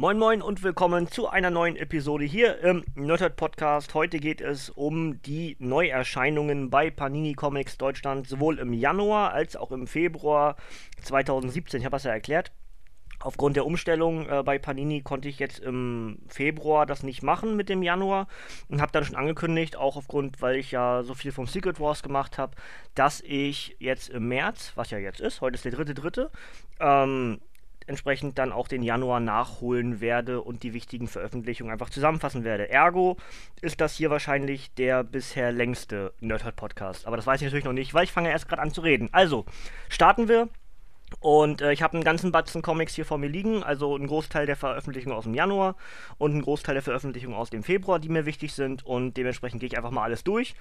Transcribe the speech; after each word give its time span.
Moin 0.00 0.16
Moin 0.16 0.42
und 0.42 0.62
willkommen 0.62 1.08
zu 1.08 1.26
einer 1.28 1.50
neuen 1.50 1.74
Episode 1.74 2.24
hier 2.24 2.60
im 2.60 2.84
Nerdhead 2.94 3.34
Podcast. 3.34 3.94
Heute 3.94 4.20
geht 4.20 4.40
es 4.40 4.70
um 4.70 5.20
die 5.22 5.56
Neuerscheinungen 5.58 6.70
bei 6.70 6.88
Panini 6.88 7.34
Comics 7.34 7.78
Deutschland, 7.78 8.28
sowohl 8.28 8.60
im 8.60 8.72
Januar 8.72 9.32
als 9.32 9.56
auch 9.56 9.72
im 9.72 9.88
Februar 9.88 10.54
2017. 11.02 11.80
Ich 11.80 11.84
habe 11.84 11.96
das 11.96 12.04
ja 12.04 12.12
erklärt. 12.12 12.52
Aufgrund 13.18 13.56
der 13.56 13.66
Umstellung 13.66 14.28
äh, 14.28 14.44
bei 14.44 14.60
Panini 14.60 15.02
konnte 15.02 15.28
ich 15.28 15.40
jetzt 15.40 15.58
im 15.58 16.20
Februar 16.28 16.86
das 16.86 17.02
nicht 17.02 17.24
machen 17.24 17.56
mit 17.56 17.68
dem 17.68 17.82
Januar 17.82 18.28
und 18.68 18.80
habe 18.80 18.92
dann 18.92 19.04
schon 19.04 19.16
angekündigt, 19.16 19.74
auch 19.74 19.96
aufgrund, 19.96 20.40
weil 20.40 20.58
ich 20.58 20.70
ja 20.70 21.02
so 21.02 21.14
viel 21.14 21.32
vom 21.32 21.48
Secret 21.48 21.80
Wars 21.80 22.04
gemacht 22.04 22.38
habe, 22.38 22.54
dass 22.94 23.20
ich 23.22 23.74
jetzt 23.80 24.10
im 24.10 24.28
März, 24.28 24.70
was 24.76 24.92
ja 24.92 24.98
jetzt 24.98 25.18
ist, 25.18 25.40
heute 25.40 25.56
ist 25.56 25.64
der 25.64 25.72
dritte, 25.72 25.94
dritte, 25.94 26.30
ähm, 26.78 27.40
entsprechend 27.88 28.38
dann 28.38 28.52
auch 28.52 28.68
den 28.68 28.82
Januar 28.82 29.20
nachholen 29.20 30.00
werde 30.00 30.42
und 30.42 30.62
die 30.62 30.74
wichtigen 30.74 31.08
Veröffentlichungen 31.08 31.72
einfach 31.72 31.90
zusammenfassen 31.90 32.44
werde. 32.44 32.68
Ergo 32.68 33.16
ist 33.60 33.80
das 33.80 33.94
hier 33.94 34.10
wahrscheinlich 34.10 34.72
der 34.74 35.04
bisher 35.04 35.52
längste 35.52 36.12
Nerdhurt 36.20 36.56
Podcast. 36.56 37.06
Aber 37.06 37.16
das 37.16 37.26
weiß 37.26 37.40
ich 37.40 37.46
natürlich 37.46 37.64
noch 37.64 37.72
nicht, 37.72 37.94
weil 37.94 38.04
ich 38.04 38.12
fange 38.12 38.30
erst 38.30 38.48
gerade 38.48 38.62
an 38.62 38.72
zu 38.72 38.80
reden. 38.80 39.08
Also, 39.12 39.46
starten 39.88 40.28
wir 40.28 40.48
und 41.20 41.62
äh, 41.62 41.72
ich 41.72 41.82
habe 41.82 41.94
einen 41.94 42.04
ganzen 42.04 42.32
Batzen 42.32 42.62
Comics 42.62 42.94
hier 42.94 43.04
vor 43.04 43.18
mir 43.18 43.28
liegen, 43.28 43.62
also 43.62 43.94
einen 43.94 44.06
Großteil 44.06 44.46
der 44.46 44.56
Veröffentlichungen 44.56 45.16
aus 45.16 45.24
dem 45.24 45.34
Januar 45.34 45.74
und 46.18 46.32
einen 46.32 46.42
Großteil 46.42 46.74
der 46.74 46.82
Veröffentlichungen 46.82 47.36
aus 47.36 47.50
dem 47.50 47.62
Februar, 47.62 47.98
die 47.98 48.08
mir 48.08 48.26
wichtig 48.26 48.52
sind. 48.52 48.84
Und 48.84 49.16
dementsprechend 49.16 49.60
gehe 49.60 49.68
ich 49.68 49.76
einfach 49.76 49.90
mal 49.90 50.04
alles 50.04 50.22
durch 50.24 50.54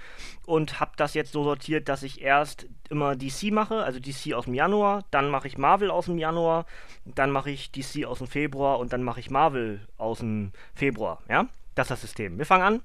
und 0.46 0.80
habe 0.80 0.92
das 0.98 1.14
jetzt 1.14 1.34
so 1.34 1.44
sortiert, 1.44 1.90
dass 1.90 2.04
ich 2.04 2.22
erst 2.22 2.68
immer 2.90 3.16
DC 3.16 3.52
mache, 3.52 3.84
also 3.84 4.00
DC 4.00 4.34
aus 4.34 4.46
dem 4.46 4.54
Januar, 4.54 5.04
dann 5.12 5.30
mache 5.30 5.48
ich 5.48 5.58
Marvel 5.58 5.92
aus 5.92 6.06
dem 6.06 6.18
Januar, 6.18 6.66
dann 7.06 7.32
mache 7.32 7.52
ich 7.52 7.72
DC 7.72 8.06
aus 8.06 8.20
dem 8.20 8.28
Februar 8.28 8.80
und 8.80 8.94
dann 8.94 9.04
mache 9.04 9.20
ich 9.20 9.30
Marvel 9.30 9.88
aus 9.98 10.20
dem 10.20 10.52
Februar. 10.74 11.22
Ja, 11.30 11.48
das 11.76 11.88
ist 11.88 11.92
das 11.92 12.02
System. 12.02 12.38
Wir 12.38 12.46
fangen 12.46 12.64
an 12.64 12.82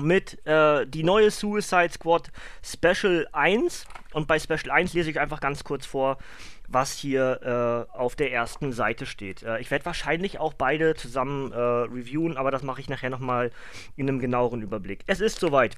mit 0.00 0.44
äh, 0.46 0.86
die 0.86 1.02
neue 1.02 1.30
Suicide 1.30 1.90
Squad 1.92 2.30
Special 2.62 3.26
1. 3.32 3.86
Und 4.12 4.26
bei 4.26 4.38
Special 4.38 4.70
1 4.70 4.94
lese 4.94 5.10
ich 5.10 5.20
einfach 5.20 5.40
ganz 5.40 5.64
kurz 5.64 5.86
vor, 5.86 6.18
was 6.68 6.92
hier 6.92 7.86
äh, 7.92 7.96
auf 7.96 8.16
der 8.16 8.32
ersten 8.32 8.72
Seite 8.72 9.06
steht. 9.06 9.42
Äh, 9.42 9.60
ich 9.60 9.70
werde 9.70 9.84
wahrscheinlich 9.84 10.38
auch 10.38 10.54
beide 10.54 10.94
zusammen 10.94 11.52
äh, 11.52 11.56
reviewen, 11.56 12.36
aber 12.36 12.50
das 12.50 12.62
mache 12.62 12.80
ich 12.80 12.88
nachher 12.88 13.10
nochmal 13.10 13.50
in 13.96 14.08
einem 14.08 14.18
genaueren 14.18 14.62
Überblick. 14.62 15.04
Es 15.06 15.20
ist 15.20 15.40
soweit. 15.40 15.76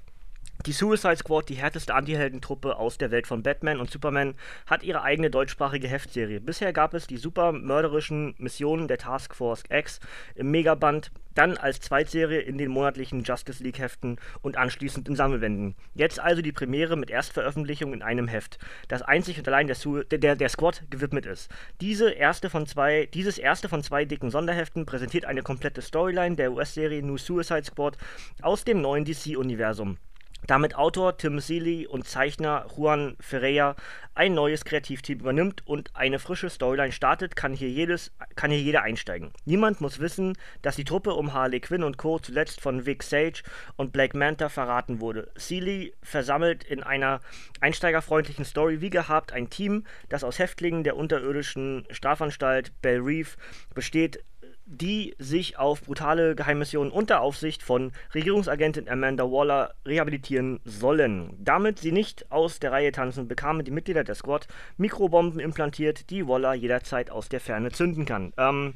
Die 0.66 0.72
Suicide 0.72 1.18
Squad, 1.18 1.48
die 1.48 1.54
härteste 1.54 1.94
Antiheldentruppe 1.94 2.74
aus 2.76 2.98
der 2.98 3.12
Welt 3.12 3.28
von 3.28 3.44
Batman 3.44 3.78
und 3.78 3.88
Superman, 3.88 4.34
hat 4.66 4.82
ihre 4.82 5.02
eigene 5.02 5.30
deutschsprachige 5.30 5.86
Heftserie. 5.86 6.40
Bisher 6.40 6.72
gab 6.72 6.92
es 6.92 7.06
die 7.06 7.18
super 7.18 7.52
mörderischen 7.52 8.34
Missionen 8.38 8.88
der 8.88 8.98
Task 8.98 9.36
Force 9.36 9.62
X 9.70 10.00
im 10.34 10.50
Megaband, 10.50 11.12
dann 11.36 11.56
als 11.56 11.78
Zweitserie 11.78 12.40
in 12.40 12.58
den 12.58 12.72
monatlichen 12.72 13.22
Justice 13.22 13.62
League 13.62 13.78
Heften 13.78 14.16
und 14.42 14.56
anschließend 14.56 15.08
in 15.08 15.14
Sammelwänden. 15.14 15.76
Jetzt 15.94 16.18
also 16.18 16.42
die 16.42 16.50
Premiere 16.50 16.96
mit 16.96 17.10
Erstveröffentlichung 17.10 17.92
in 17.92 18.02
einem 18.02 18.26
Heft, 18.26 18.58
das 18.88 19.02
einzig 19.02 19.38
und 19.38 19.46
allein 19.46 19.68
der, 19.68 19.76
Su 19.76 20.02
der, 20.02 20.34
der 20.34 20.48
Squad 20.48 20.82
gewidmet 20.90 21.26
ist. 21.26 21.48
Diese 21.80 22.10
erste 22.10 22.50
von 22.50 22.66
zwei, 22.66 23.06
dieses 23.06 23.38
erste 23.38 23.68
von 23.68 23.84
zwei 23.84 24.04
dicken 24.04 24.32
Sonderheften 24.32 24.84
präsentiert 24.84 25.26
eine 25.26 25.42
komplette 25.42 25.80
Storyline 25.80 26.34
der 26.34 26.50
US-Serie 26.50 27.04
New 27.04 27.18
Suicide 27.18 27.66
Squad 27.66 27.96
aus 28.42 28.64
dem 28.64 28.80
neuen 28.80 29.04
DC-Universum 29.04 29.98
damit 30.46 30.76
Autor 30.76 31.16
Tim 31.16 31.40
Seeley 31.40 31.86
und 31.86 32.06
Zeichner 32.06 32.66
Juan 32.76 33.16
Ferreira 33.20 33.74
ein 34.14 34.34
neues 34.34 34.64
Kreativteam 34.64 35.20
übernimmt 35.20 35.66
und 35.66 35.94
eine 35.94 36.18
frische 36.18 36.48
Storyline 36.48 36.92
startet, 36.92 37.36
kann 37.36 37.52
hier, 37.52 37.68
jedes, 37.68 38.12
kann 38.34 38.50
hier 38.50 38.60
jeder 38.60 38.82
einsteigen. 38.82 39.30
Niemand 39.44 39.80
muss 39.80 39.98
wissen, 39.98 40.38
dass 40.62 40.76
die 40.76 40.84
Truppe 40.84 41.14
um 41.14 41.34
Harley 41.34 41.60
Quinn 41.60 41.82
und 41.82 41.98
Co. 41.98 42.18
zuletzt 42.18 42.60
von 42.60 42.86
Vic 42.86 43.02
Sage 43.02 43.42
und 43.76 43.92
Black 43.92 44.14
Manta 44.14 44.48
verraten 44.48 45.00
wurde. 45.00 45.30
Seeley 45.36 45.92
versammelt 46.02 46.64
in 46.64 46.82
einer 46.82 47.20
einsteigerfreundlichen 47.60 48.44
Story 48.44 48.80
wie 48.80 48.90
gehabt 48.90 49.32
ein 49.32 49.50
Team, 49.50 49.84
das 50.08 50.24
aus 50.24 50.38
Häftlingen 50.38 50.84
der 50.84 50.96
unterirdischen 50.96 51.86
Strafanstalt 51.90 52.72
Bell 52.80 53.00
Reef 53.00 53.36
besteht, 53.74 54.24
die 54.66 55.14
sich 55.18 55.58
auf 55.58 55.82
brutale 55.82 56.34
Geheimmissionen 56.34 56.92
unter 56.92 57.20
Aufsicht 57.20 57.62
von 57.62 57.92
Regierungsagentin 58.14 58.88
Amanda 58.88 59.24
Waller 59.24 59.74
rehabilitieren 59.86 60.60
sollen. 60.64 61.34
Damit 61.38 61.78
sie 61.78 61.92
nicht 61.92 62.30
aus 62.32 62.58
der 62.58 62.72
Reihe 62.72 62.92
tanzen, 62.92 63.28
bekamen 63.28 63.64
die 63.64 63.70
Mitglieder 63.70 64.04
der 64.04 64.16
Squad 64.16 64.48
Mikrobomben 64.76 65.40
implantiert, 65.40 66.10
die 66.10 66.26
Waller 66.26 66.54
jederzeit 66.54 67.10
aus 67.10 67.28
der 67.28 67.40
Ferne 67.40 67.70
zünden 67.70 68.04
kann. 68.04 68.32
Ähm, 68.36 68.74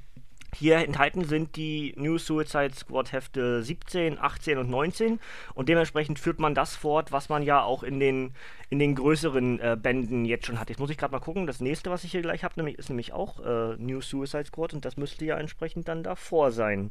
hier 0.54 0.76
enthalten 0.78 1.24
sind 1.24 1.56
die 1.56 1.94
New 1.96 2.18
Suicide 2.18 2.74
Squad 2.74 3.12
Hefte 3.12 3.62
17, 3.62 4.18
18 4.18 4.58
und 4.58 4.70
19 4.70 5.20
und 5.54 5.68
dementsprechend 5.68 6.18
führt 6.18 6.40
man 6.40 6.54
das 6.54 6.76
fort, 6.76 7.12
was 7.12 7.28
man 7.28 7.42
ja 7.42 7.62
auch 7.62 7.82
in 7.82 8.00
den, 8.00 8.34
in 8.68 8.78
den 8.78 8.94
größeren 8.94 9.60
äh, 9.60 9.76
Bänden 9.80 10.24
jetzt 10.24 10.46
schon 10.46 10.58
hat. 10.58 10.68
Jetzt 10.68 10.78
muss 10.78 10.90
ich 10.90 10.98
gerade 10.98 11.12
mal 11.12 11.20
gucken, 11.20 11.46
das 11.46 11.60
nächste, 11.60 11.90
was 11.90 12.04
ich 12.04 12.10
hier 12.10 12.22
gleich 12.22 12.44
habe, 12.44 12.54
nämlich, 12.56 12.78
ist 12.78 12.88
nämlich 12.88 13.12
auch 13.12 13.40
äh, 13.40 13.76
New 13.76 14.00
Suicide 14.00 14.46
Squad 14.46 14.74
und 14.74 14.84
das 14.84 14.96
müsste 14.96 15.24
ja 15.24 15.38
entsprechend 15.38 15.88
dann 15.88 16.02
davor 16.02 16.50
sein. 16.50 16.90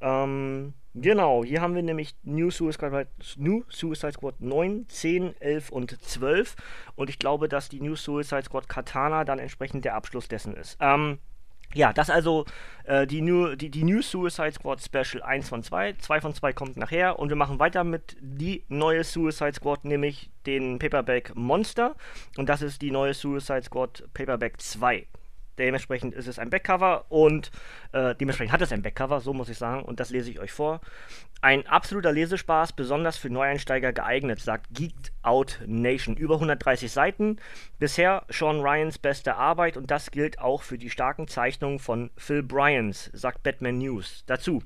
Ähm, 0.00 0.74
genau, 0.94 1.42
hier 1.44 1.62
haben 1.62 1.74
wir 1.74 1.82
nämlich 1.82 2.14
New 2.22 2.50
Suicide, 2.50 3.08
New 3.36 3.64
Suicide 3.68 4.12
Squad 4.12 4.40
9, 4.40 4.86
10, 4.88 5.40
11 5.40 5.70
und 5.70 6.02
12 6.02 6.56
und 6.96 7.08
ich 7.08 7.18
glaube, 7.18 7.48
dass 7.48 7.68
die 7.68 7.80
New 7.80 7.96
Suicide 7.96 8.44
Squad 8.44 8.68
Katana 8.68 9.24
dann 9.24 9.38
entsprechend 9.38 9.84
der 9.84 9.94
Abschluss 9.94 10.28
dessen 10.28 10.54
ist. 10.54 10.76
Ähm, 10.80 11.18
ja, 11.74 11.92
das 11.92 12.10
also 12.10 12.44
äh, 12.84 13.06
die, 13.06 13.20
New, 13.20 13.54
die, 13.56 13.70
die 13.70 13.84
New 13.84 14.02
Suicide 14.02 14.52
Squad 14.52 14.80
Special 14.80 15.22
1 15.22 15.48
von 15.48 15.62
2. 15.62 15.94
2 15.94 16.20
von 16.20 16.34
2 16.34 16.52
kommt 16.52 16.76
nachher 16.76 17.18
und 17.18 17.28
wir 17.28 17.36
machen 17.36 17.58
weiter 17.58 17.84
mit 17.84 18.16
die 18.20 18.64
neue 18.68 19.04
Suicide 19.04 19.54
Squad, 19.54 19.84
nämlich 19.84 20.30
den 20.46 20.78
Paperback 20.78 21.34
Monster. 21.34 21.96
Und 22.36 22.48
das 22.48 22.62
ist 22.62 22.82
die 22.82 22.90
neue 22.90 23.14
Suicide 23.14 23.64
Squad 23.64 24.04
Paperback 24.14 24.60
2. 24.60 25.06
Dementsprechend 25.58 26.14
ist 26.14 26.26
es 26.26 26.38
ein 26.38 26.50
Backcover 26.50 27.06
und 27.08 27.50
äh, 27.92 28.14
dementsprechend 28.14 28.52
hat 28.52 28.62
es 28.62 28.72
ein 28.72 28.82
Backcover, 28.82 29.20
so 29.20 29.32
muss 29.32 29.48
ich 29.48 29.58
sagen, 29.58 29.82
und 29.82 30.00
das 30.00 30.10
lese 30.10 30.30
ich 30.30 30.38
euch 30.40 30.52
vor. 30.52 30.80
Ein 31.40 31.66
absoluter 31.66 32.12
Lesespaß, 32.12 32.72
besonders 32.72 33.16
für 33.16 33.30
Neueinsteiger 33.30 33.92
geeignet, 33.92 34.40
sagt 34.40 34.66
Geeked 34.72 35.12
Out 35.22 35.60
Nation. 35.66 36.16
Über 36.16 36.34
130 36.34 36.90
Seiten. 36.90 37.38
Bisher 37.78 38.24
Sean 38.28 38.60
Ryans 38.60 38.98
beste 38.98 39.36
Arbeit 39.36 39.76
und 39.76 39.90
das 39.90 40.10
gilt 40.10 40.38
auch 40.38 40.62
für 40.62 40.78
die 40.78 40.90
starken 40.90 41.28
Zeichnungen 41.28 41.78
von 41.78 42.10
Phil 42.16 42.42
Bryans, 42.42 43.10
sagt 43.12 43.42
Batman 43.42 43.78
News. 43.78 44.24
Dazu 44.26 44.62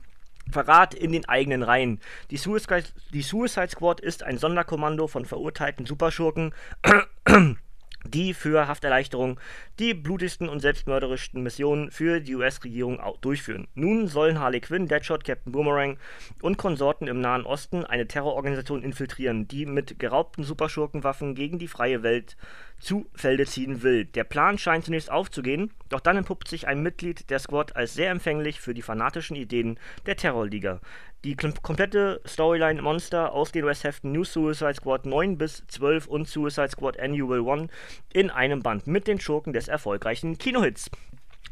Verrat 0.51 0.95
in 0.95 1.12
den 1.12 1.28
eigenen 1.28 1.62
Reihen. 1.62 2.01
Die 2.31 2.37
Suicide, 2.37 2.84
die 3.12 3.22
Suicide 3.22 3.69
Squad 3.69 4.01
ist 4.01 4.22
ein 4.22 4.39
Sonderkommando 4.39 5.07
von 5.07 5.25
verurteilten 5.25 5.87
Superschurken 5.87 6.53
die 8.05 8.34
für 8.34 8.66
Hafterleichterung 8.66 9.38
die 9.78 9.94
blutigsten 9.94 10.49
und 10.49 10.61
selbstmörderischsten 10.61 11.43
Missionen 11.43 11.91
für 11.91 12.21
die 12.21 12.34
US-Regierung 12.34 13.00
durchführen. 13.21 13.69
Nun 13.75 14.09
sollen 14.09 14.38
Harley 14.38 14.61
Quinn, 14.61 14.88
Deadshot, 14.88 15.25
Captain 15.25 15.53
Boomerang 15.53 15.99
und 16.43 16.59
Konsorten 16.59 17.09
im 17.09 17.21
Nahen 17.21 17.47
Osten 17.47 17.84
eine 17.84 18.06
Terrororganisation 18.06 18.83
infiltrieren, 18.83 19.49
die 19.49 19.66
mit 19.66 19.99
geraubten 19.99 20.44
Superschurkenwaffen 20.44 21.34
gegen 21.34 21.59
die 21.59 21.69
freie 21.69 22.03
Welt 22.03 22.37
zu 22.80 23.06
Felde 23.14 23.46
ziehen 23.46 23.82
will. 23.82 24.06
Der 24.06 24.24
Plan 24.24 24.58
scheint 24.58 24.84
zunächst 24.84 25.10
aufzugehen, 25.10 25.72
doch 25.88 26.00
dann 26.00 26.16
entpuppt 26.16 26.48
sich 26.48 26.66
ein 26.66 26.82
Mitglied 26.82 27.30
der 27.30 27.38
Squad 27.38 27.76
als 27.76 27.94
sehr 27.94 28.10
empfänglich 28.10 28.60
für 28.60 28.74
die 28.74 28.82
fanatischen 28.82 29.36
Ideen 29.36 29.78
der 30.06 30.16
Terrorliga. 30.16 30.80
Die 31.22 31.36
komplette 31.36 32.22
Storyline 32.26 32.80
Monster 32.80 33.32
aus 33.32 33.52
den 33.52 33.64
US-Heften 33.64 34.10
New 34.10 34.24
Suicide 34.24 34.74
Squad 34.74 35.04
9 35.04 35.36
bis 35.36 35.66
12 35.68 36.06
und 36.06 36.26
Suicide 36.26 36.70
Squad 36.70 36.98
Annual 36.98 37.46
1 37.46 37.70
in 38.14 38.30
einem 38.30 38.62
Band 38.62 38.86
mit 38.86 39.06
den 39.06 39.20
Schurken 39.20 39.52
des 39.52 39.68
erfolgreichen 39.68 40.38
Kinohits. 40.38 40.91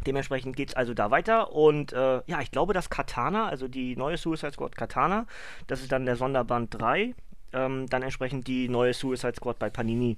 Dementsprechend 0.06 0.56
geht 0.56 0.70
es 0.70 0.74
also 0.74 0.94
da 0.94 1.10
weiter 1.10 1.52
und 1.52 1.92
äh, 1.92 2.22
ja, 2.26 2.40
ich 2.40 2.50
glaube, 2.50 2.72
dass 2.72 2.88
Katana, 2.88 3.48
also 3.48 3.68
die 3.68 3.94
neue 3.96 4.16
Suicide 4.16 4.52
Squad 4.52 4.74
Katana, 4.74 5.26
das 5.66 5.82
ist 5.82 5.92
dann 5.92 6.06
der 6.06 6.16
Sonderband 6.16 6.80
3, 6.80 7.14
ähm, 7.52 7.86
dann 7.88 8.02
entsprechend 8.02 8.46
die 8.46 8.68
neue 8.68 8.94
Suicide 8.94 9.34
Squad 9.36 9.58
bei 9.58 9.70
Panini 9.70 10.16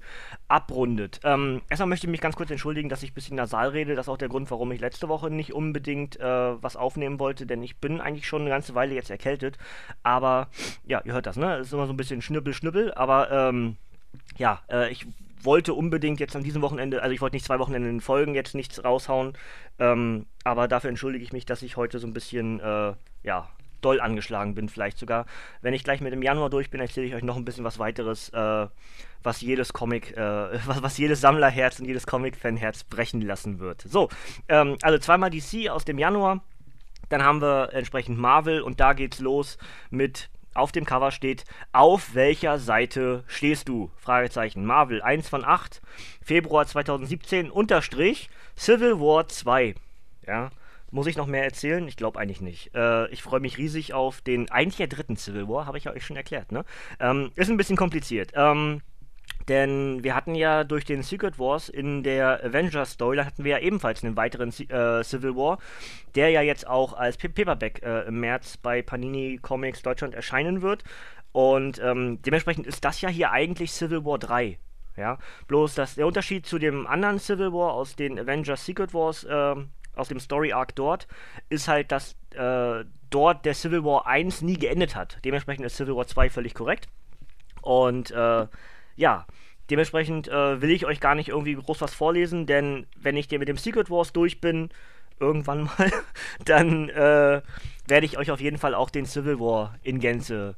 abrundet. 0.48 1.20
Ähm, 1.24 1.62
erstmal 1.68 1.88
möchte 1.88 2.06
ich 2.06 2.10
mich 2.10 2.20
ganz 2.20 2.36
kurz 2.36 2.50
entschuldigen, 2.50 2.88
dass 2.88 3.02
ich 3.02 3.12
ein 3.12 3.14
bisschen 3.14 3.36
nasal 3.36 3.68
rede. 3.68 3.94
Das 3.94 4.06
ist 4.06 4.10
auch 4.10 4.18
der 4.18 4.28
Grund, 4.28 4.50
warum 4.50 4.72
ich 4.72 4.80
letzte 4.80 5.08
Woche 5.08 5.30
nicht 5.30 5.52
unbedingt 5.52 6.18
äh, 6.18 6.62
was 6.62 6.76
aufnehmen 6.76 7.18
wollte, 7.18 7.46
denn 7.46 7.62
ich 7.62 7.78
bin 7.78 8.00
eigentlich 8.00 8.26
schon 8.26 8.42
eine 8.42 8.50
ganze 8.50 8.74
Weile 8.74 8.94
jetzt 8.94 9.10
erkältet. 9.10 9.58
Aber 10.02 10.48
ja, 10.86 11.00
ihr 11.04 11.12
hört 11.12 11.26
das, 11.26 11.36
ne? 11.36 11.56
Es 11.56 11.68
ist 11.68 11.72
immer 11.72 11.86
so 11.86 11.92
ein 11.92 11.96
bisschen 11.96 12.22
Schnippel, 12.22 12.54
Schnippel, 12.54 12.92
aber 12.94 13.30
ähm, 13.30 13.76
ja, 14.36 14.62
äh, 14.70 14.90
ich 14.90 15.06
wollte 15.42 15.74
unbedingt 15.74 16.20
jetzt 16.20 16.36
an 16.36 16.42
diesem 16.42 16.62
Wochenende, 16.62 17.02
also 17.02 17.14
ich 17.14 17.20
wollte 17.20 17.36
nicht 17.36 17.46
zwei 17.46 17.58
Wochenende 17.58 17.88
in 17.88 18.00
Folgen 18.00 18.34
jetzt 18.34 18.54
nichts 18.54 18.82
raushauen, 18.84 19.32
ähm, 19.78 20.26
aber 20.44 20.68
dafür 20.68 20.90
entschuldige 20.90 21.24
ich 21.24 21.32
mich, 21.32 21.46
dass 21.46 21.62
ich 21.62 21.76
heute 21.76 21.98
so 21.98 22.06
ein 22.06 22.12
bisschen, 22.12 22.60
äh, 22.60 22.92
ja, 23.22 23.48
doll 23.80 24.00
angeschlagen 24.00 24.54
bin, 24.54 24.68
vielleicht 24.68 24.98
sogar. 24.98 25.26
Wenn 25.62 25.74
ich 25.74 25.84
gleich 25.84 26.00
mit 26.00 26.12
dem 26.12 26.22
Januar 26.22 26.50
durch 26.50 26.70
bin, 26.70 26.80
erzähle 26.80 27.06
ich 27.06 27.14
euch 27.14 27.22
noch 27.22 27.36
ein 27.36 27.44
bisschen 27.44 27.64
was 27.64 27.78
weiteres, 27.78 28.28
äh, 28.30 28.66
was 29.22 29.40
jedes 29.40 29.72
Comic, 29.72 30.16
äh, 30.16 30.20
was, 30.66 30.82
was, 30.82 30.98
jedes 30.98 31.20
Sammlerherz 31.20 31.78
und 31.78 31.86
jedes 31.86 32.06
Comic-Fan-Herz 32.06 32.84
brechen 32.84 33.20
lassen 33.22 33.58
wird. 33.58 33.82
So, 33.82 34.08
ähm, 34.48 34.76
also 34.82 34.98
zweimal 34.98 35.30
DC 35.30 35.68
aus 35.70 35.84
dem 35.84 35.98
Januar. 35.98 36.42
Dann 37.08 37.24
haben 37.24 37.42
wir 37.42 37.72
entsprechend 37.72 38.18
Marvel 38.18 38.62
und 38.62 38.78
da 38.78 38.92
geht's 38.92 39.18
los 39.18 39.58
mit 39.90 40.30
auf 40.54 40.72
dem 40.72 40.84
Cover 40.84 41.10
steht, 41.10 41.44
auf 41.72 42.14
welcher 42.14 42.58
Seite 42.58 43.24
stehst 43.26 43.68
du? 43.68 43.90
Fragezeichen. 43.96 44.64
Marvel 44.64 45.00
1 45.00 45.28
von 45.28 45.44
8, 45.44 45.80
Februar 46.22 46.66
2017, 46.66 47.50
Unterstrich, 47.50 48.30
Civil 48.56 48.98
War 48.98 49.28
2. 49.28 49.74
Ja, 50.26 50.50
muss 50.90 51.06
ich 51.06 51.16
noch 51.16 51.26
mehr 51.26 51.44
erzählen? 51.44 51.86
Ich 51.88 51.96
glaube 51.96 52.18
eigentlich 52.18 52.40
nicht. 52.40 52.74
Äh, 52.74 53.08
ich 53.08 53.22
freue 53.22 53.40
mich 53.40 53.58
riesig 53.58 53.94
auf 53.94 54.20
den, 54.20 54.50
eigentlich 54.50 54.76
der 54.76 54.88
dritten 54.88 55.16
Civil 55.16 55.48
War, 55.48 55.66
habe 55.66 55.78
ich 55.78 55.84
ja 55.84 55.92
euch 55.92 56.04
schon 56.04 56.16
erklärt, 56.16 56.52
ne? 56.52 56.64
Ähm, 56.98 57.30
ist 57.36 57.50
ein 57.50 57.56
bisschen 57.56 57.76
kompliziert. 57.76 58.32
Ähm, 58.34 58.82
denn 59.48 60.04
wir 60.04 60.14
hatten 60.14 60.34
ja 60.34 60.64
durch 60.64 60.84
den 60.84 61.02
Secret 61.02 61.38
Wars 61.38 61.68
in 61.68 62.02
der 62.02 62.44
Avengers 62.44 62.92
Story, 62.92 63.16
hatten 63.18 63.44
wir 63.44 63.52
ja 63.52 63.58
ebenfalls 63.58 64.04
einen 64.04 64.16
weiteren 64.16 64.50
äh, 64.50 65.02
Civil 65.02 65.34
War, 65.34 65.58
der 66.14 66.30
ja 66.30 66.42
jetzt 66.42 66.66
auch 66.66 66.92
als 66.92 67.16
Paperback 67.16 67.82
äh, 67.82 68.06
im 68.06 68.20
März 68.20 68.58
bei 68.58 68.82
Panini 68.82 69.38
Comics 69.40 69.82
Deutschland 69.82 70.14
erscheinen 70.14 70.62
wird. 70.62 70.84
Und 71.32 71.80
ähm, 71.82 72.20
dementsprechend 72.22 72.66
ist 72.66 72.84
das 72.84 73.00
ja 73.00 73.08
hier 73.08 73.30
eigentlich 73.30 73.72
Civil 73.72 74.04
War 74.04 74.18
3. 74.18 74.58
Ja, 74.96 75.18
bloß 75.46 75.76
dass 75.76 75.94
der 75.94 76.06
Unterschied 76.06 76.46
zu 76.46 76.58
dem 76.58 76.86
anderen 76.86 77.18
Civil 77.18 77.52
War 77.52 77.72
aus 77.72 77.96
den 77.96 78.18
Avengers 78.18 78.66
Secret 78.66 78.92
Wars, 78.92 79.24
äh, 79.24 79.54
aus 79.96 80.08
dem 80.08 80.20
Story 80.20 80.52
Arc 80.52 80.74
dort, 80.76 81.06
ist 81.48 81.68
halt, 81.68 81.92
dass 81.92 82.16
äh, 82.34 82.84
dort 83.10 83.44
der 83.44 83.54
Civil 83.54 83.84
War 83.84 84.06
1 84.06 84.42
nie 84.42 84.58
geendet 84.58 84.96
hat. 84.96 85.18
Dementsprechend 85.24 85.66
ist 85.66 85.76
Civil 85.76 85.96
War 85.96 86.06
2 86.06 86.30
völlig 86.30 86.54
korrekt. 86.54 86.88
Und 87.62 88.10
äh, 88.10 88.46
ja, 88.96 89.26
dementsprechend 89.70 90.28
äh, 90.28 90.60
will 90.60 90.70
ich 90.70 90.86
euch 90.86 91.00
gar 91.00 91.14
nicht 91.14 91.28
irgendwie 91.28 91.54
groß 91.54 91.80
was 91.80 91.94
vorlesen, 91.94 92.46
denn 92.46 92.86
wenn 92.96 93.16
ich 93.16 93.28
dir 93.28 93.38
mit 93.38 93.48
dem 93.48 93.56
Secret 93.56 93.90
Wars 93.90 94.12
durch 94.12 94.40
bin, 94.40 94.70
irgendwann 95.18 95.64
mal, 95.78 95.92
dann 96.44 96.88
äh, 96.88 97.42
werde 97.86 98.06
ich 98.06 98.18
euch 98.18 98.30
auf 98.30 98.40
jeden 98.40 98.58
Fall 98.58 98.74
auch 98.74 98.90
den 98.90 99.06
Civil 99.06 99.38
War 99.38 99.76
in 99.82 100.00
Gänze 100.00 100.56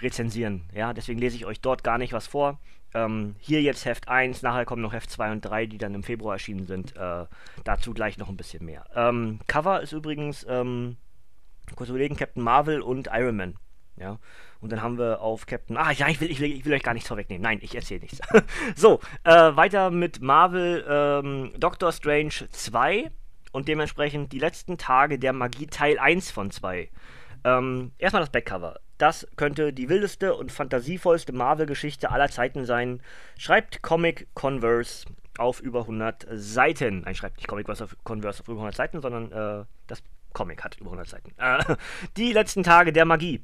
rezensieren. 0.00 0.64
Ja, 0.74 0.92
deswegen 0.92 1.20
lese 1.20 1.36
ich 1.36 1.46
euch 1.46 1.60
dort 1.60 1.84
gar 1.84 1.98
nicht 1.98 2.12
was 2.12 2.26
vor. 2.26 2.58
Ähm, 2.94 3.34
hier 3.40 3.60
jetzt 3.60 3.84
Heft 3.84 4.08
1, 4.08 4.42
nachher 4.42 4.64
kommen 4.64 4.82
noch 4.82 4.92
Heft 4.92 5.10
2 5.10 5.32
und 5.32 5.40
3, 5.40 5.66
die 5.66 5.78
dann 5.78 5.94
im 5.94 6.02
Februar 6.02 6.34
erschienen 6.34 6.66
sind. 6.66 6.96
Äh, 6.96 7.26
dazu 7.64 7.92
gleich 7.92 8.18
noch 8.18 8.28
ein 8.28 8.36
bisschen 8.36 8.64
mehr. 8.64 8.84
Ähm, 8.94 9.40
Cover 9.46 9.80
ist 9.80 9.92
übrigens, 9.92 10.46
ähm, 10.48 10.96
kurz 11.76 11.90
überlegen, 11.90 12.16
Captain 12.16 12.42
Marvel 12.42 12.80
und 12.80 13.08
Iron 13.12 13.36
Man. 13.36 13.54
Ja, 13.96 14.18
und 14.60 14.72
dann 14.72 14.82
haben 14.82 14.98
wir 14.98 15.20
auf 15.20 15.46
Captain. 15.46 15.76
Ah, 15.76 15.92
ja, 15.92 16.08
ich 16.08 16.20
will, 16.20 16.30
ich 16.30 16.40
will, 16.40 16.50
ich 16.50 16.64
will 16.64 16.72
euch 16.72 16.82
gar 16.82 16.94
nichts 16.94 17.08
vorwegnehmen. 17.08 17.42
Nein, 17.42 17.60
ich 17.62 17.74
erzähle 17.74 18.00
nichts. 18.00 18.20
so, 18.76 19.00
äh, 19.22 19.30
weiter 19.30 19.90
mit 19.90 20.20
Marvel 20.20 20.84
ähm, 20.88 21.52
Doctor 21.58 21.92
Strange 21.92 22.48
2 22.50 23.10
und 23.52 23.68
dementsprechend 23.68 24.32
die 24.32 24.40
letzten 24.40 24.78
Tage 24.78 25.18
der 25.18 25.32
Magie 25.32 25.68
Teil 25.68 25.98
1 25.98 26.32
von 26.32 26.50
2. 26.50 26.90
Ähm, 27.44 27.92
erstmal 27.98 28.22
das 28.22 28.30
Backcover. 28.30 28.80
Das 29.04 29.28
könnte 29.36 29.74
die 29.74 29.90
wildeste 29.90 30.34
und 30.34 30.50
fantasievollste 30.50 31.34
Marvel-Geschichte 31.34 32.10
aller 32.10 32.30
Zeiten 32.30 32.64
sein. 32.64 33.02
Schreibt 33.36 33.82
Comic 33.82 34.28
Converse 34.32 35.04
auf 35.36 35.60
über 35.60 35.80
100 35.80 36.26
Seiten. 36.30 37.02
Nein, 37.02 37.14
schreibt 37.14 37.36
nicht 37.36 37.46
Comic 37.46 37.66
Converse 38.02 38.40
auf 38.40 38.48
über 38.48 38.60
100 38.60 38.74
Seiten, 38.74 39.02
sondern 39.02 39.30
äh, 39.30 39.66
das 39.88 40.02
Comic 40.32 40.64
hat 40.64 40.80
über 40.80 40.86
100 40.86 41.06
Seiten. 41.06 41.34
Äh, 41.36 41.76
die 42.16 42.32
letzten 42.32 42.62
Tage 42.62 42.94
der 42.94 43.04
Magie. 43.04 43.42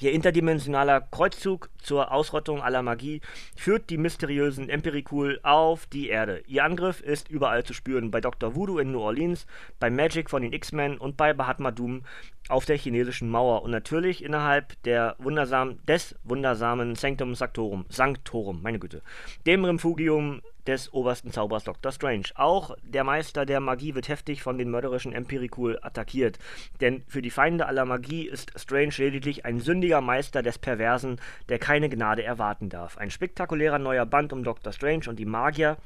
Ihr 0.00 0.12
interdimensionaler 0.12 1.00
Kreuzzug 1.00 1.70
zur 1.78 2.12
Ausrottung 2.12 2.62
aller 2.62 2.82
Magie 2.82 3.20
führt 3.56 3.90
die 3.90 3.98
mysteriösen 3.98 4.68
Empirikul 4.68 5.40
auf 5.42 5.86
die 5.86 6.08
Erde. 6.08 6.42
Ihr 6.46 6.64
Angriff 6.64 7.00
ist 7.00 7.28
überall 7.28 7.64
zu 7.64 7.72
spüren, 7.72 8.12
bei 8.12 8.20
Dr. 8.20 8.54
Voodoo 8.54 8.78
in 8.78 8.92
New 8.92 9.00
Orleans, 9.00 9.46
bei 9.80 9.90
Magic 9.90 10.30
von 10.30 10.42
den 10.42 10.52
X-Men 10.52 10.98
und 10.98 11.16
bei 11.16 11.34
Mahatma 11.34 11.72
Doom 11.72 12.02
auf 12.48 12.64
der 12.64 12.78
chinesischen 12.78 13.28
Mauer 13.28 13.62
und 13.62 13.70
natürlich 13.70 14.24
innerhalb 14.24 14.82
der 14.82 15.16
wundersam, 15.18 15.84
des 15.86 16.16
wundersamen 16.24 16.94
Sanctum 16.94 17.34
Sanctorum, 17.34 17.86
Sanctorum, 17.88 18.62
meine 18.62 18.78
Güte, 18.78 19.02
dem 19.46 19.64
Refugium 19.64 20.40
des 20.66 20.92
obersten 20.92 21.32
Zaubers 21.32 21.64
Dr. 21.64 21.92
Strange. 21.92 22.24
Auch 22.34 22.76
der 22.82 23.02
Meister 23.02 23.46
der 23.46 23.60
Magie 23.60 23.94
wird 23.94 24.08
heftig 24.08 24.42
von 24.42 24.58
den 24.58 24.70
mörderischen 24.70 25.14
Empirikul 25.14 25.78
attackiert. 25.80 26.38
Denn 26.82 27.02
für 27.08 27.22
die 27.22 27.30
Feinde 27.30 27.66
aller 27.66 27.86
Magie 27.86 28.28
ist 28.28 28.52
Strange 28.54 28.92
lediglich 28.98 29.46
ein 29.46 29.60
sündiger 29.60 30.02
Meister 30.02 30.42
des 30.42 30.58
Perversen, 30.58 31.20
der 31.48 31.58
keine 31.58 31.88
Gnade 31.88 32.22
erwarten 32.22 32.68
darf. 32.68 32.98
Ein 32.98 33.10
spektakulärer 33.10 33.78
neuer 33.78 34.04
Band 34.04 34.32
um 34.34 34.44
Dr. 34.44 34.72
Strange 34.72 35.08
und 35.08 35.18
die 35.18 35.24
Magier 35.24 35.78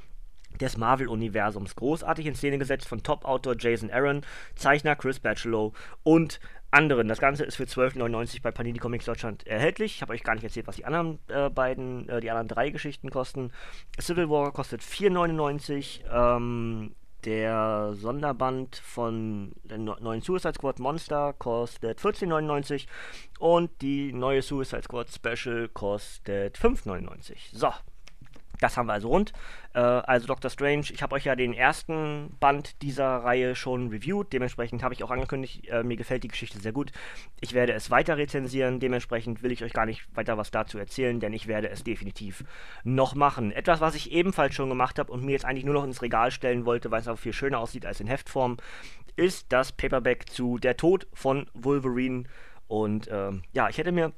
des 0.60 0.76
Marvel-Universums. 0.76 1.76
Großartig 1.76 2.26
in 2.26 2.34
Szene 2.34 2.58
gesetzt 2.58 2.88
von 2.88 3.02
Top-Autor 3.02 3.56
Jason 3.58 3.90
Aaron, 3.90 4.22
Zeichner 4.54 4.96
Chris 4.96 5.20
Bachelot 5.20 5.74
und 6.02 6.40
anderen. 6.70 7.06
Das 7.08 7.20
Ganze 7.20 7.44
ist 7.44 7.56
für 7.56 7.64
12,99 7.64 8.42
bei 8.42 8.50
Panini 8.50 8.78
Comics 8.78 9.04
Deutschland 9.04 9.46
erhältlich. 9.46 9.96
Ich 9.96 10.02
habe 10.02 10.14
euch 10.14 10.22
gar 10.22 10.34
nicht 10.34 10.44
erzählt, 10.44 10.66
was 10.66 10.76
die 10.76 10.84
anderen 10.84 11.18
äh, 11.28 11.50
beiden, 11.50 12.08
äh, 12.08 12.20
die 12.20 12.30
anderen 12.30 12.48
drei 12.48 12.70
Geschichten 12.70 13.10
kosten. 13.10 13.52
Civil 14.00 14.28
War 14.30 14.52
kostet 14.52 14.80
4,99. 14.80 16.00
Ähm, 16.10 16.94
der 17.24 17.92
Sonderband 17.94 18.76
von 18.76 19.52
der 19.62 19.78
neuen 19.78 20.22
Suicide 20.22 20.54
Squad 20.54 20.80
Monster 20.80 21.34
kostet 21.34 22.00
14,99 22.00 22.86
und 23.38 23.70
die 23.80 24.12
neue 24.12 24.42
Suicide 24.42 24.82
Squad 24.82 25.08
Special 25.08 25.68
kostet 25.68 26.58
5,99. 26.58 27.36
So, 27.52 27.68
das 28.62 28.76
haben 28.76 28.86
wir 28.86 28.92
also 28.92 29.08
rund. 29.08 29.32
Äh, 29.74 29.80
also 29.80 30.26
Doctor 30.26 30.50
Strange, 30.50 30.86
ich 30.90 31.02
habe 31.02 31.14
euch 31.14 31.24
ja 31.24 31.36
den 31.36 31.52
ersten 31.52 32.36
Band 32.40 32.80
dieser 32.82 33.06
Reihe 33.06 33.54
schon 33.54 33.88
reviewed. 33.88 34.32
Dementsprechend 34.32 34.82
habe 34.82 34.94
ich 34.94 35.02
auch 35.02 35.10
angekündigt, 35.10 35.68
äh, 35.68 35.82
mir 35.82 35.96
gefällt 35.96 36.22
die 36.24 36.28
Geschichte 36.28 36.60
sehr 36.60 36.72
gut. 36.72 36.92
Ich 37.40 37.54
werde 37.54 37.72
es 37.72 37.90
weiter 37.90 38.16
rezensieren. 38.16 38.80
Dementsprechend 38.80 39.42
will 39.42 39.52
ich 39.52 39.64
euch 39.64 39.72
gar 39.72 39.86
nicht 39.86 40.04
weiter 40.14 40.38
was 40.38 40.50
dazu 40.50 40.78
erzählen, 40.78 41.18
denn 41.20 41.32
ich 41.32 41.46
werde 41.46 41.70
es 41.70 41.84
definitiv 41.84 42.44
noch 42.84 43.14
machen. 43.14 43.52
Etwas, 43.52 43.80
was 43.80 43.94
ich 43.94 44.12
ebenfalls 44.12 44.54
schon 44.54 44.68
gemacht 44.68 44.98
habe 44.98 45.12
und 45.12 45.24
mir 45.24 45.32
jetzt 45.32 45.44
eigentlich 45.44 45.64
nur 45.64 45.74
noch 45.74 45.84
ins 45.84 46.02
Regal 46.02 46.30
stellen 46.30 46.64
wollte, 46.64 46.90
weil 46.90 47.00
es 47.00 47.08
auch 47.08 47.18
viel 47.18 47.32
schöner 47.32 47.58
aussieht 47.58 47.86
als 47.86 48.00
in 48.00 48.06
Heftform, 48.06 48.58
ist 49.16 49.52
das 49.52 49.72
Paperback 49.72 50.28
zu 50.30 50.58
Der 50.58 50.76
Tod 50.76 51.06
von 51.12 51.46
Wolverine. 51.54 52.24
Und 52.68 53.08
ähm, 53.10 53.42
ja, 53.52 53.68
ich 53.68 53.78
hätte 53.78 53.92
mir 53.92 54.12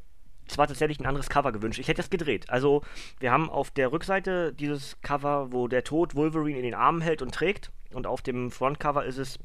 zwar 0.47 0.67
tatsächlich 0.67 1.01
ein 1.01 1.07
anderes 1.07 1.29
Cover 1.29 1.53
gewünscht. 1.53 1.79
Ich 1.79 1.89
hätte 1.89 2.03
es 2.03 2.11
gedreht. 2.11 2.51
Also, 2.51 2.83
wir 3.21 3.33
haben 3.33 3.51
auf 3.51 3.71
der 3.71 3.93
Rückseite 3.93 4.53
dieses 4.53 5.01
Cover, 5.03 5.53
wo 5.53 5.69
der 5.69 5.85
Tod 5.85 6.15
Wolverine 6.15 6.59
in 6.59 6.65
den 6.65 6.75
Armen 6.75 7.01
hält 7.01 7.23
und 7.23 7.35
trägt. 7.35 7.71
Und 7.93 8.07
auf 8.07 8.23
dem 8.23 8.51
Frontcover 8.51 9.05
ist 9.05 9.19
es 9.19 9.39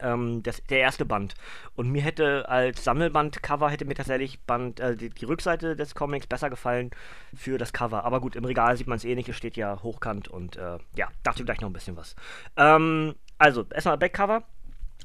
ähm, 0.00 0.42
das, 0.42 0.62
der 0.64 0.80
erste 0.80 1.04
Band. 1.04 1.34
Und 1.74 1.90
mir 1.90 2.02
hätte 2.02 2.48
als 2.48 2.84
Sammelband-Cover 2.84 3.70
hätte 3.70 3.84
mir 3.84 3.94
tatsächlich 3.94 4.40
Band, 4.40 4.80
äh, 4.80 4.96
die, 4.96 5.10
die, 5.10 5.24
Rückseite 5.24 5.76
des 5.76 5.94
Comics 5.94 6.26
besser 6.26 6.50
gefallen 6.50 6.90
für 7.34 7.58
das 7.58 7.72
Cover. 7.72 8.04
Aber 8.04 8.20
gut, 8.20 8.36
im 8.36 8.44
Regal 8.44 8.76
sieht 8.76 8.86
man 8.86 8.96
es 8.96 9.04
eh 9.04 9.14
nicht, 9.14 9.28
es 9.28 9.36
steht 9.36 9.56
ja 9.56 9.82
hochkant 9.82 10.28
und 10.28 10.56
äh, 10.56 10.78
ja, 10.96 11.08
dachte 11.22 11.44
gleich 11.44 11.60
noch 11.60 11.70
ein 11.70 11.74
bisschen 11.74 11.96
was. 11.96 12.14
Ähm, 12.56 13.14
also, 13.38 13.64
erstmal 13.72 13.98
Backcover. 13.98 14.42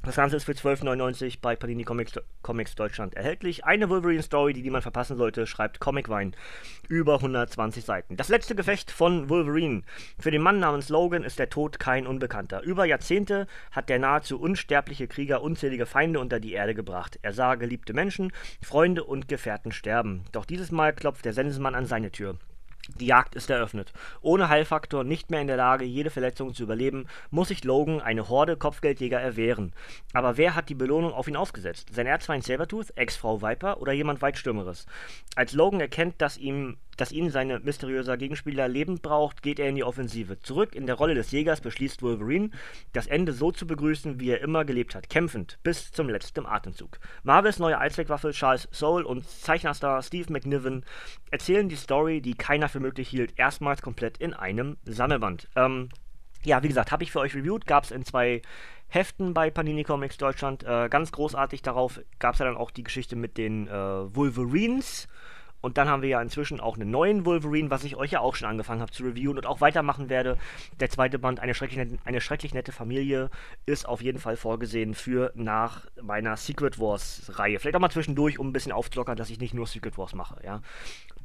Das 0.04 0.16
Ganze 0.16 0.36
ist 0.36 0.46
für 0.46 0.54
12,99 0.54 1.38
bei 1.44 1.56
Panini 1.56 1.84
Comics, 1.84 2.14
Comics, 2.42 2.74
Deutschland 2.74 3.14
erhältlich. 3.14 3.66
Eine 3.66 3.88
Wolverine-Story, 3.88 4.54
die 4.54 4.64
niemand 4.64 4.82
verpassen 4.82 5.16
sollte, 5.16 5.46
schreibt 5.46 5.80
Comicwein. 5.80 6.36
Über 6.90 7.16
120 7.16 7.86
Seiten. 7.86 8.18
Das 8.18 8.28
letzte 8.28 8.56
Gefecht 8.56 8.90
von 8.90 9.30
Wolverine. 9.30 9.84
Für 10.18 10.32
den 10.32 10.42
Mann 10.42 10.60
namens 10.60 10.90
Logan 10.90 11.24
ist 11.24 11.38
der 11.38 11.52
Tod 11.52 11.80
kein 11.80 12.08
Unbekannter. 12.08 12.64
Über 12.64 12.86
Jahrzehnte 12.86 13.46
hat 13.70 13.90
der 13.90 14.00
nahezu 14.00 14.40
unsterbliche 14.40 15.08
Krieger 15.08 15.44
unzählige 15.44 15.86
Feinde 15.86 16.20
unter 16.20 16.40
die 16.40 16.54
Erde 16.54 16.74
gebracht. 16.74 17.20
Er 17.22 17.34
sah 17.34 17.54
geliebte 17.54 17.94
Menschen, 17.94 18.32
Freunde 18.60 19.04
und 19.04 19.28
Gefährten 19.28 19.72
sterben. 19.72 20.24
Doch 20.32 20.46
dieses 20.46 20.72
Mal 20.72 20.94
klopft 20.94 21.26
der 21.26 21.34
Sensenmann 21.34 21.76
an 21.76 21.86
seine 21.86 22.10
Tür. 22.10 22.40
Die 23.00 23.06
Jagd 23.06 23.36
ist 23.36 23.50
eröffnet. 23.50 23.94
Ohne 24.22 24.50
Heilfaktor, 24.50 25.04
nicht 25.04 25.30
mehr 25.30 25.42
in 25.42 25.48
der 25.48 25.58
Lage, 25.58 25.86
jede 25.86 26.10
Verletzung 26.10 26.54
zu 26.54 26.64
überleben, 26.64 27.08
muss 27.30 27.50
sich 27.50 27.64
Logan 27.64 28.02
eine 28.02 28.28
Horde 28.28 28.58
Kopfgeldjäger 28.58 29.20
erwehren. 29.20 29.74
Aber 30.14 30.38
wer 30.38 30.56
hat 30.56 30.70
die 30.70 30.76
Belohnung 30.76 31.14
auf 31.14 31.28
ihn 31.28 31.36
aufgesetzt? 31.36 31.90
Sein 31.94 32.08
Erzfeind 32.08 32.44
Sabertooth, 32.44 32.92
Ex-Frau 32.96 33.42
Viper 33.42 33.82
oder 33.82 33.94
jemand 33.94 34.22
weit 34.22 34.38
Stürmeres? 34.38 34.88
Als 35.36 35.54
Logan 35.54 35.80
erkennt, 35.80 36.22
dass 36.22 36.38
ihm 36.38 36.78
dass 37.02 37.12
ihn 37.12 37.32
sein 37.32 37.48
mysteriöser 37.64 38.16
Gegenspieler 38.16 38.68
lebend 38.68 39.02
braucht, 39.02 39.42
geht 39.42 39.58
er 39.58 39.68
in 39.68 39.74
die 39.74 39.84
Offensive. 39.84 40.38
Zurück 40.38 40.76
in 40.76 40.86
der 40.86 40.94
Rolle 40.94 41.16
des 41.16 41.32
Jägers 41.32 41.60
beschließt 41.60 42.04
Wolverine, 42.04 42.52
das 42.94 43.08
Ende 43.08 43.34
so 43.34 43.52
zu 43.52 43.66
begrüßen, 43.66 44.20
wie 44.20 44.30
er 44.30 44.42
immer 44.42 44.66
gelebt 44.66 44.94
hat, 44.94 45.10
kämpfend, 45.10 45.58
bis 45.64 45.92
zum 45.92 46.10
letzten 46.10 46.46
Atemzug. 46.46 47.00
Marvels 47.24 47.58
neue 47.58 47.80
Allzweckwaffe 47.80 48.30
Charles 48.34 48.68
Soule 48.72 49.08
und 49.08 49.28
Zeichnerstar 49.28 50.04
Steve 50.04 50.32
McNiven 50.32 50.86
erzählen 51.32 51.68
die 51.70 51.76
Story, 51.76 52.22
die 52.22 52.36
keiner 52.36 52.70
für 52.70 52.80
möglich 52.80 53.10
hielt, 53.10 53.34
erstmals 53.36 53.82
komplett 53.82 54.20
in 54.20 54.36
einem 54.36 54.78
Sammelband. 54.86 55.50
Ähm, 55.56 55.90
ja, 56.44 56.62
wie 56.62 56.68
gesagt, 56.68 56.92
habe 56.92 57.04
ich 57.04 57.12
für 57.12 57.20
euch 57.22 57.34
reviewed, 57.34 57.66
gab 57.66 57.86
es 57.86 57.90
in 57.90 58.06
zwei 58.06 58.44
Heften 58.90 59.34
bei 59.34 59.50
Panini 59.50 59.84
Comics 59.84 60.18
Deutschland. 60.18 60.64
Äh, 60.66 60.88
ganz 60.90 61.12
großartig 61.12 61.64
darauf 61.64 62.00
gab 62.20 62.36
es 62.36 62.40
ja 62.42 62.46
dann 62.46 62.58
auch 62.58 62.70
die 62.70 62.84
Geschichte 62.84 63.16
mit 63.16 63.40
den 63.40 63.68
äh, 63.68 63.72
Wolverines 63.72 65.08
Und 65.62 65.78
dann 65.78 65.88
haben 65.88 66.02
wir 66.02 66.10
ja 66.10 66.22
inzwischen 66.22 66.60
auch 66.60 66.76
einen 66.76 66.92
neuen 66.92 67.26
Wolverine, 67.26 67.70
was 67.70 67.84
ich 67.84 67.96
euch 67.96 68.12
ja 68.12 68.20
auch 68.20 68.36
schon 68.36 68.48
angefangen 68.48 68.82
habe 68.82 68.92
zu 68.92 69.04
reviewen 69.04 69.38
und 69.38 69.46
auch 69.46 69.62
weitermachen 69.62 70.10
werde. 70.10 70.38
Der 70.80 70.90
zweite 70.90 71.20
Band, 71.20 71.40
eine 71.40 71.54
schrecklich, 71.54 71.78
nette, 71.78 71.98
eine 72.04 72.22
schrecklich 72.22 72.54
nette 72.54 72.72
Familie, 72.72 73.30
ist 73.66 73.88
auf 73.88 74.02
jeden 74.02 74.20
Fall 74.20 74.38
vorgesehen 74.38 74.96
für 74.96 75.32
nach 75.36 75.86
meiner 76.02 76.36
Secret 76.36 76.80
Wars-Reihe. 76.80 77.60
Vielleicht 77.60 77.76
auch 77.76 77.82
mal 77.82 77.92
zwischendurch, 77.92 78.40
um 78.40 78.50
ein 78.50 78.54
bisschen 78.54 78.72
aufzulockern, 78.72 79.18
dass 79.18 79.30
ich 79.30 79.40
nicht 79.40 79.54
nur 79.54 79.68
Secret 79.68 79.98
Wars 79.98 80.16
mache, 80.16 80.42
ja. 80.44 80.62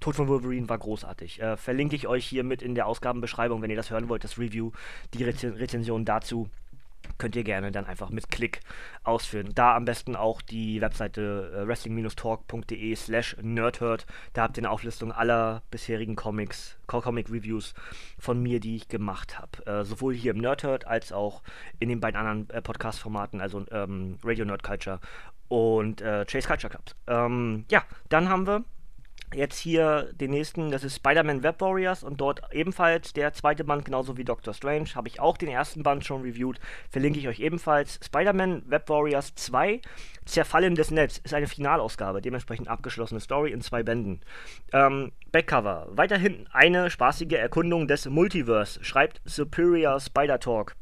Tod 0.00 0.14
von 0.14 0.28
Wolverine 0.28 0.68
war 0.68 0.78
großartig. 0.78 1.40
Äh, 1.40 1.56
verlinke 1.56 1.96
ich 1.96 2.06
euch 2.06 2.26
hier 2.26 2.44
mit 2.44 2.60
in 2.60 2.74
der 2.74 2.86
Ausgabenbeschreibung, 2.86 3.62
wenn 3.62 3.70
ihr 3.70 3.76
das 3.76 3.90
hören 3.90 4.10
wollt, 4.10 4.24
das 4.24 4.38
Review, 4.38 4.72
die 5.14 5.24
Rez 5.24 5.42
Rezension 5.42 6.04
dazu 6.04 6.50
könnt 7.18 7.36
ihr 7.36 7.44
gerne 7.44 7.72
dann 7.72 7.86
einfach 7.86 8.10
mit 8.10 8.30
Klick 8.30 8.60
ausführen. 9.04 9.52
Da 9.54 9.74
am 9.74 9.84
besten 9.84 10.16
auch 10.16 10.42
die 10.42 10.80
Webseite 10.80 11.52
äh, 11.54 11.66
wrestling-talk.de 11.66 12.94
slash 12.96 13.36
nerdhurt. 13.40 14.06
Da 14.32 14.42
habt 14.42 14.56
ihr 14.56 14.62
eine 14.62 14.70
Auflistung 14.70 15.12
aller 15.12 15.62
bisherigen 15.70 16.16
Comics, 16.16 16.76
Comic-Reviews 16.86 17.74
von 18.18 18.42
mir, 18.42 18.60
die 18.60 18.76
ich 18.76 18.88
gemacht 18.88 19.38
habe. 19.38 19.66
Äh, 19.66 19.84
sowohl 19.84 20.14
hier 20.14 20.32
im 20.32 20.38
Nerdhurt 20.38 20.86
als 20.86 21.12
auch 21.12 21.42
in 21.78 21.88
den 21.88 22.00
beiden 22.00 22.18
anderen 22.18 22.50
äh, 22.50 22.60
Podcast-Formaten, 22.60 23.40
also 23.40 23.64
ähm, 23.70 24.18
Radio 24.22 24.44
Nerd 24.44 24.62
Culture 24.62 25.00
und 25.48 26.00
äh, 26.00 26.24
Chase 26.26 26.48
Culture 26.48 26.70
Clubs. 26.70 26.96
Ähm, 27.06 27.64
ja, 27.70 27.84
dann 28.08 28.28
haben 28.28 28.46
wir 28.46 28.64
jetzt 29.36 29.58
hier 29.58 30.12
den 30.14 30.30
nächsten, 30.30 30.70
das 30.70 30.82
ist 30.82 30.96
Spider-Man 30.96 31.42
Web 31.42 31.60
Warriors 31.60 32.02
und 32.02 32.20
dort 32.20 32.42
ebenfalls 32.52 33.12
der 33.12 33.32
zweite 33.32 33.64
Band, 33.64 33.84
genauso 33.84 34.16
wie 34.16 34.24
Doctor 34.24 34.54
Strange. 34.54 34.88
Habe 34.94 35.08
ich 35.08 35.20
auch 35.20 35.36
den 35.36 35.48
ersten 35.48 35.82
Band 35.82 36.04
schon 36.04 36.22
reviewed, 36.22 36.58
verlinke 36.90 37.18
ich 37.18 37.28
euch 37.28 37.40
ebenfalls. 37.40 38.00
Spider-Man 38.04 38.62
Web 38.68 38.88
Warriors 38.88 39.34
2, 39.34 39.80
Zerfallendes 40.24 40.90
Netz, 40.90 41.18
ist 41.18 41.34
eine 41.34 41.46
Finalausgabe, 41.46 42.20
dementsprechend 42.22 42.68
abgeschlossene 42.68 43.20
Story 43.20 43.52
in 43.52 43.60
zwei 43.60 43.82
Bänden. 43.82 44.20
Ähm, 44.72 45.12
Backcover, 45.32 45.88
weiterhin 45.90 46.48
eine 46.52 46.90
spaßige 46.90 47.34
Erkundung 47.34 47.86
des 47.86 48.06
Multiverse, 48.06 48.82
schreibt 48.82 49.20
Superior 49.24 50.00
Spider 50.00 50.40
Talk. 50.40 50.74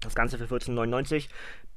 Das 0.00 0.14
Ganze 0.14 0.38
für 0.38 0.54
14,99 0.54 1.28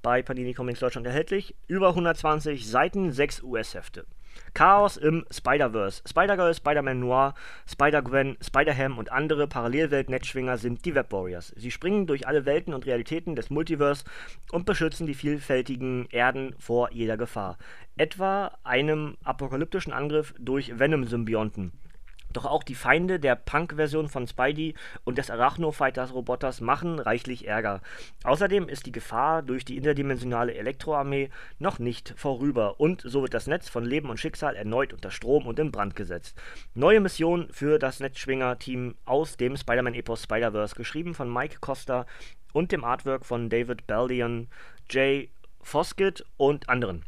bei 0.02 0.22
Panini 0.22 0.54
Comics 0.54 0.80
Deutschland 0.80 1.08
erhältlich. 1.08 1.56
Über 1.68 1.90
120 1.90 2.68
Seiten, 2.68 3.12
6 3.12 3.44
US-Hefte. 3.44 4.06
Chaos 4.54 4.98
im 4.98 5.26
Spider-Verse. 5.32 6.04
Spider-Girl, 6.08 6.54
Spider-Man 6.54 7.00
Noir, 7.00 7.34
Spider-Gwen, 7.68 8.38
Spider-Ham 8.42 8.98
und 8.98 9.12
andere 9.12 9.48
Parallelwelt-Netzschwinger 9.48 10.58
sind 10.58 10.86
die 10.86 10.96
Web-Warriors. 10.96 11.54
Sie 11.56 11.72
springen 11.72 12.08
durch 12.08 12.28
alle 12.28 12.46
Welten 12.46 12.74
und 12.74 12.86
Realitäten 12.86 13.36
des 13.36 13.50
Multiverse 13.50 14.04
und 14.52 14.66
beschützen 14.66 15.08
die 15.08 15.14
vielfältigen 15.14 16.08
Erden 16.12 16.56
vor 16.60 16.92
jeder 16.92 17.18
Gefahr. 17.18 17.58
Etwa 17.98 18.58
einem 18.64 19.18
apokalyptischen 19.24 19.94
Angriff 19.94 20.34
durch 20.40 20.78
Venom-Symbionten. 20.78 21.74
Doch 22.34 22.46
auch 22.46 22.64
die 22.64 22.76
Feinde 22.76 23.20
der 23.20 23.36
Punk-Version 23.36 24.08
von 24.08 24.28
Spidey 24.28 24.76
und 25.04 25.18
des 25.18 25.32
Arachno-Fighters-Roboters 25.32 26.62
machen 26.62 27.00
reichlich 27.00 27.48
Ärger. 27.48 27.82
Außerdem 28.24 28.70
ist 28.70 28.86
die 28.86 28.92
Gefahr 28.92 29.42
durch 29.42 29.66
die 29.66 29.78
interdimensionale 29.78 30.54
Elektroarmee 30.54 31.30
noch 31.58 31.80
nicht 31.80 32.14
vorüber 32.18 32.80
und 32.80 33.02
so 33.02 33.24
wird 33.24 33.34
das 33.34 33.48
Netz 33.48 33.68
von 33.68 33.84
Leben 33.84 34.10
und 34.10 34.20
Schicksal 34.20 34.56
erneut 34.56 34.94
unter 34.94 35.12
Strom 35.12 35.48
und 35.48 35.58
in 35.60 35.72
Brand 35.72 35.96
gesetzt. 35.96 36.40
Neue 36.76 37.00
Mission 37.00 37.48
für 37.52 37.80
das 37.80 38.00
Netzschwinger-Team 38.00 38.96
aus 39.06 39.38
dem 39.38 39.58
Spider-Man-Epos 39.58 40.24
Spider-Verse, 40.24 40.76
geschrieben 40.76 41.16
von 41.16 41.32
Mike 41.32 41.58
Costa 41.60 42.06
und 42.54 42.72
dem 42.72 42.84
Artwork 42.84 43.26
von 43.26 43.50
David 43.50 43.88
Baldion, 43.88 44.48
Jay 44.90 45.30
Foskett 45.62 46.26
und 46.38 46.70
anderen. 46.70 47.04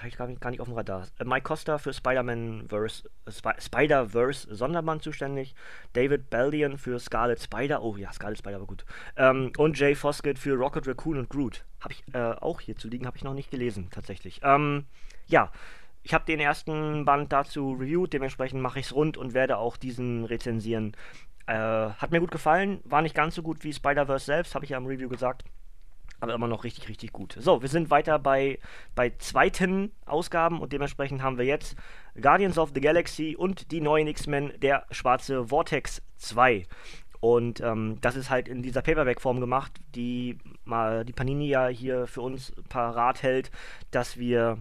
Habe 0.00 0.08
ich 0.08 0.16
gar 0.16 0.26
nicht, 0.26 0.40
gar 0.40 0.50
nicht 0.50 0.60
auf 0.60 0.68
dem 0.68 0.76
Radar. 0.76 1.06
Äh, 1.18 1.24
Mike 1.24 1.42
Costa 1.42 1.78
für 1.78 1.92
Spider-Man-Verse, 1.92 3.08
Sp 3.28 3.54
Spider-Verse 3.58 4.54
Sondermann 4.54 5.00
zuständig. 5.00 5.54
David 5.92 6.30
Baldion 6.30 6.78
für 6.78 6.98
Scarlet 6.98 7.40
Spider. 7.40 7.82
Oh 7.82 7.96
ja, 7.96 8.12
Scarlet 8.12 8.38
Spider 8.38 8.60
war 8.60 8.66
gut. 8.66 8.84
Ähm, 9.16 9.52
und 9.58 9.78
Jay 9.78 9.94
Foskett 9.94 10.38
für 10.38 10.54
Rocket 10.54 10.86
Raccoon 10.86 11.18
und 11.18 11.30
Groot. 11.30 11.64
Habe 11.80 11.94
ich 11.94 12.04
äh, 12.14 12.18
auch 12.18 12.60
hier 12.60 12.76
zu 12.76 12.88
liegen, 12.88 13.06
habe 13.06 13.16
ich 13.16 13.24
noch 13.24 13.34
nicht 13.34 13.50
gelesen, 13.50 13.88
tatsächlich. 13.90 14.40
Ähm, 14.42 14.86
ja, 15.26 15.52
ich 16.02 16.14
habe 16.14 16.24
den 16.24 16.40
ersten 16.40 17.04
Band 17.04 17.32
dazu 17.32 17.72
reviewed, 17.72 18.12
dementsprechend 18.12 18.60
mache 18.60 18.78
ich 18.78 18.86
es 18.86 18.94
rund 18.94 19.16
und 19.16 19.34
werde 19.34 19.58
auch 19.58 19.76
diesen 19.76 20.24
rezensieren. 20.24 20.96
Äh, 21.46 21.54
hat 21.54 22.10
mir 22.10 22.20
gut 22.20 22.30
gefallen, 22.30 22.80
war 22.84 23.02
nicht 23.02 23.14
ganz 23.14 23.34
so 23.34 23.42
gut 23.42 23.64
wie 23.64 23.72
Spider-Verse 23.72 24.24
selbst, 24.24 24.54
habe 24.54 24.64
ich 24.64 24.70
ja 24.70 24.78
im 24.78 24.86
Review 24.86 25.08
gesagt 25.08 25.44
aber 26.24 26.34
immer 26.34 26.48
noch 26.48 26.64
richtig, 26.64 26.88
richtig 26.88 27.12
gut. 27.12 27.36
So, 27.38 27.62
wir 27.62 27.68
sind 27.68 27.90
weiter 27.90 28.18
bei, 28.18 28.58
bei 28.94 29.10
zweiten 29.18 29.92
Ausgaben 30.06 30.60
und 30.60 30.72
dementsprechend 30.72 31.22
haben 31.22 31.38
wir 31.38 31.44
jetzt 31.44 31.76
Guardians 32.20 32.58
of 32.58 32.72
the 32.74 32.80
Galaxy 32.80 33.36
und 33.38 33.70
die 33.70 33.80
neuen 33.80 34.08
X-Men, 34.08 34.52
der 34.60 34.84
schwarze 34.90 35.46
Vortex 35.48 36.02
2. 36.16 36.66
Und 37.20 37.60
ähm, 37.60 37.98
das 38.00 38.16
ist 38.16 38.28
halt 38.28 38.48
in 38.48 38.62
dieser 38.62 38.82
Paperback-Form 38.82 39.40
gemacht, 39.40 39.72
die 39.94 40.38
mal 40.64 41.04
die 41.04 41.12
Panini 41.12 41.48
ja 41.48 41.68
hier 41.68 42.06
für 42.06 42.20
uns 42.20 42.52
parat 42.68 43.22
hält, 43.22 43.50
dass 43.90 44.18
wir 44.18 44.58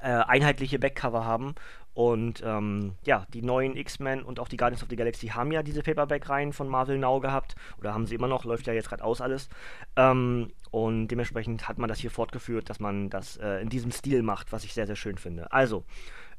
äh, 0.00 0.08
einheitliche 0.08 0.78
Backcover 0.78 1.24
haben 1.24 1.54
und 1.96 2.42
ähm, 2.44 2.92
ja, 3.06 3.26
die 3.32 3.40
neuen 3.40 3.74
X-Men 3.74 4.22
und 4.22 4.38
auch 4.38 4.48
die 4.48 4.58
Guardians 4.58 4.82
of 4.82 4.90
the 4.90 4.96
Galaxy 4.96 5.28
haben 5.28 5.50
ja 5.50 5.62
diese 5.62 5.80
Paperback-Reihen 5.82 6.52
von 6.52 6.68
Marvel 6.68 6.98
Now 6.98 7.20
gehabt. 7.20 7.56
Oder 7.78 7.94
haben 7.94 8.06
sie 8.06 8.14
immer 8.14 8.28
noch, 8.28 8.44
läuft 8.44 8.66
ja 8.66 8.74
jetzt 8.74 8.90
gerade 8.90 9.02
aus 9.02 9.22
alles. 9.22 9.48
Ähm, 9.96 10.52
und 10.70 11.08
dementsprechend 11.08 11.68
hat 11.68 11.78
man 11.78 11.88
das 11.88 11.98
hier 11.98 12.10
fortgeführt, 12.10 12.68
dass 12.68 12.80
man 12.80 13.08
das 13.08 13.38
äh, 13.38 13.62
in 13.62 13.70
diesem 13.70 13.92
Stil 13.92 14.22
macht, 14.22 14.52
was 14.52 14.62
ich 14.64 14.74
sehr, 14.74 14.86
sehr 14.86 14.94
schön 14.94 15.16
finde. 15.16 15.50
Also, 15.52 15.84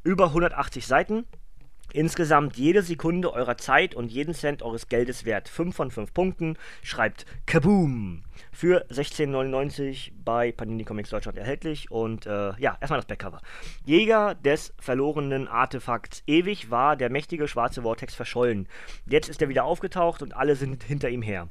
über 0.03 0.25
180 0.25 0.85
Seiten. 0.85 1.25
Insgesamt 1.94 2.58
jede 2.58 2.82
Sekunde 2.82 3.34
eurer 3.34 3.58
Zeit 3.58 3.96
und 3.96 4.12
jeden 4.12 4.34
Cent 4.34 4.62
eures 4.62 4.89
Geldes 4.89 5.25
wert. 5.25 5.48
5 5.48 5.75
von 5.75 5.91
5 5.91 6.13
Punkten. 6.13 6.58
Schreibt 6.84 7.25
Kaboom! 7.46 8.24
Für 8.51 8.86
16,99 8.89 10.12
bei 10.24 10.51
Panini 10.51 10.84
Comics 10.84 11.10
Deutschland 11.10 11.38
erhältlich. 11.38 11.89
Und 11.89 12.25
äh, 12.25 12.53
ja, 12.60 12.77
erstmal 12.82 13.00
das 13.00 13.08
Backcover. 13.08 13.41
Jäger 13.86 14.36
des 14.36 14.74
verlorenen 14.79 15.48
Artefakts. 15.48 16.24
Ewig 16.27 16.70
war 16.70 16.98
der 16.98 17.10
mächtige 17.10 17.48
schwarze 17.48 17.84
Vortex 17.84 18.15
verschollen. 18.15 18.67
Jetzt 19.06 19.29
ist 19.29 19.41
er 19.41 19.50
wieder 19.50 19.63
aufgetaucht 19.63 20.22
und 20.22 20.36
alle 20.36 20.56
sind 20.56 20.84
hinter 20.84 21.10
ihm 21.10 21.22
her. 21.22 21.50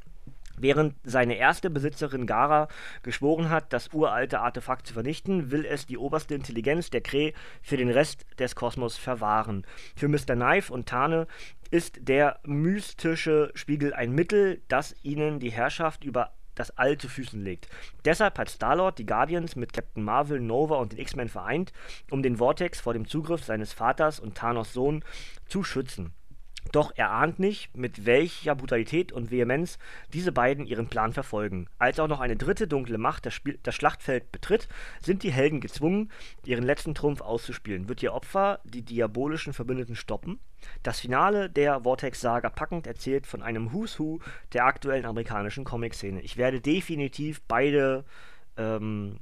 Während 0.59 0.95
seine 1.05 1.37
erste 1.37 1.71
Besitzerin 1.71 2.27
Gara 2.27 2.69
geschworen 3.03 3.51
hat, 3.51 3.73
das 3.73 3.93
uralte 3.93 4.41
Artefakt 4.41 4.87
zu 4.87 4.95
vernichten, 4.95 5.51
will 5.51 5.65
es 5.65 5.87
die 5.87 5.99
oberste 5.99 6.35
Intelligenz 6.35 6.91
der 6.91 7.03
Kree 7.03 7.33
für 7.63 7.77
den 7.77 7.91
Rest 7.91 8.25
des 8.39 8.55
Kosmos 8.55 8.97
verwahren. 8.97 9.67
Für 9.95 10.09
Mr. 10.09 10.35
Knife 10.35 10.73
und 10.73 10.89
Tane 10.89 11.27
ist 11.71 12.09
der 12.09 12.41
mystische 12.45 13.51
Spiegel 13.55 13.93
ein 13.93 14.13
Mittel, 14.13 14.63
das 14.69 14.95
ihnen 15.03 15.41
die 15.41 15.51
Herrschaft 15.51 16.05
über 16.05 16.33
das 16.57 16.77
All 16.77 16.99
zu 16.99 17.09
Füßen 17.09 17.43
legt. 17.43 17.69
Deshalb 18.05 18.39
hat 18.39 18.49
Star-Lord 18.49 18.99
die 18.99 19.07
Guardians 19.07 19.57
mit 19.57 19.73
Captain 19.73 20.03
Marvel, 20.03 20.41
Nova 20.41 20.77
und 20.77 20.93
den 20.93 20.99
X-Men 20.99 21.29
vereint, 21.29 21.73
um 22.11 22.23
den 22.23 22.39
Vortex 22.39 22.81
vor 22.81 22.95
dem 22.95 23.07
Zugriff 23.07 23.45
seines 23.45 23.73
Vaters 23.73 24.19
und 24.19 24.37
Thanos 24.37 24.73
Sohn 24.73 25.05
zu 25.47 25.63
schützen. 25.63 26.13
Doch 26.73 26.93
er 26.97 27.11
ahnt 27.11 27.39
nicht, 27.39 27.75
mit 27.77 28.07
welcher 28.07 28.55
Brutalität 28.55 29.13
und 29.13 29.31
Vehemenz 29.31 29.79
diese 30.13 30.33
beiden 30.33 30.67
ihren 30.67 30.89
Plan 30.89 31.13
verfolgen. 31.13 31.69
Als 31.79 32.01
auch 32.01 32.09
noch 32.09 32.21
eine 32.21 32.37
dritte 32.37 32.67
dunkle 32.69 32.99
Macht 32.99 33.27
das, 33.27 33.35
Spiel, 33.35 33.59
das 33.63 33.75
Schlachtfeld 33.75 34.33
betritt, 34.33 34.69
sind 35.01 35.23
die 35.23 35.33
Helden 35.33 35.61
gezwungen, 35.61 36.11
ihren 36.45 36.65
letzten 36.65 36.95
Trumpf 36.95 37.21
auszuspielen. 37.21 37.89
Wird 37.89 38.03
ihr 38.03 38.13
Opfer 38.13 38.61
die 38.65 38.83
diabolischen 38.83 39.53
Verbündeten 39.53 39.97
stoppen? 39.97 40.41
Das 40.83 41.01
Finale 41.01 41.49
der 41.49 41.83
Vortex-Saga 41.83 42.51
packend 42.51 42.87
erzählt 42.87 43.27
von 43.27 43.43
einem 43.43 43.73
Who's 43.73 43.99
Who 43.99 44.21
der 44.53 44.65
aktuellen 44.65 45.05
amerikanischen 45.05 45.65
Comic-Szene. 45.65 46.21
Ich 46.23 46.37
werde 46.37 46.61
definitiv 46.61 47.43
beide 47.47 48.05
ähm, 48.57 49.19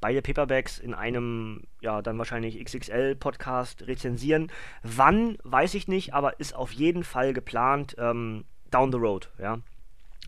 beide 0.00 0.22
Paperbacks 0.22 0.78
in 0.78 0.94
einem, 0.94 1.64
ja, 1.80 2.02
dann 2.02 2.18
wahrscheinlich 2.18 2.62
XXL-Podcast 2.62 3.86
rezensieren. 3.86 4.50
Wann, 4.82 5.38
weiß 5.44 5.74
ich 5.74 5.88
nicht, 5.88 6.14
aber 6.14 6.40
ist 6.40 6.54
auf 6.54 6.72
jeden 6.72 7.04
Fall 7.04 7.32
geplant 7.32 7.96
ähm, 7.98 8.44
down 8.70 8.92
the 8.92 8.98
road, 8.98 9.30
ja. 9.38 9.58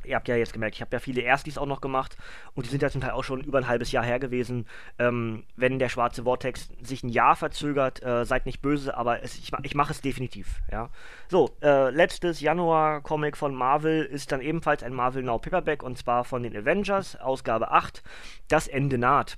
Ihr 0.05 0.15
habt 0.15 0.29
ja 0.29 0.37
jetzt 0.37 0.53
gemerkt, 0.53 0.77
ich 0.77 0.81
habe 0.81 0.95
ja 0.95 1.01
viele 1.01 1.23
Erstis 1.23 1.59
auch 1.59 1.67
noch 1.67 1.81
gemacht 1.81 2.17
und 2.55 2.65
die 2.65 2.71
sind 2.71 2.83
ja 2.83 2.89
zum 2.89 3.01
Teil 3.01 3.11
auch 3.11 3.25
schon 3.25 3.43
über 3.43 3.59
ein 3.59 3.67
halbes 3.67 3.91
Jahr 3.91 4.05
her 4.05 4.19
gewesen. 4.19 4.67
Ähm, 4.99 5.45
wenn 5.57 5.79
der 5.79 5.89
schwarze 5.89 6.23
Vortex 6.23 6.71
sich 6.81 7.03
ein 7.03 7.09
Jahr 7.09 7.35
verzögert, 7.35 8.03
äh, 8.03 8.25
seid 8.25 8.47
nicht 8.47 8.63
böse, 8.63 8.97
aber 8.97 9.23
es, 9.23 9.37
ich, 9.37 9.51
ich 9.65 9.75
mache 9.75 9.93
es 9.93 10.01
definitiv. 10.01 10.61
Ja. 10.71 10.91
So, 11.29 11.57
äh, 11.63 11.91
letztes 11.91 12.41
Januar-Comic 12.41 13.37
von 13.37 13.55
Marvel 13.55 14.05
ist 14.05 14.31
dann 14.31 14.41
ebenfalls 14.41 14.83
ein 14.83 14.95
Marvel 14.95 15.23
Now 15.23 15.39
Paperback 15.39 15.83
und 15.83 15.99
zwar 15.99 16.25
von 16.25 16.43
den 16.43 16.57
Avengers, 16.57 17.17
Ausgabe 17.17 17.73
8. 17.73 18.03
Das 18.47 18.69
Ende 18.69 18.99
naht. 18.99 19.37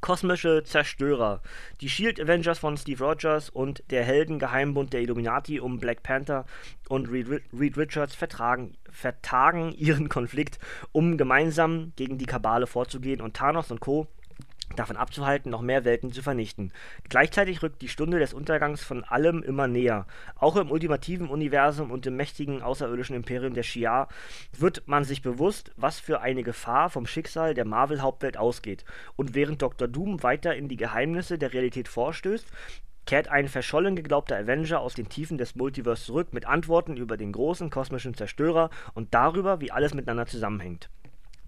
Kosmische 0.00 0.62
Zerstörer. 0.64 1.42
Die 1.80 1.88
Shield 1.88 2.20
Avengers 2.20 2.58
von 2.58 2.76
Steve 2.76 3.04
Rogers 3.04 3.50
und 3.50 3.82
der 3.90 4.04
Heldengeheimbund 4.04 4.92
der 4.92 5.02
Illuminati 5.02 5.60
um 5.60 5.78
Black 5.78 6.02
Panther 6.02 6.44
und 6.88 7.10
Reed, 7.10 7.42
Richards 7.52 8.14
vertragen, 8.14 8.76
vertagen 8.90 9.72
ihren 9.72 10.08
Konflikt, 10.08 10.58
um 10.92 11.16
gemeinsam 11.16 11.92
gegen 11.96 12.18
die 12.18 12.26
Kabale 12.26 12.66
vorzugehen 12.66 13.20
und 13.20 13.34
Thanos 13.34 13.70
und 13.70 13.80
Co 13.80 14.08
davon 14.76 14.96
abzuhalten, 14.96 15.50
noch 15.50 15.62
mehr 15.62 15.84
Welten 15.84 16.12
zu 16.12 16.22
vernichten. 16.22 16.72
Gleichzeitig 17.08 17.62
rückt 17.62 17.82
die 17.82 17.88
Stunde 17.88 18.18
des 18.18 18.34
Untergangs 18.34 18.82
von 18.82 19.04
allem 19.04 19.42
immer 19.42 19.66
näher. 19.66 20.06
Auch 20.36 20.56
im 20.56 20.70
ultimativen 20.70 21.28
Universum 21.28 21.90
und 21.90 22.06
im 22.06 22.16
mächtigen 22.16 22.62
außerirdischen 22.62 23.16
Imperium 23.16 23.54
der 23.54 23.64
Shi'ar 23.64 24.08
wird 24.56 24.86
man 24.86 25.04
sich 25.04 25.22
bewusst, 25.22 25.72
was 25.76 26.00
für 26.00 26.20
eine 26.20 26.42
Gefahr 26.42 26.90
vom 26.90 27.06
Schicksal 27.06 27.54
der 27.54 27.64
Marvel-Hauptwelt 27.64 28.36
ausgeht. 28.36 28.84
Und 29.16 29.34
während 29.34 29.62
Dr. 29.62 29.88
Doom 29.88 30.22
weiter 30.22 30.54
in 30.54 30.68
die 30.68 30.76
Geheimnisse 30.76 31.38
der 31.38 31.52
Realität 31.52 31.88
vorstößt, 31.88 32.46
kehrt 33.08 33.28
ein 33.28 33.48
verschollen 33.48 33.96
geglaubter 33.96 34.36
Avenger 34.36 34.80
aus 34.80 34.92
den 34.92 35.08
Tiefen 35.08 35.38
des 35.38 35.54
Multiverse 35.54 36.04
zurück 36.04 36.34
mit 36.34 36.44
Antworten 36.44 36.98
über 36.98 37.16
den 37.16 37.32
großen 37.32 37.70
kosmischen 37.70 38.12
Zerstörer 38.12 38.68
und 38.92 39.14
darüber, 39.14 39.62
wie 39.62 39.72
alles 39.72 39.94
miteinander 39.94 40.26
zusammenhängt. 40.26 40.90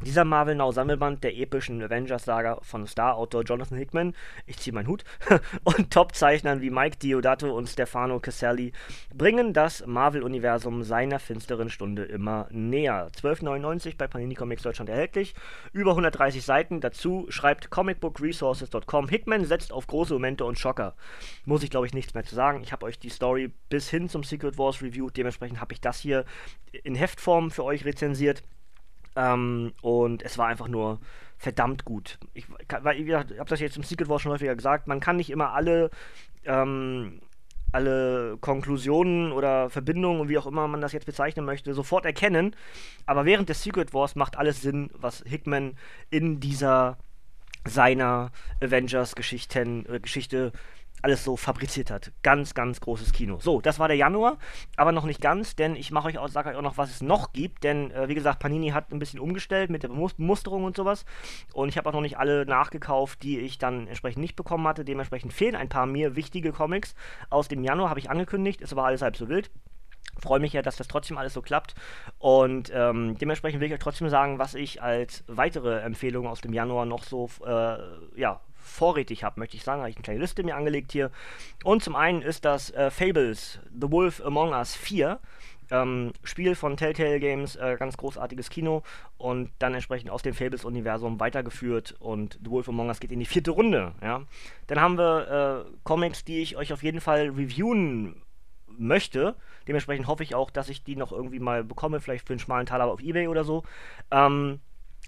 Dieser 0.03 0.25
Marvel 0.25 0.55
Now 0.55 0.73
Sammelband 0.73 1.23
der 1.23 1.37
epischen 1.37 1.83
Avengers-Saga 1.83 2.61
von 2.63 2.87
Star-Autor 2.87 3.43
Jonathan 3.43 3.77
Hickman, 3.77 4.15
ich 4.47 4.57
ziehe 4.57 4.73
meinen 4.73 4.87
Hut, 4.87 5.05
und 5.65 5.91
Top-Zeichnern 5.91 6.63
wie 6.63 6.71
Mike 6.71 6.97
Diodato 6.97 7.55
und 7.55 7.69
Stefano 7.69 8.19
Caselli 8.19 8.73
bringen 9.15 9.53
das 9.53 9.87
Marvel-Universum 9.87 10.85
seiner 10.85 11.19
finsteren 11.19 11.69
Stunde 11.69 12.05
immer 12.05 12.49
näher. 12.51 13.11
12,99 13.21 13.99
bei 13.99 14.07
Panini 14.07 14.35
Comics 14.35 14.63
Deutschland 14.63 14.89
erhältlich, 14.89 15.35
über 15.75 15.91
130 15.91 16.43
Seiten. 16.43 16.81
Dazu 16.81 17.27
schreibt 17.29 17.69
comicbookresources.com, 17.69 19.07
Hickman 19.07 19.45
setzt 19.45 19.71
auf 19.71 19.87
große 19.87 20.15
Momente 20.15 20.47
und 20.47 20.59
Schocker. 20.59 20.95
Muss 21.45 21.63
ich, 21.63 21.69
glaube 21.69 21.87
ich, 21.87 21.93
nichts 21.93 22.15
mehr 22.15 22.25
zu 22.25 22.35
sagen. 22.35 22.63
Ich 22.63 22.73
habe 22.73 22.87
euch 22.87 22.99
die 22.99 23.11
Story 23.11 23.53
bis 23.69 23.91
hin 23.91 24.09
zum 24.09 24.25
Secret 24.25 24.57
Wars 24.57 24.81
Review, 24.81 25.11
dementsprechend 25.11 25.61
habe 25.61 25.75
ich 25.75 25.83
das 25.83 26.01
hier 26.01 26.25
in 26.85 26.95
Heftform 26.95 27.51
für 27.51 27.65
euch 27.65 27.85
rezensiert. 27.85 28.43
Ähm, 29.17 29.73
und 29.83 30.23
es 30.23 30.39
war 30.39 30.47
einfach 30.47 30.69
nur 30.69 31.01
verdammt 31.37 31.85
gut. 31.85 32.19
Ich, 32.35 32.47
weil, 32.51 33.17
habe 33.17 33.45
das 33.49 33.61
jetzt 33.61 33.77
im 33.77 33.83
Secret 33.83 34.09
War 34.09 34.19
schon 34.19 34.33
häufiger 34.33 34.55
gesagt, 34.55 34.87
man 34.87 35.01
kann 35.01 35.17
nicht 35.17 35.31
immer 35.31 35.53
alle, 35.53 35.91
ähm, 36.45 37.21
alle 37.73 38.37
Konklusionen 38.41 39.33
oder 39.33 39.71
Verbindungen, 39.71 40.29
wie 40.29 40.39
auch 40.39 40.47
immer 40.47 40.69
man 40.69 40.81
das 40.81 40.93
jetzt 40.93 41.07
bezeichnen 41.07 41.45
möchte, 41.47 41.73
sofort 41.75 42.05
erkennen. 42.05 42.55
Aber 43.07 43.25
während 43.25 43.49
des 43.49 43.63
Secret 43.63 43.95
Wars 43.95 44.17
macht 44.17 44.37
alles 44.37 44.61
Sinn, 44.61 44.91
was 44.95 45.23
Hickman 45.27 45.77
in 46.11 46.41
dieser 46.41 46.99
seiner 47.67 48.31
Avengers-Geschichten, 48.63 49.87
äh, 49.87 50.01
Geschichte 50.01 50.53
alles 51.03 51.25
so 51.25 51.37
fabriziert 51.37 51.91
hat. 51.91 52.13
Ganz, 52.23 52.55
ganz 52.55 52.81
großes 52.81 53.13
Kino. 53.13 53.39
So, 53.41 53.61
das 53.61 53.79
war 53.79 53.89
der 53.89 53.97
Januar, 53.97 54.39
aber 54.77 54.93
noch 54.93 55.05
nicht 55.05 55.21
ganz, 55.21 55.57
denn 55.57 55.77
ich 55.77 55.91
mache 55.91 56.09
euch 56.09 56.19
auch, 56.19 56.29
sage 56.29 56.51
euch 56.51 56.57
auch 56.57 56.63
noch, 56.63 56.79
was 56.79 56.91
es 56.91 57.03
noch 57.03 57.33
gibt, 57.33 57.65
denn 57.65 57.91
äh, 57.91 58.09
wie 58.09 58.15
gesagt, 58.15 58.39
Panini 58.39 58.71
hat 58.71 58.93
ein 58.93 58.99
bisschen 58.99 59.21
umgestellt 59.21 59.71
mit 59.71 59.83
der 59.83 59.89
Bemusterung 59.89 60.65
und 60.65 60.77
sowas 60.77 61.05
und 61.53 61.69
ich 61.69 61.79
habe 61.79 61.89
auch 61.89 61.95
noch 61.95 62.01
nicht 62.01 62.19
alle 62.19 62.47
nachgekauft, 62.47 63.23
die 63.23 63.39
ich 63.39 63.59
dann 63.59 63.87
entsprechend 63.87 64.21
nicht 64.21 64.37
bekommen 64.37 64.67
hatte. 64.67 64.85
Dementsprechend 64.85 65.33
fehlen 65.33 65.57
ein 65.57 65.69
paar 65.69 65.87
mir 65.87 66.17
wichtige 66.17 66.53
Comics 66.53 66.95
aus 67.31 67.49
dem 67.49 67.65
Januar, 67.65 67.91
habe 67.91 68.01
ich 68.01 68.11
angekündigt, 68.11 68.61
ist 68.61 68.73
aber 68.73 68.85
alles 68.85 69.03
halb 69.03 69.17
so 69.17 69.29
wild 69.29 69.51
freue 70.21 70.41
mich 70.41 70.53
ja, 70.53 70.63
dass 70.63 70.77
das 70.77 70.89
trotzdem 70.89 71.19
alles 71.19 71.35
so 71.35 71.43
klappt. 71.43 71.75
Und 72.19 72.71
ähm, 72.75 73.17
dementsprechend 73.19 73.61
will 73.61 73.69
ich 73.69 73.75
euch 73.75 73.81
trotzdem 73.81 74.09
sagen, 74.09 74.39
was 74.39 74.55
ich 74.55 74.83
als 74.83 75.25
weitere 75.27 75.81
Empfehlung 75.81 76.27
aus 76.27 76.41
dem 76.41 76.53
Januar 76.53 76.85
noch 76.85 77.05
so 77.05 77.31
äh, 77.45 77.79
ja, 78.17 78.41
vorrätig 78.63 79.25
habe, 79.25 79.41
möchte 79.41 79.57
ich 79.57 79.65
sagen. 79.65 79.81
Habe 79.81 79.91
ich 79.91 79.97
eine 79.97 80.03
kleine 80.03 80.21
Liste 80.21 80.43
mir 80.43 80.57
angelegt 80.57 80.93
hier. 80.93 81.11
Und 81.65 81.83
zum 81.83 81.97
einen 81.97 82.23
ist 82.23 82.45
das 82.45 82.71
äh, 82.71 82.91
Fables 82.91 83.59
The 83.79 83.91
Wolf 83.91 84.25
Among 84.25 84.53
Us 84.53 84.75
4. 84.75 85.19
Ähm, 85.73 86.13
Spiel 86.25 86.57
von 86.57 86.77
Telltale 86.77 87.21
Games, 87.21 87.55
äh, 87.55 87.77
ganz 87.79 87.97
großartiges 87.97 88.51
Kino 88.51 88.83
und 89.19 89.51
dann 89.61 89.73
entsprechend 89.73 90.11
aus 90.11 90.23
dem 90.23 90.35
Fables-Universum 90.35 91.21
weitergeführt 91.21 91.95
und 92.01 92.41
The 92.43 92.51
Wolf 92.51 92.69
Among 92.69 92.89
Us 92.89 92.99
geht 92.99 93.13
in 93.13 93.21
die 93.21 93.27
vierte 93.27 93.53
Runde. 93.53 93.93
Ja. 94.03 94.23
Dann 94.67 94.81
haben 94.81 94.99
wir 94.99 95.67
äh, 95.69 95.79
Comics, 95.85 96.25
die 96.25 96.43
ich 96.43 96.57
euch 96.57 96.73
auf 96.73 96.83
jeden 96.83 97.01
Fall 97.01 97.29
reviewen 97.29 98.21
möchte. 98.67 99.37
Dementsprechend 99.69 100.09
hoffe 100.09 100.25
ich 100.25 100.35
auch, 100.35 100.51
dass 100.51 100.69
ich 100.69 100.83
die 100.83 100.97
noch 100.97 101.13
irgendwie 101.13 101.39
mal 101.39 101.63
bekomme, 101.63 102.01
vielleicht 102.01 102.27
für 102.27 102.33
einen 102.33 102.41
schmalen 102.41 102.67
Taler 102.67 102.87
auf 102.87 103.01
Ebay 103.01 103.29
oder 103.29 103.45
so. 103.45 103.63
Ähm, 104.11 104.59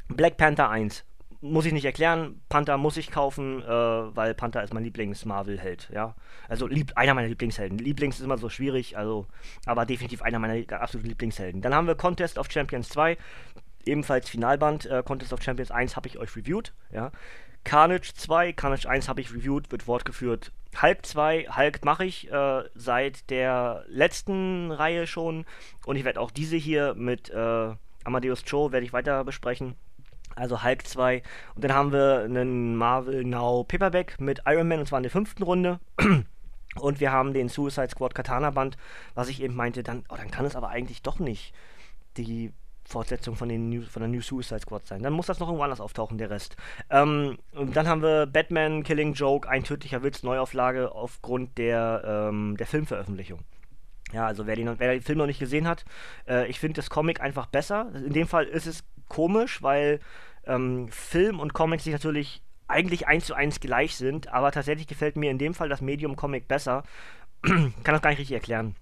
Black 0.09 0.37
Panther 0.37 0.68
1 0.71 1.04
muss 1.42 1.66
ich 1.66 1.72
nicht 1.72 1.84
erklären. 1.84 2.40
Panther 2.49 2.78
muss 2.78 2.96
ich 2.96 3.11
kaufen, 3.11 3.62
äh, 3.62 3.66
weil 3.66 4.32
Panther 4.32 4.62
ist 4.62 4.72
mein 4.72 4.84
Lieblings-Marvel-Held, 4.84 5.90
ja. 5.92 6.14
Also 6.49 6.66
lieb, 6.66 6.92
einer 6.94 7.14
meiner 7.14 7.28
Lieblingshelden. 7.28 7.78
Lieblings 7.78 8.18
ist 8.18 8.24
immer 8.24 8.38
so 8.38 8.48
schwierig, 8.48 8.96
also, 8.96 9.26
aber 9.66 9.85
definitiv 9.85 10.22
einer 10.22 10.38
meiner 10.38 10.64
absoluten 10.81 11.09
Lieblingshelden. 11.09 11.61
Dann 11.61 11.74
haben 11.74 11.88
wir 11.88 11.96
Contest 11.96 12.38
of 12.38 12.50
Champions 12.50 12.88
2, 12.90 13.18
ebenfalls 13.85 14.31
Finalband. 14.31 14.87
Äh, 14.87 15.02
Contest 15.05 15.33
of 15.33 15.42
Champions 15.42 15.72
1 15.72 15.96
habe 15.96 16.09
ich 16.09 16.16
euch 16.16 16.35
reviewed, 16.37 16.72
ja. 16.92 17.11
Carnage 17.64 18.14
2, 18.14 18.52
Carnage 18.52 18.88
1 18.88 19.09
habe 19.09 19.20
ich 19.20 19.33
reviewed, 19.33 19.70
wird 19.70 19.83
fortgeführt. 19.83 20.52
Hulk 20.81 21.05
2, 21.05 21.48
Hulk 21.57 21.85
mache 21.85 22.05
ich 22.05 22.31
äh, 22.31 22.62
seit 22.74 23.31
der 23.31 23.85
letzten 23.88 24.70
Reihe 24.72 25.07
schon 25.07 25.44
und 25.85 25.96
ich 25.96 26.05
werde 26.05 26.20
auch 26.20 26.31
diese 26.31 26.57
hier 26.57 26.94
mit 26.94 27.31
äh, 27.31 27.74
Amadeus 28.05 28.44
Cho 28.44 28.72
werde 28.72 28.87
ich 28.87 28.92
weiter 28.92 29.24
besprechen. 29.24 29.76
Also 30.37 30.62
Hulk 30.62 30.87
2. 30.87 31.23
Und 31.55 31.64
dann 31.64 31.73
haben 31.73 31.92
wir 31.92 32.23
einen 32.25 32.77
Marvel 32.77 33.25
Now 33.25 33.64
Paperback 33.64 34.21
mit 34.21 34.42
Iron 34.47 34.68
Man 34.68 34.81
und 34.81 34.87
zwar 34.87 34.99
in 34.99 35.05
der 35.05 35.12
fünften 35.12 35.42
Runde. 35.42 35.81
Und 36.77 37.01
wir 37.01 37.12
haben 37.12 37.35
den 37.35 37.51
Suicide 37.51 37.90
Squad 37.90 38.14
Katana 38.14 38.51
Band, 38.51 38.79
was 39.14 39.29
ich 39.29 39.42
eben 39.42 39.55
meinte, 39.55 39.83
dann, 39.83 40.05
oh, 40.09 40.16
dann 40.16 40.31
kann 40.31 40.47
es 40.47 40.57
aber 40.57 40.71
eigentlich 40.71 41.03
doch 41.03 41.18
nicht 41.18 41.53
die 42.16 42.51
Fortsetzung 42.85 43.37
von, 43.37 43.49
den 43.49 43.68
New, 43.68 43.83
von 43.83 44.01
der 44.01 44.09
New 44.09 44.21
Suicide 44.21 44.61
Squad 44.61 44.87
sein. 44.87 45.03
Dann 45.03 45.12
muss 45.12 45.27
das 45.27 45.38
noch 45.38 45.49
irgendwo 45.49 45.64
anders 45.64 45.81
auftauchen, 45.81 46.18
der 46.18 46.31
Rest. 46.31 46.57
Ähm, 46.90 47.38
und 47.53 47.77
dann 47.77 47.88
haben 47.88 48.03
wir 48.03 48.27
Batman 48.27 48.83
Killing 48.83 49.14
Joke, 49.14 49.49
ein 49.49 49.64
tödlicher 49.64 50.03
Witz, 50.03 50.23
Neuauflage 50.23 50.92
aufgrund 50.92 51.59
der, 51.59 52.03
ähm, 52.31 52.57
der 52.57 52.66
Filmveröffentlichung. 52.66 53.40
Ja, 54.12 54.27
also 54.27 54.47
wer 54.47 54.57
den, 54.57 54.79
wer 54.79 54.92
den 54.92 55.01
Film 55.01 55.18
noch 55.18 55.27
nicht 55.27 55.38
gesehen 55.38 55.66
hat, 55.66 55.85
äh, 56.29 56.47
ich 56.49 56.61
finde 56.61 56.75
das 56.75 56.90
Comic 56.90 57.21
einfach 57.21 57.47
besser. 57.47 57.90
In 57.95 58.12
dem 58.12 58.29
Fall 58.29 58.45
ist 58.45 58.66
es 58.66 58.85
komisch, 59.12 59.62
weil 59.62 60.01
ähm, 60.46 60.88
Film 60.88 61.38
und 61.38 61.53
Comics 61.53 61.85
sich 61.85 61.92
natürlich 61.92 62.42
eigentlich 62.66 63.07
eins 63.07 63.27
zu 63.27 63.35
eins 63.35 63.61
gleich 63.61 63.96
sind, 63.96 64.29
aber 64.29 64.51
tatsächlich 64.51 64.87
gefällt 64.87 65.16
mir 65.16 65.31
in 65.31 65.38
dem 65.38 65.53
Fall 65.53 65.68
das 65.68 65.83
Medium 65.83 66.16
Comic 66.16 66.48
besser. 66.48 66.83
Kann 67.42 67.72
das 67.85 68.01
gar 68.01 68.11
nicht 68.11 68.20
richtig 68.20 68.35
erklären. 68.35 68.75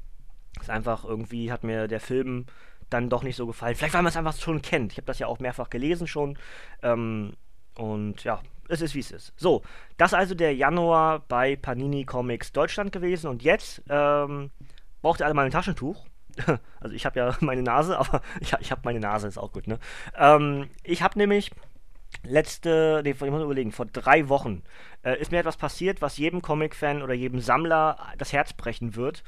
ist 0.61 0.71
einfach 0.71 1.05
irgendwie 1.05 1.51
hat 1.51 1.64
mir 1.64 1.88
der 1.88 2.01
Film 2.01 2.47
dann 2.90 3.11
doch 3.11 3.25
nicht 3.25 3.37
so 3.37 3.47
gefallen. 3.47 3.75
Vielleicht 3.75 3.95
weil 3.95 4.03
man 4.03 4.11
es 4.11 4.16
einfach 4.16 4.37
schon 4.37 4.62
kennt. 4.62 4.93
Ich 4.93 4.99
habe 4.99 5.07
das 5.07 5.19
ja 5.19 5.27
auch 5.27 5.40
mehrfach 5.40 5.71
gelesen 5.71 6.07
schon. 6.07 6.38
Ähm, 6.83 7.35
und 7.75 8.23
ja, 8.23 8.40
es 8.69 8.81
ist 8.81 8.95
wie 8.95 9.01
es 9.01 9.11
ist. 9.11 9.33
So, 9.37 9.62
das 9.97 10.14
also 10.14 10.35
der 10.35 10.55
Januar 10.55 11.21
bei 11.21 11.57
Panini 11.57 12.05
Comics 12.05 12.53
Deutschland 12.53 12.93
gewesen. 12.93 13.29
Und 13.29 13.43
jetzt 13.43 13.83
ähm, 13.88 14.51
braucht 15.03 15.21
ihr 15.21 15.27
alle 15.27 15.35
mal 15.35 15.47
ein 15.47 15.53
Taschentuch. 15.53 16.07
Also 16.81 16.95
ich 16.95 17.05
habe 17.05 17.19
ja 17.19 17.37
meine 17.40 17.62
Nase, 17.62 17.99
aber 17.99 18.23
ja, 18.40 18.59
ich 18.61 18.71
habe 18.71 18.83
meine 18.85 19.01
Nase, 19.01 19.29
ist 19.29 19.38
auch 19.38 19.53
gut, 19.53 19.66
ne? 19.66 19.79
Ähm, 20.16 20.71
ich 20.83 21.03
habe 21.03 21.19
nämlich 21.19 21.51
letzte, 22.23 23.01
nee, 23.05 23.11
ich 23.11 23.21
muss 23.21 23.43
überlegen, 23.43 23.73
vor 23.73 23.87
drei 23.87 24.29
Wochen 24.29 24.62
äh, 25.03 25.21
ist 25.21 25.31
mir 25.31 25.38
etwas 25.38 25.57
passiert, 25.57 26.03
was 26.03 26.19
jedem 26.19 26.43
Comic-Fan 26.43 27.03
oder 27.03 27.14
jedem 27.14 27.40
Sammler 27.40 27.99
das 28.19 28.33
Herz 28.33 28.53
brechen 28.53 28.97
wird. 28.97 29.23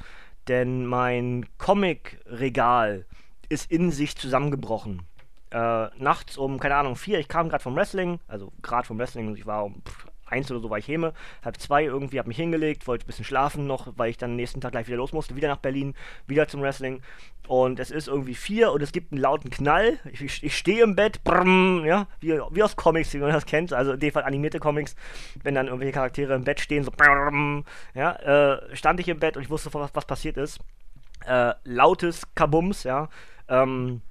Denn 0.47 0.85
mein 0.85 1.45
Comic-Regal 1.57 3.05
ist 3.49 3.71
in 3.71 3.91
sich 3.91 4.17
zusammengebrochen. 4.17 5.03
Äh, 5.51 5.87
nachts 5.97 6.37
um, 6.37 6.59
keine 6.59 6.75
Ahnung, 6.75 6.95
vier, 6.95 7.19
ich 7.19 7.27
kam 7.27 7.47
gerade 7.47 7.63
vom 7.63 7.75
Wrestling, 7.75 8.19
also 8.27 8.51
gerade 8.61 8.87
vom 8.87 8.97
Wrestling 8.97 9.27
und 9.27 9.37
ich 9.37 9.45
war 9.45 9.65
um 9.65 9.81
pff, 9.83 10.07
eins 10.33 10.51
oder 10.51 10.59
so 10.59 10.69
war 10.69 10.77
ich 10.77 10.87
heme, 10.87 11.13
halb 11.43 11.57
zwei 11.57 11.83
irgendwie, 11.85 12.19
hab 12.19 12.27
mich 12.27 12.37
hingelegt, 12.37 12.87
wollte 12.87 13.05
ein 13.05 13.07
bisschen 13.07 13.25
schlafen 13.25 13.67
noch, 13.67 13.93
weil 13.95 14.09
ich 14.09 14.17
dann 14.17 14.35
nächsten 14.35 14.61
Tag 14.61 14.71
gleich 14.71 14.87
wieder 14.87 14.97
los 14.97 15.13
musste, 15.13 15.35
wieder 15.35 15.47
nach 15.47 15.57
Berlin, 15.57 15.93
wieder 16.27 16.47
zum 16.47 16.61
Wrestling. 16.61 17.01
Und 17.47 17.79
es 17.79 17.91
ist 17.91 18.07
irgendwie 18.07 18.35
vier 18.35 18.71
und 18.71 18.81
es 18.81 18.91
gibt 18.91 19.11
einen 19.11 19.21
lauten 19.21 19.49
Knall. 19.49 19.99
Ich, 20.11 20.43
ich 20.43 20.57
stehe 20.57 20.83
im 20.83 20.95
Bett, 20.95 21.23
brrm, 21.23 21.83
ja, 21.85 22.07
wie, 22.19 22.39
wie 22.51 22.63
aus 22.63 22.75
Comics, 22.75 23.13
wie 23.13 23.17
man 23.17 23.31
das 23.31 23.45
kennt, 23.45 23.73
also 23.73 23.93
in 23.93 23.99
dem 23.99 24.11
Fall 24.11 24.23
animierte 24.23 24.59
Comics, 24.59 24.95
wenn 25.43 25.55
dann 25.55 25.67
irgendwelche 25.67 25.93
Charaktere 25.93 26.33
im 26.35 26.43
Bett 26.43 26.59
stehen, 26.59 26.83
so 26.83 26.91
brrm, 26.91 27.65
ja, 27.93 28.13
äh, 28.13 28.75
stand 28.75 28.99
ich 28.99 29.07
im 29.07 29.19
Bett 29.19 29.35
und 29.37 29.43
ich 29.43 29.49
wusste 29.49 29.73
was, 29.73 29.93
was 29.93 30.05
passiert 30.05 30.37
ist. 30.37 30.59
Äh, 31.25 31.53
lautes 31.63 32.23
Kabums, 32.35 32.83
ja, 32.83 33.09
ähm, 33.49 34.01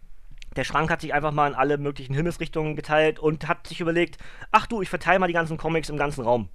der 0.57 0.65
Schrank 0.65 0.91
hat 0.91 1.01
sich 1.01 1.15
einfach 1.15 1.33
mal 1.33 1.49
in 1.49 1.55
alle 1.55 1.79
möglichen 1.79 2.15
Himmelsrichtungen 2.15 2.77
geteilt 2.77 3.19
und 3.19 3.49
hat 3.49 3.67
sich 3.67 3.81
überlegt, 3.81 4.19
ach 4.51 4.67
du, 4.67 4.83
ich 4.83 4.89
verteile 4.89 5.19
mal 5.19 5.27
die 5.27 5.33
ganzen 5.33 5.57
Comics 5.57 5.89
im 5.89 5.97
ganzen 5.97 6.25
Raum. 6.25 6.49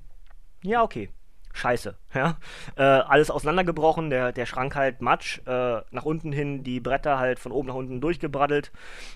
Ja, 0.63 0.83
okay. 0.83 1.10
Scheiße, 1.53 1.95
ja. 2.13 2.38
Äh, 2.75 2.83
alles 2.83 3.31
auseinandergebrochen, 3.31 4.12
der, 4.12 4.31
der 4.31 4.45
Schrank 4.45 4.75
halt 4.75 5.01
Matsch, 5.01 5.39
äh, 5.47 5.81
nach 5.89 6.05
unten 6.05 6.31
hin, 6.31 6.63
die 6.63 6.79
Bretter 6.79 7.17
halt 7.17 7.39
von 7.39 7.51
oben 7.51 7.67
nach 7.67 7.75
unten 7.75 7.99
durchgebraddelt 7.99 8.71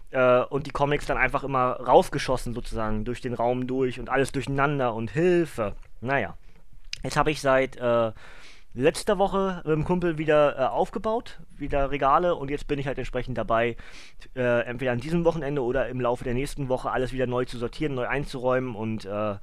äh, 0.09 0.41
und 0.41 0.65
die 0.65 0.71
Comics 0.71 1.05
dann 1.05 1.17
einfach 1.17 1.43
immer 1.43 1.73
rausgeschossen 1.73 2.53
sozusagen, 2.53 3.05
durch 3.05 3.21
den 3.21 3.35
Raum 3.35 3.67
durch 3.67 3.99
und 3.99 4.09
alles 4.09 4.31
durcheinander 4.31 4.95
und 4.95 5.11
Hilfe. 5.11 5.75
Naja. 5.99 6.35
Jetzt 7.03 7.17
habe 7.17 7.31
ich 7.31 7.41
seit 7.41 7.77
äh, 7.77 8.11
letzter 8.73 9.17
Woche 9.17 9.61
mit 9.65 9.75
dem 9.75 9.85
Kumpel 9.85 10.17
wieder 10.17 10.57
äh, 10.57 10.63
aufgebaut, 10.63 11.39
wieder 11.57 11.91
Regale 11.91 12.35
und 12.35 12.49
jetzt 12.49 12.67
bin 12.67 12.79
ich 12.79 12.87
halt 12.87 12.97
entsprechend 12.97 13.37
dabei, 13.37 13.75
äh, 14.35 14.61
entweder 14.65 14.91
an 14.91 14.99
diesem 14.99 15.25
Wochenende 15.25 15.63
oder 15.63 15.89
im 15.89 15.99
Laufe 15.99 16.23
der 16.23 16.33
nächsten 16.33 16.69
Woche 16.69 16.91
alles 16.91 17.11
wieder 17.11 17.27
neu 17.27 17.45
zu 17.45 17.57
sortieren, 17.57 17.95
neu 17.95 18.07
einzuräumen 18.07 18.75
und 18.75 19.05
äh, 19.05 19.35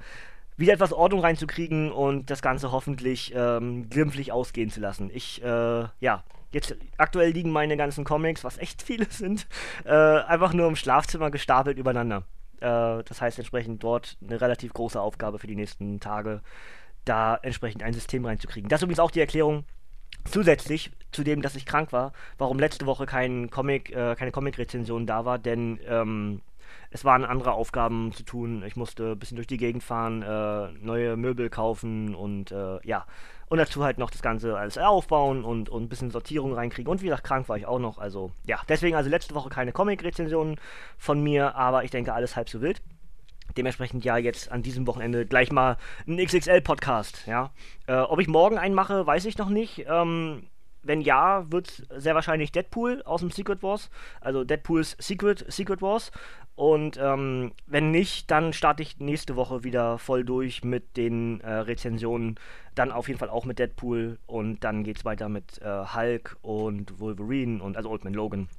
wieder 0.57 0.73
etwas 0.73 0.93
Ordnung 0.93 1.21
reinzukriegen 1.21 1.91
und 1.91 2.29
das 2.29 2.41
Ganze 2.41 2.71
hoffentlich 2.71 3.33
ähm, 3.35 3.89
glimpflich 3.89 4.31
ausgehen 4.31 4.69
zu 4.69 4.81
lassen. 4.81 5.09
Ich, 5.13 5.41
äh, 5.41 5.85
ja, 5.99 6.23
jetzt 6.51 6.75
aktuell 6.97 7.31
liegen 7.31 7.51
meine 7.51 7.77
ganzen 7.77 8.03
Comics, 8.03 8.43
was 8.43 8.57
echt 8.57 8.81
viele 8.81 9.05
sind, 9.09 9.47
äh, 9.85 9.91
einfach 9.91 10.53
nur 10.53 10.67
im 10.67 10.75
Schlafzimmer 10.75 11.31
gestapelt 11.31 11.77
übereinander. 11.77 12.23
Äh, 12.59 13.03
das 13.03 13.21
heißt 13.21 13.39
entsprechend 13.39 13.83
dort 13.83 14.17
eine 14.21 14.41
relativ 14.41 14.73
große 14.73 14.99
Aufgabe 14.99 15.39
für 15.39 15.47
die 15.47 15.55
nächsten 15.55 15.99
Tage, 15.99 16.41
da 17.09 17.35
entsprechend 17.41 17.83
ein 17.83 17.93
System 17.93 18.25
reinzukriegen. 18.25 18.69
Das 18.69 18.79
ist 18.79 18.83
übrigens 18.83 18.99
auch 18.99 19.11
die 19.11 19.19
Erklärung, 19.19 19.65
Zusätzlich 20.25 20.91
zu 21.11 21.23
dem, 21.23 21.41
dass 21.41 21.55
ich 21.55 21.65
krank 21.65 21.91
war, 21.91 22.13
warum 22.37 22.59
letzte 22.59 22.85
Woche 22.85 23.05
kein 23.05 23.49
Comic, 23.49 23.91
äh, 23.91 24.15
keine 24.15 24.31
Comic-Rezension 24.31 25.07
da 25.07 25.25
war, 25.25 25.39
denn 25.39 25.79
ähm, 25.87 26.41
es 26.91 27.03
waren 27.05 27.25
andere 27.25 27.53
Aufgaben 27.53 28.11
zu 28.11 28.23
tun. 28.23 28.63
Ich 28.65 28.75
musste 28.75 29.11
ein 29.11 29.19
bisschen 29.19 29.37
durch 29.37 29.47
die 29.47 29.57
Gegend 29.57 29.81
fahren, 29.81 30.21
äh, 30.21 30.71
neue 30.85 31.15
Möbel 31.17 31.49
kaufen 31.49 32.13
und 32.13 32.51
äh, 32.51 32.85
ja. 32.85 33.05
Und 33.47 33.57
dazu 33.57 33.83
halt 33.83 33.97
noch 33.97 34.11
das 34.11 34.21
Ganze 34.21 34.55
alles 34.55 34.77
aufbauen 34.77 35.43
und, 35.43 35.69
und 35.69 35.83
ein 35.83 35.89
bisschen 35.89 36.11
Sortierung 36.11 36.53
reinkriegen. 36.53 36.91
Und 36.91 37.01
wie 37.01 37.05
gesagt, 37.05 37.23
krank 37.23 37.49
war 37.49 37.57
ich 37.57 37.65
auch 37.65 37.79
noch. 37.79 37.97
Also 37.97 38.31
ja, 38.45 38.61
deswegen 38.69 38.95
also 38.95 39.09
letzte 39.09 39.33
Woche 39.33 39.49
keine 39.49 39.71
Comic-Rezensionen 39.71 40.59
von 40.99 41.23
mir, 41.23 41.55
aber 41.55 41.83
ich 41.83 41.89
denke 41.89 42.13
alles 42.13 42.35
halb 42.35 42.49
so 42.49 42.61
wild. 42.61 42.81
Dementsprechend 43.57 44.05
ja 44.05 44.17
jetzt 44.17 44.51
an 44.51 44.63
diesem 44.63 44.87
Wochenende 44.87 45.25
gleich 45.25 45.51
mal 45.51 45.77
ein 46.07 46.17
XXL-Podcast. 46.17 47.27
Ja. 47.27 47.51
Äh, 47.87 47.97
ob 47.97 48.19
ich 48.19 48.27
morgen 48.27 48.57
einen 48.57 48.75
mache, 48.75 49.05
weiß 49.05 49.25
ich 49.25 49.37
noch 49.37 49.49
nicht. 49.49 49.85
Ähm, 49.87 50.43
wenn 50.81 51.01
ja, 51.01 51.51
wird 51.51 51.83
sehr 51.97 52.15
wahrscheinlich 52.15 52.51
Deadpool 52.51 53.03
aus 53.03 53.21
dem 53.21 53.31
Secret 53.31 53.61
Wars. 53.63 53.89
Also 54.21 54.43
Deadpools 54.43 54.95
Secret, 54.99 55.45
Secret 55.51 55.81
Wars. 55.81 56.11
Und 56.55 56.97
ähm, 56.97 57.53
wenn 57.67 57.91
nicht, 57.91 58.29
dann 58.31 58.53
starte 58.53 58.83
ich 58.83 58.99
nächste 58.99 59.35
Woche 59.35 59.63
wieder 59.63 59.97
voll 59.97 60.23
durch 60.23 60.63
mit 60.63 60.97
den 60.97 61.41
äh, 61.41 61.51
Rezensionen. 61.51 62.35
Dann 62.75 62.91
auf 62.91 63.07
jeden 63.07 63.19
Fall 63.19 63.29
auch 63.29 63.45
mit 63.45 63.59
Deadpool. 63.59 64.19
Und 64.25 64.63
dann 64.63 64.83
geht 64.83 64.97
es 64.97 65.05
weiter 65.05 65.29
mit 65.29 65.61
äh, 65.61 65.85
Hulk 65.95 66.37
und 66.41 66.99
Wolverine 66.99 67.61
und 67.63 67.77
also 67.77 67.89
Old 67.89 68.03
Man 68.03 68.13
Logan 68.13 68.49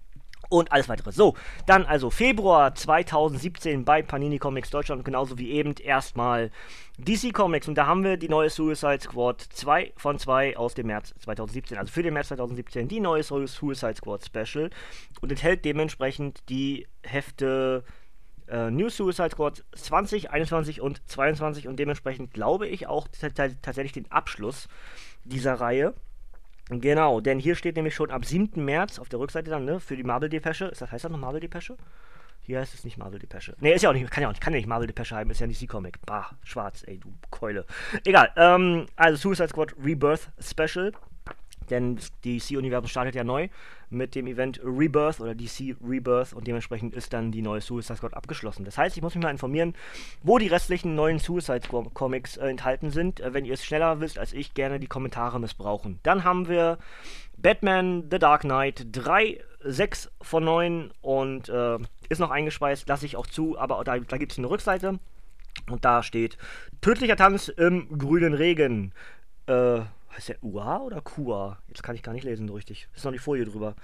und 0.49 0.73
alles 0.73 0.89
weitere. 0.89 1.13
So, 1.13 1.35
dann 1.67 1.87
also 1.87 2.11
Februar 2.11 2.75
2017 2.75 3.85
bei 3.85 4.03
Panini 4.03 4.39
Comics 4.39 4.71
Deutschland, 4.71 5.05
genauso 5.05 5.39
wie 5.39 5.51
eben 5.51 5.75
erstmal 5.75 6.51
DC 6.99 7.33
Comics. 7.33 7.69
Und 7.69 7.77
da 7.77 7.87
haben 7.87 8.03
wir 8.03 8.17
die 8.17 8.29
neue 8.29 8.51
Suicide 8.51 9.01
Squad 9.01 9.41
2 9.41 9.93
von 9.97 10.19
2 10.19 10.57
aus 10.57 10.75
dem 10.75 10.89
März 10.89 11.15
2017. 11.21 11.79
Also 11.79 11.93
für 11.93 12.03
den 12.03 12.15
März 12.15 12.29
2017 12.29 12.89
die 12.89 13.01
neue 13.01 13.23
Suicide 13.23 13.95
Squad 13.95 14.25
Special 14.25 14.71
und 15.21 15.31
enthält 15.31 15.65
dementsprechend 15.65 16.49
die 16.49 16.89
Hefte 17.03 17.85
äh, 18.49 18.71
New 18.71 18.89
Suicide 18.89 19.31
Squad 19.31 19.65
20, 19.73 20.31
21 20.31 20.81
und 20.81 21.09
22 21.09 21.69
und 21.69 21.77
dementsprechend 21.77 22.35
glaube 22.35 22.67
ich 22.67 22.87
auch 22.87 23.07
tatsächlich 23.09 23.93
den 23.93 24.11
Abschluss 24.11 24.69
dieser 25.25 25.55
Reihe. 25.55 25.95
Genau, 26.71 27.21
denn 27.21 27.41
hier 27.41 27.57
steht 27.57 27.77
nämlich 27.77 27.95
schon 27.95 28.11
ab 28.11 28.25
7. 28.25 28.65
März 28.65 29.01
auf 29.01 29.09
der 29.09 29.19
Rückseite 29.19 29.51
dann, 29.51 29.65
ne, 29.65 29.81
für 29.81 29.97
die 29.97 30.05
Marvel-Depesche. 30.05 30.67
Ist 30.67 30.81
das, 30.81 30.93
heißt 30.93 31.05
das 31.05 31.11
noch 31.11 31.19
Marvel-Depesche? 31.19 31.77
Hier 32.43 32.61
heißt 32.61 32.75
es 32.75 32.85
nicht 32.85 32.97
Marvel-Depesche. 32.97 33.57
Ne, 33.61 33.73
ist 33.73 33.83
ja 33.83 33.91
auch 33.91 33.95
nicht, 33.95 34.09
kann 34.11 34.23
ja 34.23 34.29
auch 34.29 34.33
nicht, 34.33 34.41
kann 34.41 34.53
ja 34.53 34.59
nicht 34.59 34.69
Marvel-Depesche 34.69 35.17
haben, 35.17 35.31
ist 35.31 35.41
ja 35.41 35.47
nicht 35.47 35.61
DC-Comic. 35.61 35.99
Bah, 36.07 36.31
schwarz, 36.45 36.85
ey, 36.87 36.99
du 36.99 37.13
Keule. 37.31 37.67
Egal, 38.05 38.31
ähm, 38.37 38.87
also 38.97 39.17
Suicide 39.17 39.49
Squad 39.49 39.75
Rebirth 39.85 40.31
Special 40.41 40.93
denn 41.71 41.99
DC-Universum 42.25 42.89
startet 42.89 43.15
ja 43.15 43.25
neu 43.25 43.49
mit 43.91 44.15
dem 44.15 44.27
Event 44.27 44.61
Rebirth 44.63 45.21
oder 45.21 45.35
DC 45.35 45.77
Rebirth 45.87 46.33
und 46.33 46.47
dementsprechend 46.47 46.95
ist 46.95 47.13
dann 47.13 47.33
die 47.33 47.43
neue 47.43 47.61
Suicide 47.61 47.97
Squad 47.97 48.15
abgeschlossen. 48.15 48.65
Das 48.65 48.79
heißt, 48.79 48.97
ich 48.97 49.03
muss 49.03 49.15
mich 49.15 49.25
mal 49.25 49.31
informieren, 49.31 49.75
wo 50.23 50.39
die 50.39 50.47
restlichen 50.47 50.95
neuen 50.95 51.19
Suicide 51.19 51.63
Squad 51.65 51.93
Comics 51.95 52.37
äh, 52.37 52.49
enthalten 52.49 52.91
sind. 52.91 53.21
Äh, 53.21 53.35
wenn 53.35 53.45
ihr 53.45 53.55
es 53.55 53.65
schneller 53.65 54.01
wisst 54.01 54.19
als 54.19 54.33
ich, 54.33 54.55
gerne 54.55 54.79
die 54.79 54.87
Kommentare 54.87 55.41
missbrauchen. 55.41 55.99
Dann 56.03 56.25
haben 56.25 56.49
wir 56.49 56.79
Batman 57.37 58.05
The 58.11 58.19
Dark 58.19 58.43
Knight 58.43 58.87
3, 58.93 59.41
6 59.65 60.11
von 60.23 60.45
9 60.45 60.91
und 61.01 61.49
äh, 61.49 61.79
ist 62.09 62.19
noch 62.19 62.31
eingespeist, 62.31 62.89
lasse 62.89 63.07
ich 63.07 63.17
auch 63.17 63.27
zu, 63.27 63.59
aber 63.59 63.83
da, 63.85 63.99
da 63.99 64.17
gibt 64.17 64.33
es 64.33 64.39
eine 64.39 64.51
Rückseite. 64.51 64.99
Und 65.69 65.85
da 65.85 66.03
steht 66.03 66.39
Tödlicher 66.81 67.17
Tanz 67.17 67.49
im 67.49 67.99
grünen 67.99 68.35
Regen. 68.35 68.93
Äh, 69.47 69.81
Heißt 70.17 70.29
der 70.29 70.43
UA 70.43 70.79
oder 70.79 71.01
QA? 71.03 71.59
Jetzt 71.69 71.83
kann 71.83 71.95
ich 71.95 72.03
gar 72.03 72.13
nicht 72.13 72.25
lesen 72.25 72.49
so 72.49 72.55
richtig. 72.55 72.89
Ist 72.95 73.05
noch 73.05 73.13
die 73.13 73.19
Folie 73.19 73.45
drüber. 73.45 73.75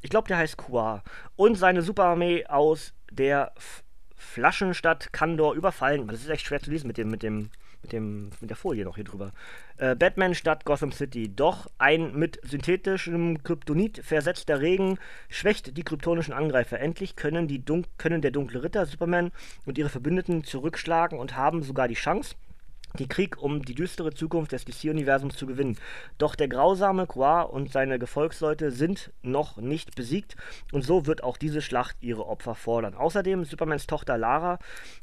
Ich 0.00 0.10
glaube, 0.10 0.28
der 0.28 0.38
heißt 0.38 0.56
QA. 0.56 1.02
Und 1.36 1.56
seine 1.56 1.82
Superarmee 1.82 2.46
aus 2.46 2.94
der 3.10 3.52
F 3.56 3.84
Flaschenstadt 4.16 5.12
Kandor 5.12 5.54
überfallen. 5.54 6.08
Das 6.08 6.20
ist 6.20 6.28
echt 6.28 6.46
schwer 6.46 6.60
zu 6.60 6.70
lesen 6.70 6.86
mit 6.86 6.96
dem, 6.96 7.10
mit 7.10 7.22
dem, 7.22 7.50
mit 7.82 7.92
dem, 7.92 8.30
mit 8.40 8.50
der 8.50 8.56
Folie 8.56 8.84
noch 8.84 8.96
hier 8.96 9.04
drüber. 9.04 9.32
Äh, 9.76 9.94
Batman 9.94 10.34
Stadt 10.34 10.64
Gotham 10.64 10.92
City. 10.92 11.34
Doch 11.34 11.68
ein 11.78 12.16
mit 12.16 12.40
synthetischem 12.42 13.42
Kryptonit 13.42 13.98
versetzter 14.02 14.60
Regen 14.60 14.98
schwächt 15.28 15.76
die 15.76 15.84
kryptonischen 15.84 16.32
Angreifer. 16.32 16.80
Endlich 16.80 17.16
können, 17.16 17.46
die 17.46 17.64
Dun 17.64 17.86
können 17.98 18.22
der 18.22 18.30
dunkle 18.30 18.62
Ritter, 18.62 18.86
Superman 18.86 19.30
und 19.66 19.78
ihre 19.78 19.90
Verbündeten 19.90 20.42
zurückschlagen 20.42 21.18
und 21.18 21.36
haben 21.36 21.62
sogar 21.62 21.86
die 21.86 21.94
Chance, 21.94 22.34
die 22.98 23.08
Krieg 23.08 23.42
um 23.42 23.62
die 23.62 23.74
düstere 23.74 24.14
Zukunft 24.14 24.52
des 24.52 24.64
DC-Universums 24.64 25.36
zu 25.36 25.46
gewinnen. 25.46 25.76
Doch 26.18 26.34
der 26.34 26.48
grausame 26.48 27.06
Qua 27.06 27.42
und 27.42 27.72
seine 27.72 27.98
Gefolgsleute 27.98 28.70
sind 28.70 29.12
noch 29.22 29.56
nicht 29.56 29.96
besiegt 29.96 30.36
und 30.72 30.82
so 30.82 31.06
wird 31.06 31.24
auch 31.24 31.36
diese 31.36 31.60
Schlacht 31.60 31.96
ihre 32.00 32.26
Opfer 32.26 32.54
fordern. 32.54 32.94
Außerdem 32.94 33.44
Supermans 33.44 33.86
Tochter 33.86 34.16
Lara 34.16 34.58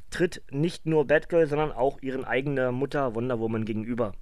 tritt 0.09 0.41
nicht 0.51 0.85
nur 0.85 1.05
Batgirl, 1.05 1.47
sondern 1.47 1.71
auch 1.71 2.01
ihren 2.01 2.23
eigenen 2.23 2.73
Mutter 2.75 3.13
Wonder 3.15 3.39
Woman 3.39 3.65
gegenüber. 3.65 4.13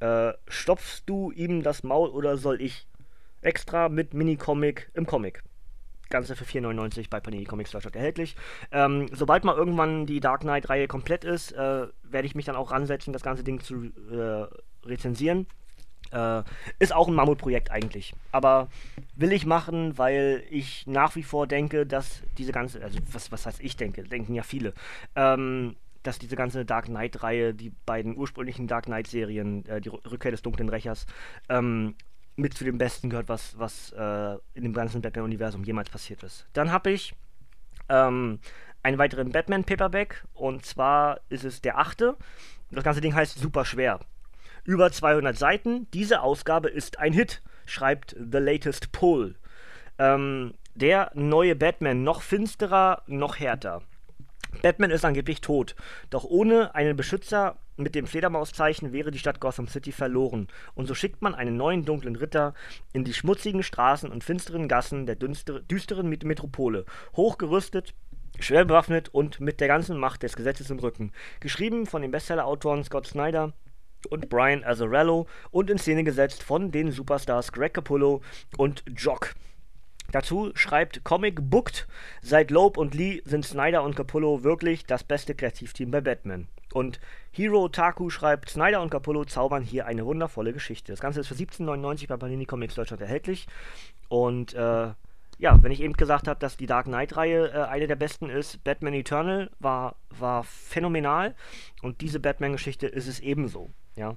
Äh, 0.00 0.32
stopfst 0.46 1.02
du 1.06 1.30
ihm 1.32 1.62
das 1.62 1.82
Maul 1.82 2.08
oder 2.10 2.36
soll 2.36 2.62
ich? 2.62 2.86
Extra 3.40 3.88
mit 3.88 4.14
Mini-Comic 4.14 4.90
im 4.94 5.06
Comic. 5.06 5.42
Ganze 6.08 6.36
für 6.36 6.44
4,99 6.44 7.10
bei 7.10 7.20
Panini 7.20 7.44
Comics 7.44 7.70
Deutschland 7.70 7.96
erhältlich. 7.96 8.36
Ähm, 8.72 9.06
sobald 9.12 9.44
mal 9.44 9.56
irgendwann 9.56 10.06
die 10.06 10.20
Dark 10.20 10.40
Knight-Reihe 10.40 10.88
komplett 10.88 11.24
ist, 11.24 11.52
äh, 11.52 11.86
werde 12.02 12.26
ich 12.26 12.34
mich 12.34 12.46
dann 12.46 12.56
auch 12.56 12.70
ransetzen, 12.70 13.12
das 13.12 13.22
ganze 13.22 13.44
Ding 13.44 13.60
zu 13.60 13.84
äh, 14.10 14.46
rezensieren. 14.86 15.46
Äh, 16.10 16.42
ist 16.78 16.94
auch 16.94 17.08
ein 17.08 17.14
Mammutprojekt 17.14 17.70
eigentlich. 17.70 18.14
Aber 18.32 18.68
will 19.14 19.32
ich 19.32 19.44
machen, 19.44 19.98
weil 19.98 20.42
ich 20.50 20.86
nach 20.86 21.16
wie 21.16 21.22
vor 21.22 21.46
denke, 21.46 21.84
dass 21.86 22.22
diese 22.38 22.52
ganze, 22.52 22.82
also 22.82 22.98
was, 23.12 23.30
was 23.30 23.46
heißt 23.46 23.60
ich 23.60 23.76
denke, 23.76 24.04
denken 24.04 24.34
ja 24.34 24.42
viele, 24.42 24.72
ähm, 25.14 25.76
dass 26.02 26.18
diese 26.18 26.36
ganze 26.36 26.64
Dark 26.64 26.86
Knight-Reihe, 26.86 27.52
die 27.52 27.72
beiden 27.84 28.16
ursprünglichen 28.16 28.66
Dark 28.66 28.86
Knight-Serien, 28.86 29.66
äh, 29.66 29.80
die 29.80 29.90
Rückkehr 29.90 30.30
des 30.30 30.42
dunklen 30.42 30.70
Rächers, 30.70 31.06
ähm, 31.50 31.94
mit 32.38 32.54
zu 32.54 32.64
dem 32.64 32.78
Besten 32.78 33.10
gehört, 33.10 33.28
was, 33.28 33.58
was 33.58 33.92
äh, 33.92 34.38
in 34.54 34.62
dem 34.62 34.72
ganzen 34.72 35.02
Batman-Universum 35.02 35.64
jemals 35.64 35.90
passiert 35.90 36.22
ist. 36.22 36.46
Dann 36.52 36.70
habe 36.70 36.90
ich 36.90 37.14
ähm, 37.88 38.38
einen 38.82 38.98
weiteren 38.98 39.32
Batman-Paperback 39.32 40.24
und 40.34 40.64
zwar 40.64 41.20
ist 41.28 41.44
es 41.44 41.60
der 41.60 41.78
achte. 41.78 42.16
Das 42.70 42.84
ganze 42.84 43.00
Ding 43.00 43.14
heißt 43.14 43.38
Super 43.38 43.64
schwer. 43.64 44.00
Über 44.64 44.92
200 44.92 45.36
Seiten. 45.36 45.90
Diese 45.92 46.20
Ausgabe 46.20 46.68
ist 46.68 46.98
ein 46.98 47.12
Hit, 47.12 47.42
schreibt 47.66 48.14
The 48.18 48.38
Latest 48.38 48.92
Pull. 48.92 49.34
Ähm, 49.98 50.54
der 50.74 51.10
neue 51.14 51.56
Batman, 51.56 52.04
noch 52.04 52.22
finsterer, 52.22 53.02
noch 53.06 53.40
härter. 53.40 53.82
Batman 54.62 54.90
ist 54.90 55.04
angeblich 55.04 55.40
tot, 55.40 55.74
doch 56.10 56.24
ohne 56.24 56.74
einen 56.74 56.96
Beschützer 56.96 57.56
mit 57.78 57.94
dem 57.94 58.06
Fledermauszeichen 58.06 58.92
wäre 58.92 59.10
die 59.10 59.18
Stadt 59.18 59.40
Gotham 59.40 59.68
City 59.68 59.92
verloren, 59.92 60.48
und 60.74 60.86
so 60.86 60.94
schickt 60.94 61.22
man 61.22 61.34
einen 61.34 61.56
neuen 61.56 61.84
dunklen 61.84 62.16
Ritter 62.16 62.54
in 62.92 63.04
die 63.04 63.14
schmutzigen 63.14 63.62
Straßen 63.62 64.10
und 64.10 64.24
finsteren 64.24 64.68
Gassen 64.68 65.06
der 65.06 65.16
düsteren 65.16 66.08
Metropole, 66.08 66.84
hochgerüstet, 67.16 67.94
schwer 68.40 68.64
bewaffnet 68.64 69.08
und 69.08 69.40
mit 69.40 69.60
der 69.60 69.68
ganzen 69.68 69.98
Macht 69.98 70.22
des 70.22 70.36
Gesetzes 70.36 70.70
im 70.70 70.78
Rücken. 70.78 71.12
Geschrieben 71.40 71.86
von 71.86 72.02
den 72.02 72.10
Bestseller-Autoren 72.10 72.84
Scott 72.84 73.06
Snyder 73.06 73.52
und 74.10 74.28
Brian 74.28 74.64
Azzarello 74.64 75.26
und 75.50 75.70
in 75.70 75.78
Szene 75.78 76.04
gesetzt 76.04 76.42
von 76.42 76.70
den 76.70 76.92
Superstars 76.92 77.52
Greg 77.52 77.74
Capullo 77.74 78.22
und 78.56 78.84
Jock. 78.96 79.34
Dazu 80.10 80.52
schreibt 80.54 81.04
Comic 81.04 81.50
Booked, 81.50 81.86
seit 82.22 82.50
Loeb 82.50 82.78
und 82.78 82.94
Lee 82.94 83.20
sind 83.24 83.44
Snyder 83.44 83.82
und 83.82 83.94
Capullo 83.94 84.42
wirklich 84.42 84.86
das 84.86 85.04
beste 85.04 85.34
Kreativteam 85.34 85.90
bei 85.90 86.00
Batman. 86.00 86.48
Und 86.72 87.00
Hero 87.32 87.68
Taku 87.68 88.10
schreibt, 88.10 88.50
Snyder 88.50 88.82
und 88.82 88.90
Capullo 88.90 89.24
zaubern 89.24 89.62
hier 89.62 89.86
eine 89.86 90.04
wundervolle 90.04 90.52
Geschichte. 90.52 90.92
Das 90.92 91.00
Ganze 91.00 91.20
ist 91.20 91.28
für 91.28 91.34
17,99 91.34 92.08
bei 92.08 92.16
Panini 92.16 92.46
Comics 92.46 92.74
Deutschland 92.74 93.00
erhältlich. 93.00 93.46
Und 94.08 94.54
äh, 94.54 94.92
ja, 95.38 95.62
wenn 95.62 95.72
ich 95.72 95.80
eben 95.80 95.94
gesagt 95.94 96.28
habe, 96.28 96.40
dass 96.40 96.56
die 96.56 96.66
Dark 96.66 96.86
Knight-Reihe 96.86 97.52
äh, 97.52 97.62
eine 97.68 97.86
der 97.86 97.96
besten 97.96 98.28
ist, 98.28 98.62
Batman 98.64 98.94
Eternal 98.94 99.50
war, 99.60 99.96
war 100.10 100.44
phänomenal. 100.44 101.34
Und 101.80 102.00
diese 102.00 102.20
Batman-Geschichte 102.20 102.86
ist 102.86 103.06
es 103.06 103.20
ebenso. 103.20 103.70
Ja. 103.94 104.16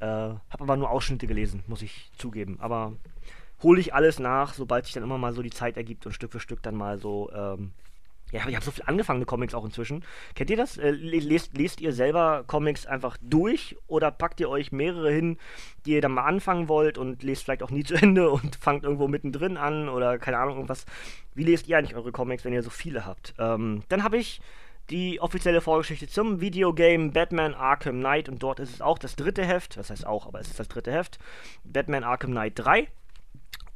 Äh, 0.00 0.06
habe 0.06 0.40
aber 0.60 0.76
nur 0.76 0.90
Ausschnitte 0.90 1.26
gelesen, 1.26 1.62
muss 1.66 1.82
ich 1.82 2.10
zugeben. 2.16 2.56
Aber 2.60 2.94
hole 3.62 3.80
ich 3.80 3.94
alles 3.94 4.18
nach, 4.18 4.54
sobald 4.54 4.84
sich 4.84 4.94
dann 4.94 5.02
immer 5.02 5.18
mal 5.18 5.32
so 5.32 5.42
die 5.42 5.50
Zeit 5.50 5.76
ergibt 5.76 6.06
und 6.06 6.12
Stück 6.12 6.32
für 6.32 6.40
Stück 6.40 6.62
dann 6.62 6.74
mal 6.74 6.98
so 6.98 7.30
ähm, 7.32 7.72
ja, 8.32 8.46
ich 8.48 8.56
habe 8.56 8.64
so 8.64 8.72
viel 8.72 8.84
angefangene 8.86 9.24
Comics 9.24 9.54
auch 9.54 9.64
inzwischen. 9.64 10.04
Kennt 10.34 10.50
ihr 10.50 10.56
das? 10.56 10.78
Äh, 10.78 10.90
lest, 10.90 11.56
lest 11.56 11.80
ihr 11.80 11.92
selber 11.92 12.44
Comics 12.46 12.84
einfach 12.84 13.16
durch 13.20 13.76
oder 13.86 14.10
packt 14.10 14.40
ihr 14.40 14.50
euch 14.50 14.72
mehrere 14.72 15.12
hin, 15.12 15.38
die 15.84 15.92
ihr 15.92 16.00
dann 16.00 16.12
mal 16.12 16.24
anfangen 16.24 16.68
wollt 16.68 16.98
und 16.98 17.22
lest 17.22 17.44
vielleicht 17.44 17.62
auch 17.62 17.70
nie 17.70 17.84
zu 17.84 17.94
Ende 18.02 18.30
und 18.30 18.56
fangt 18.56 18.84
irgendwo 18.84 19.06
mittendrin 19.06 19.56
an 19.56 19.88
oder 19.88 20.18
keine 20.18 20.38
Ahnung 20.38 20.56
irgendwas. 20.56 20.86
Wie 21.34 21.44
lest 21.44 21.68
ihr 21.68 21.78
eigentlich 21.78 21.96
eure 21.96 22.12
Comics, 22.12 22.44
wenn 22.44 22.52
ihr 22.52 22.62
so 22.62 22.70
viele 22.70 23.06
habt? 23.06 23.34
Ähm, 23.38 23.84
dann 23.88 24.02
habe 24.02 24.18
ich 24.18 24.40
die 24.90 25.20
offizielle 25.20 25.60
Vorgeschichte 25.60 26.08
zum 26.08 26.40
Videogame 26.40 27.10
Batman 27.10 27.54
Arkham 27.54 27.98
Knight 27.98 28.28
und 28.28 28.42
dort 28.42 28.60
ist 28.60 28.74
es 28.74 28.80
auch 28.80 28.98
das 28.98 29.16
dritte 29.16 29.44
Heft, 29.44 29.76
das 29.76 29.90
heißt 29.90 30.06
auch, 30.06 30.26
aber 30.26 30.40
es 30.40 30.48
ist 30.48 30.60
das 30.60 30.68
dritte 30.68 30.92
Heft, 30.92 31.18
Batman 31.64 32.04
Arkham 32.04 32.30
Knight 32.30 32.52
3. 32.56 32.88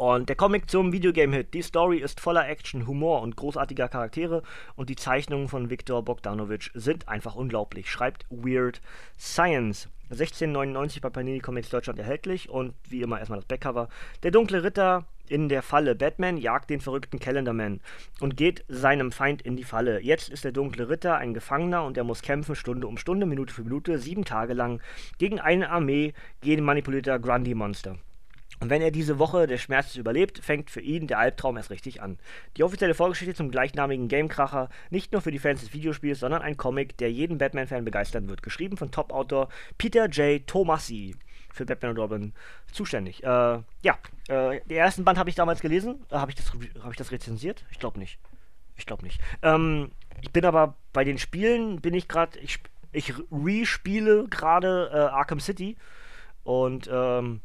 Und 0.00 0.30
der 0.30 0.36
Comic 0.36 0.70
zum 0.70 0.94
Videogame-Hit. 0.94 1.52
Die 1.52 1.60
Story 1.60 1.98
ist 1.98 2.20
voller 2.20 2.48
Action, 2.48 2.86
Humor 2.86 3.20
und 3.20 3.36
großartiger 3.36 3.86
Charaktere 3.86 4.42
und 4.74 4.88
die 4.88 4.96
Zeichnungen 4.96 5.46
von 5.46 5.68
Viktor 5.68 6.02
Bogdanovich 6.02 6.70
sind 6.72 7.06
einfach 7.06 7.34
unglaublich. 7.34 7.90
Schreibt 7.90 8.24
Weird 8.30 8.80
Science. 9.18 9.90
1699 10.04 11.02
bei 11.02 11.10
Panini 11.10 11.40
Comics 11.40 11.68
Deutschland 11.68 11.98
erhältlich 11.98 12.48
und 12.48 12.72
wie 12.88 13.02
immer 13.02 13.18
erstmal 13.18 13.40
das 13.40 13.44
Backcover. 13.44 13.90
Der 14.22 14.30
dunkle 14.30 14.64
Ritter 14.64 15.04
in 15.28 15.50
der 15.50 15.62
Falle. 15.62 15.94
Batman 15.94 16.38
jagt 16.38 16.70
den 16.70 16.80
verrückten 16.80 17.18
Calendarman 17.18 17.80
und 18.20 18.38
geht 18.38 18.64
seinem 18.68 19.12
Feind 19.12 19.42
in 19.42 19.56
die 19.56 19.64
Falle. 19.64 20.00
Jetzt 20.00 20.30
ist 20.30 20.44
der 20.44 20.52
dunkle 20.52 20.88
Ritter 20.88 21.18
ein 21.18 21.34
Gefangener 21.34 21.84
und 21.84 21.98
er 21.98 22.04
muss 22.04 22.22
kämpfen 22.22 22.56
Stunde 22.56 22.86
um 22.86 22.96
Stunde, 22.96 23.26
Minute 23.26 23.52
für 23.52 23.64
Minute, 23.64 23.98
sieben 23.98 24.24
Tage 24.24 24.54
lang 24.54 24.80
gegen 25.18 25.40
eine 25.40 25.68
Armee 25.68 26.14
gegen 26.40 26.64
manipulierter 26.64 27.18
Grundy-Monster. 27.18 27.98
Und 28.60 28.68
wenn 28.68 28.82
er 28.82 28.90
diese 28.90 29.18
Woche 29.18 29.46
des 29.46 29.62
Schmerzes 29.62 29.96
überlebt, 29.96 30.38
fängt 30.38 30.70
für 30.70 30.82
ihn 30.82 31.06
der 31.06 31.18
Albtraum 31.18 31.56
erst 31.56 31.70
richtig 31.70 32.02
an. 32.02 32.18
Die 32.56 32.62
offizielle 32.62 32.94
Vorgeschichte 32.94 33.34
zum 33.34 33.50
gleichnamigen 33.50 34.08
Gamekracher, 34.08 34.68
nicht 34.90 35.12
nur 35.12 35.22
für 35.22 35.30
die 35.30 35.38
Fans 35.38 35.60
des 35.60 35.72
Videospiels, 35.72 36.20
sondern 36.20 36.42
ein 36.42 36.58
Comic, 36.58 36.98
der 36.98 37.10
jeden 37.10 37.38
Batman-Fan 37.38 37.86
begeistern 37.86 38.28
wird. 38.28 38.42
Geschrieben 38.42 38.76
von 38.76 38.90
Top-Autor 38.90 39.48
Peter 39.78 40.06
J. 40.08 40.46
Tomasi. 40.46 41.16
Für 41.52 41.64
Batman 41.64 41.92
und 41.92 41.98
Robin 41.98 42.32
zuständig. 42.70 43.24
Äh, 43.24 43.26
ja, 43.26 43.98
äh, 44.28 44.60
den 44.60 44.76
ersten 44.76 45.04
Band 45.04 45.18
habe 45.18 45.30
ich 45.30 45.34
damals 45.34 45.60
gelesen. 45.60 46.04
Äh, 46.10 46.16
habe 46.16 46.30
ich, 46.30 46.36
das, 46.36 46.52
hab 46.80 46.92
ich 46.92 46.96
das 46.96 47.10
rezensiert? 47.10 47.64
Ich 47.72 47.80
glaube 47.80 47.98
nicht. 47.98 48.20
Ich 48.76 48.86
glaube 48.86 49.02
nicht. 49.02 49.20
Ähm, 49.42 49.90
ich 50.20 50.30
bin 50.30 50.44
aber 50.44 50.76
bei 50.92 51.02
den 51.02 51.18
Spielen, 51.18 51.80
bin 51.80 51.94
ich 51.94 52.06
gerade, 52.06 52.38
ich, 52.38 52.60
ich 52.92 53.14
respiele 53.32 54.28
gerade 54.28 54.90
äh, 54.92 54.96
Arkham 54.96 55.40
City. 55.40 55.76
Und 56.44 56.88
ähm, 56.92 57.40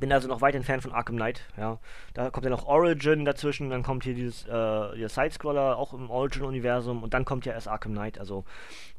bin 0.00 0.12
also 0.12 0.28
noch 0.28 0.40
weit 0.40 0.54
entfernt 0.54 0.82
von 0.82 0.92
Arkham 0.92 1.16
Knight, 1.16 1.42
ja. 1.56 1.78
Da 2.14 2.30
kommt 2.30 2.44
ja 2.44 2.50
noch 2.50 2.66
Origin 2.66 3.24
dazwischen, 3.24 3.70
dann 3.70 3.82
kommt 3.82 4.04
hier 4.04 4.14
dieses, 4.14 4.44
äh, 4.44 4.48
der 4.48 5.08
Sidescroller 5.08 5.76
auch 5.76 5.92
im 5.92 6.10
Origin-Universum 6.10 7.02
und 7.02 7.14
dann 7.14 7.24
kommt 7.24 7.46
ja 7.46 7.52
erst 7.52 7.68
Arkham 7.68 7.92
Knight. 7.92 8.18
Also 8.18 8.44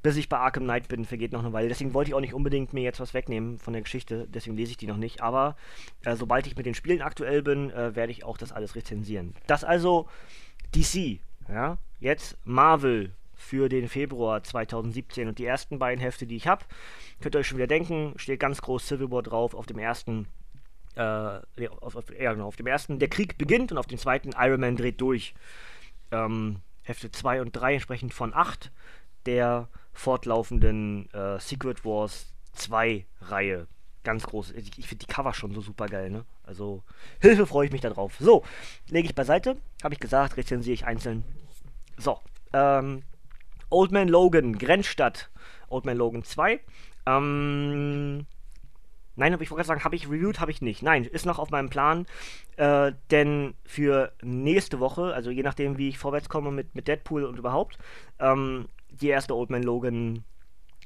bis 0.01 0.17
ich 0.17 0.29
bei 0.29 0.38
Arkham 0.38 0.63
Knight 0.63 0.88
bin, 0.88 1.05
vergeht 1.05 1.31
noch 1.31 1.41
eine 1.41 1.53
Weile. 1.53 1.67
Deswegen 1.67 1.93
wollte 1.93 2.09
ich 2.09 2.15
auch 2.15 2.21
nicht 2.21 2.33
unbedingt 2.33 2.73
mir 2.73 2.83
jetzt 2.83 2.99
was 2.99 3.13
wegnehmen 3.13 3.59
von 3.59 3.73
der 3.73 3.81
Geschichte, 3.81 4.27
deswegen 4.29 4.55
lese 4.55 4.71
ich 4.71 4.77
die 4.77 4.88
noch 4.88 4.97
nicht. 4.97 5.21
Aber 5.21 5.55
äh, 6.03 6.15
sobald 6.15 6.47
ich 6.47 6.55
mit 6.55 6.65
den 6.65 6.75
Spielen 6.75 7.01
aktuell 7.01 7.41
bin, 7.41 7.71
äh, 7.71 7.95
werde 7.95 8.12
ich 8.12 8.23
auch 8.23 8.38
das 8.38 8.51
alles 8.51 8.75
rezensieren. 8.75 9.35
Das 9.47 9.63
also 9.63 10.07
DC, 10.75 11.19
ja. 11.47 11.77
Jetzt 11.99 12.38
Marvel 12.45 13.12
für 13.39 13.69
den 13.69 13.88
Februar 13.88 14.43
2017 14.43 15.27
und 15.27 15.39
die 15.39 15.45
ersten 15.45 15.79
beiden 15.79 16.01
Hefte, 16.01 16.27
die 16.27 16.35
ich 16.35 16.47
habe, 16.47 16.65
könnt 17.19 17.35
ihr 17.35 17.39
euch 17.39 17.47
schon 17.47 17.57
wieder 17.57 17.67
denken, 17.67 18.13
steht 18.17 18.39
ganz 18.39 18.62
groß 18.62 18.85
Civil 18.85 19.12
War 19.12 19.23
drauf 19.23 19.53
auf 19.53 19.65
dem 19.65 19.79
ersten 19.79 20.27
äh, 20.99 21.67
auf, 21.79 21.95
auf, 21.95 22.05
ja, 22.19 22.33
genau, 22.33 22.47
auf 22.47 22.57
dem 22.57 22.67
ersten, 22.67 22.99
der 22.99 23.07
Krieg 23.07 23.38
beginnt 23.38 23.71
und 23.71 23.77
auf 23.77 23.88
dem 23.88 23.97
zweiten 23.97 24.31
Iron 24.38 24.59
Man 24.59 24.75
dreht 24.75 24.99
durch. 24.99 25.33
Ähm, 26.12 26.57
Hefte 26.83 27.12
2 27.12 27.41
und 27.41 27.53
3 27.53 27.75
entsprechend 27.75 28.13
von 28.13 28.33
8 28.33 28.71
der 29.25 29.69
fortlaufenden 29.93 31.12
äh, 31.13 31.39
Secret 31.39 31.85
Wars 31.85 32.33
2 32.53 33.05
Reihe. 33.21 33.67
Ganz 34.03 34.23
groß. 34.23 34.51
Ich, 34.51 34.77
ich 34.77 34.88
finde 34.88 35.05
die 35.05 35.12
Cover 35.12 35.33
schon 35.33 35.53
so 35.53 35.62
super 35.62 35.88
geil, 35.88 36.09
ne? 36.09 36.25
Also, 36.43 36.83
Hilfe 37.19 37.45
freue 37.45 37.67
ich 37.67 37.71
mich 37.71 37.81
darauf. 37.81 38.15
So, 38.19 38.43
lege 38.88 39.07
ich 39.07 39.15
beiseite. 39.15 39.57
Habe 39.83 39.93
ich 39.93 39.99
gesagt, 39.99 40.35
rezensiere 40.38 40.73
ich 40.73 40.85
einzeln. 40.85 41.23
So, 41.97 42.19
ähm, 42.53 43.03
Old 43.69 43.91
Man 43.91 44.07
Logan, 44.07 44.57
Grenzstadt. 44.57 45.29
Old 45.67 45.85
Man 45.85 45.97
Logan 45.97 46.23
2. 46.23 46.59
Ähm, 47.05 48.25
Nein, 49.19 49.34
ich 49.34 49.39
wollte 49.39 49.55
gerade 49.55 49.67
sagen, 49.67 49.84
habe 49.84 49.95
ich 49.95 50.10
reviewed, 50.10 50.39
habe 50.39 50.51
ich 50.51 50.62
nicht. 50.62 50.82
Nein, 50.82 51.05
ist 51.05 51.25
noch 51.25 51.39
auf 51.39 51.51
meinem 51.51 51.69
Plan. 51.69 52.05
Äh, 52.58 52.93
denn 53.12 53.53
für 53.65 54.12
nächste 54.21 54.79
Woche, 54.79 55.13
also 55.13 55.29
je 55.29 55.43
nachdem, 55.43 55.77
wie 55.77 55.89
ich 55.89 55.97
vorwärts 55.97 56.29
komme 56.29 56.51
mit, 56.51 56.75
mit 56.75 56.88
Deadpool 56.88 57.23
und 57.23 57.38
überhaupt, 57.38 57.77
ähm, 58.19 58.67
die 58.89 59.10
erste 59.10 59.36
Old 59.36 59.49
Man 59.49 59.63
Logan 59.63 60.23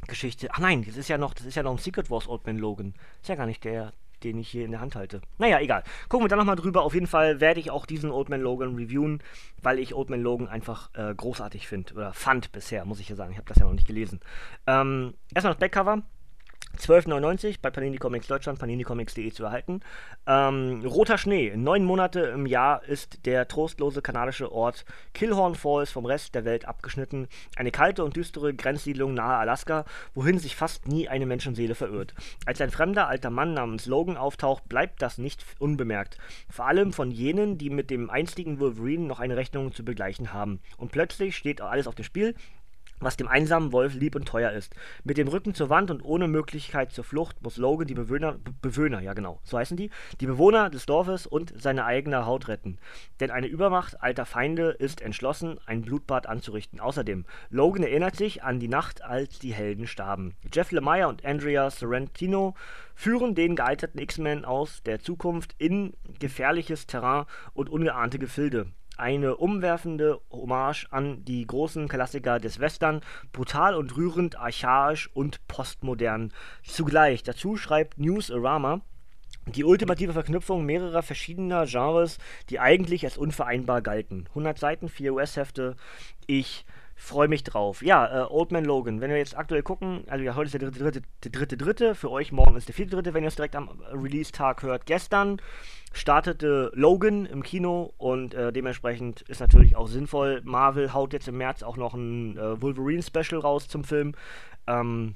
Geschichte. 0.08 0.50
Ach 0.52 0.60
nein, 0.60 0.84
das 0.86 0.98
ist 0.98 1.08
ja 1.08 1.17
noch, 1.17 1.34
das 1.34 1.46
ist 1.46 1.56
ja 1.56 1.63
noch 1.63 1.72
ein 1.72 1.78
Secret 1.78 2.10
Wars 2.10 2.28
Old 2.28 2.46
Man 2.46 2.58
Logan. 2.58 2.93
Ist 3.22 3.30
ja 3.30 3.36
gar 3.36 3.46
nicht 3.46 3.63
der, 3.63 3.93
den 4.24 4.38
ich 4.38 4.50
hier 4.50 4.65
in 4.65 4.72
der 4.72 4.82
Hand 4.82 4.96
halte. 4.96 5.22
Naja, 5.38 5.60
egal. 5.60 5.84
Gucken 6.10 6.26
wir 6.26 6.30
da 6.30 6.36
nochmal 6.36 6.56
drüber. 6.56 6.84
Auf 6.84 6.93
jeden 6.93 7.08
Fall 7.08 7.39
werde 7.39 7.60
ich 7.60 7.72
auch 7.72 7.86
diesen 7.86 8.12
Old 8.12 8.30
Man 8.30 8.41
Logan 8.41 8.76
reviewen, 8.76 9.22
weil 9.62 9.80
ich 9.80 9.93
Old 9.93 10.10
Man 10.10 10.22
Logan 10.22 10.48
einfach 10.48 10.89
äh, 10.93 11.13
großartig 11.13 11.67
finde. 11.67 11.93
Oder 11.93 12.13
fand 12.13 12.52
bisher, 12.52 12.86
muss 12.86 13.00
ich 13.00 13.10
ja 13.10 13.15
sagen. 13.15 13.32
Ich 13.32 13.38
habe 13.38 13.48
das 13.48 13.58
ja 13.58 13.65
noch 13.65 13.74
nicht 13.74 13.88
gelesen. 13.88 14.19
Ähm, 14.67 15.13
erstmal 15.34 15.54
das 15.54 15.60
Backcover. 15.60 16.04
12,99 16.79 17.57
bei 17.62 17.69
Panini 17.69 17.97
Comics 17.97 18.27
Deutschland, 18.27 18.59
paninicomics.de 18.59 19.31
zu 19.31 19.45
erhalten. 19.45 19.81
Ähm, 20.25 20.83
Roter 20.86 21.17
Schnee. 21.17 21.55
Neun 21.55 21.86
Monate 21.86 22.21
im 22.21 22.45
Jahr 22.45 22.83
ist 22.83 23.25
der 23.25 23.47
trostlose 23.47 24.01
kanadische 24.01 24.51
Ort 24.51 24.86
Killhorn 25.13 25.55
Falls 25.55 25.91
vom 25.91 26.05
Rest 26.05 26.36
der 26.36 26.45
Welt 26.45 26.65
abgeschnitten. 26.65 27.27
Eine 27.55 27.71
kalte 27.71 28.03
und 28.03 28.15
düstere 28.15 28.53
Grenzsiedlung 28.53 29.13
nahe 29.13 29.38
Alaska, 29.38 29.86
wohin 30.13 30.39
sich 30.39 30.55
fast 30.55 30.88
nie 30.88 31.07
eine 31.07 31.25
Menschenseele 31.25 31.75
verirrt. 31.75 32.13
Als 32.45 32.59
ein 32.59 32.71
fremder 32.71 33.07
alter 33.07 33.29
Mann 33.29 33.53
namens 33.53 33.86
Logan 33.86 34.17
auftaucht, 34.17 34.67
bleibt 34.67 35.01
das 35.01 35.17
nicht 35.17 35.45
unbemerkt. 35.59 36.17
Vor 36.49 36.65
allem 36.65 36.91
von 36.91 37.12
jenen, 37.12 37.57
die 37.57 37.69
mit 37.69 37.91
dem 37.91 38.09
einstigen 38.09 38.59
Wolverine 38.59 39.05
noch 39.05 39.19
eine 39.19 39.38
Rechnung 39.38 39.73
zu 39.73 39.86
begleichen 39.86 40.33
haben. 40.33 40.59
Und 40.77 40.91
plötzlich 40.91 41.38
steht 41.38 41.62
alles 41.62 41.88
auf 41.88 41.95
dem 41.95 42.03
Spiel 42.03 42.36
was 43.04 43.18
dem 43.18 43.28
einsamen 43.28 43.72
Wolf 43.72 43.94
lieb 43.94 44.16
und 44.16 44.28
teuer 44.28 44.52
ist. 44.52 44.76
Mit 45.04 45.18
dem 45.18 45.28
Rücken 45.28 45.54
zur 45.54 45.70
Wand 45.70 45.92
und 45.92 46.04
ohne 46.04 46.28
Möglichkeit 46.28 46.92
zur 46.92 47.04
Flucht 47.04 47.42
muss 47.42 47.58
Logan 47.58 47.88
die 47.88 47.94
Bewohner, 47.94 48.38
Bewohner, 48.62 49.02
ja 49.02 49.13
genau, 49.13 49.39
so 49.44 49.58
heißen 49.58 49.78
die, 49.78 49.89
die 50.20 50.28
Bewohner 50.28 50.70
des 50.70 50.86
Dorfes 50.86 51.28
und 51.28 51.54
seine 51.56 51.86
eigene 51.86 52.26
Haut 52.26 52.48
retten. 52.48 52.78
Denn 53.20 53.32
eine 53.32 53.48
Übermacht 53.48 54.02
alter 54.02 54.26
Feinde 54.26 54.72
ist 54.72 55.02
entschlossen, 55.02 55.60
ein 55.66 55.82
Blutbad 55.82 56.28
anzurichten. 56.28 56.80
Außerdem, 56.80 57.26
Logan 57.50 57.84
erinnert 57.84 58.16
sich 58.16 58.44
an 58.44 58.60
die 58.60 58.68
Nacht, 58.68 59.04
als 59.04 59.39
die 59.39 59.54
Helden 59.54 59.88
starben. 59.88 60.36
Jeff 60.54 60.72
Lemire 60.72 61.08
und 61.08 61.26
Andrea 61.26 61.70
Sorrentino 61.70 62.56
führen 62.96 63.36
den 63.36 63.56
gealterten 63.56 64.00
X-Men 64.00 64.46
aus 64.46 64.84
der 64.84 65.00
Zukunft 65.00 65.56
in 65.58 65.94
gefährliches 66.20 66.88
Terrain 66.88 67.26
und 67.54 67.70
ungeahnte 67.70 68.20
Gefilde 68.20 68.68
eine 68.97 69.38
umwerfende 69.38 70.19
Hommage 70.32 70.88
an 70.91 71.23
die 71.25 71.45
großen 71.45 71.88
Klassiker 71.88 72.39
des 72.39 72.60
Western, 72.60 73.01
brutal 73.32 73.75
und 73.75 73.95
rührend, 73.97 74.38
archaisch 74.38 75.10
und 75.13 75.45
postmodern 75.47 76.32
zugleich. 76.63 77.23
Dazu 77.23 77.58
schreibt 77.58 77.97
Newsarama, 77.97 78.82
die 79.47 79.63
ultimative 79.63 80.13
Verknüpfung 80.13 80.65
mehrerer 80.65 81.03
verschiedener 81.03 81.65
Genres, 81.65 82.17
die 82.49 82.60
eigentlich 82.60 83.03
als 83.03 83.17
unvereinbar 83.17 83.82
galten. 83.82 84.25
100 84.29 84.58
Seiten, 84.58 84.89
4 84.89 85.13
US-Hefte. 85.13 85.75
Ich 86.27 86.65
freue 87.04 87.28
mich 87.28 87.44
drauf. 87.44 87.82
Ja, 87.82 88.24
äh, 88.24 88.26
Old 88.30 88.52
Man 88.52 88.63
Logan. 88.63 89.02
Wenn 89.02 89.10
wir 89.10 89.18
jetzt 89.18 89.38
aktuell 89.38 89.62
gucken, 89.62 90.04
also 90.08 90.24
ja, 90.24 90.36
heute 90.36 90.46
ist 90.46 90.54
der 90.54 90.62
dritte, 90.62 90.80
dritte, 90.80 91.02
der 91.24 91.32
dritte, 91.32 91.58
dritte. 91.58 91.96
Für 91.96 92.10
euch 92.10 92.32
morgen 92.32 92.56
ist 92.56 92.68
der 92.68 92.76
vierte, 92.76 92.96
dritte. 92.96 93.13
Wenn 93.13 93.24
ihr 93.24 93.28
es 93.28 93.36
direkt 93.36 93.56
am 93.56 93.70
Release-Tag 93.92 94.63
hört, 94.63 94.86
gestern 94.86 95.42
startete 95.92 96.72
Logan 96.74 97.26
im 97.26 97.44
Kino 97.44 97.94
und 97.98 98.34
äh, 98.34 98.54
dementsprechend 98.54 99.22
ist 99.24 99.42
natürlich 99.42 99.76
auch 99.76 99.88
sinnvoll. 99.88 100.42
Marvel 100.46 100.94
haut 100.94 101.13
jetzt 101.13 101.28
im 101.28 101.38
März 101.38 101.62
auch 101.62 101.78
noch 101.78 101.94
ein 101.94 102.38
äh, 102.38 102.62
Wolverine-Special 102.62 103.42
raus 103.42 103.68
zum 103.68 103.84
Film. 103.84 104.13
Ähm, 104.66 105.16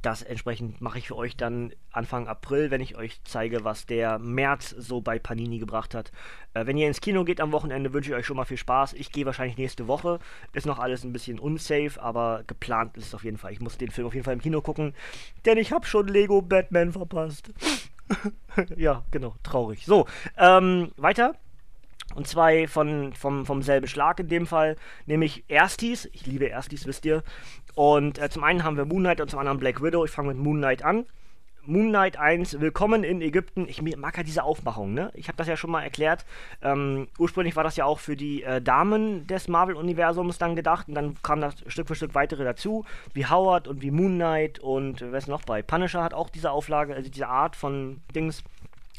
das 0.00 0.22
entsprechend 0.22 0.80
mache 0.80 0.98
ich 0.98 1.08
für 1.08 1.16
euch 1.16 1.36
dann 1.36 1.72
Anfang 1.90 2.26
April, 2.26 2.70
wenn 2.70 2.80
ich 2.80 2.96
euch 2.96 3.20
zeige, 3.24 3.64
was 3.64 3.86
der 3.86 4.18
März 4.18 4.70
so 4.70 5.00
bei 5.00 5.18
Panini 5.18 5.58
gebracht 5.58 5.94
hat. 5.94 6.10
Äh, 6.54 6.66
wenn 6.66 6.78
ihr 6.78 6.88
ins 6.88 7.00
Kino 7.00 7.24
geht 7.24 7.40
am 7.40 7.52
Wochenende, 7.52 7.92
wünsche 7.92 8.10
ich 8.10 8.16
euch 8.16 8.26
schon 8.26 8.36
mal 8.36 8.44
viel 8.44 8.56
Spaß. 8.56 8.94
Ich 8.94 9.12
gehe 9.12 9.26
wahrscheinlich 9.26 9.58
nächste 9.58 9.86
Woche. 9.88 10.18
Ist 10.54 10.66
noch 10.66 10.78
alles 10.78 11.04
ein 11.04 11.12
bisschen 11.12 11.38
unsafe, 11.38 12.00
aber 12.00 12.44
geplant 12.46 12.96
ist 12.96 13.08
es 13.08 13.14
auf 13.14 13.24
jeden 13.24 13.38
Fall. 13.38 13.52
Ich 13.52 13.60
muss 13.60 13.78
den 13.78 13.90
Film 13.90 14.06
auf 14.06 14.14
jeden 14.14 14.24
Fall 14.24 14.34
im 14.34 14.42
Kino 14.42 14.62
gucken, 14.62 14.94
denn 15.44 15.58
ich 15.58 15.72
habe 15.72 15.86
schon 15.86 16.08
Lego 16.08 16.40
Batman 16.40 16.92
verpasst. 16.92 17.52
ja, 18.76 19.04
genau, 19.10 19.36
traurig. 19.42 19.84
So, 19.84 20.06
ähm, 20.36 20.92
weiter. 20.96 21.34
Und 22.14 22.26
zwei 22.26 22.66
von, 22.66 23.12
vom, 23.14 23.46
vom 23.46 23.62
selben 23.62 23.86
Schlag 23.86 24.20
in 24.20 24.28
dem 24.28 24.46
Fall, 24.46 24.76
nämlich 25.06 25.44
Erstis. 25.48 26.08
Ich 26.12 26.26
liebe 26.26 26.48
Erstis, 26.48 26.86
wisst 26.86 27.04
ihr. 27.04 27.22
Und 27.74 28.18
äh, 28.18 28.28
zum 28.28 28.44
einen 28.44 28.64
haben 28.64 28.76
wir 28.76 28.84
Moon 28.84 29.02
Knight 29.02 29.20
und 29.20 29.30
zum 29.30 29.38
anderen 29.38 29.58
Black 29.58 29.82
Widow. 29.82 30.04
Ich 30.04 30.10
fange 30.10 30.28
mit 30.28 30.38
Moon 30.38 30.58
Knight 30.58 30.84
an. 30.84 31.06
Moon 31.64 31.90
Knight 31.90 32.16
1, 32.16 32.58
Willkommen 32.58 33.04
in 33.04 33.22
Ägypten. 33.22 33.68
Ich 33.68 33.80
mag 33.96 34.16
ja 34.16 34.24
diese 34.24 34.42
Aufmachung, 34.42 34.94
ne? 34.94 35.12
Ich 35.14 35.28
habe 35.28 35.36
das 35.36 35.46
ja 35.46 35.56
schon 35.56 35.70
mal 35.70 35.82
erklärt. 35.82 36.26
Ähm, 36.60 37.06
ursprünglich 37.20 37.54
war 37.54 37.62
das 37.62 37.76
ja 37.76 37.84
auch 37.84 38.00
für 38.00 38.16
die 38.16 38.42
äh, 38.42 38.60
Damen 38.60 39.28
des 39.28 39.46
Marvel-Universums 39.46 40.38
dann 40.38 40.56
gedacht 40.56 40.88
und 40.88 40.94
dann 40.94 41.14
kamen 41.22 41.40
da 41.40 41.52
Stück 41.68 41.86
für 41.86 41.94
Stück 41.94 42.16
weitere 42.16 42.42
dazu, 42.42 42.84
wie 43.14 43.26
Howard 43.26 43.68
und 43.68 43.80
wie 43.80 43.92
Moon 43.92 44.16
Knight 44.16 44.58
und 44.58 45.02
wer 45.02 45.16
ist 45.16 45.28
noch 45.28 45.44
bei? 45.44 45.62
Punisher 45.62 46.02
hat 46.02 46.14
auch 46.14 46.30
diese 46.30 46.50
Auflage, 46.50 46.96
also 46.96 47.08
diese 47.08 47.28
Art 47.28 47.54
von 47.54 48.00
Dings. 48.12 48.42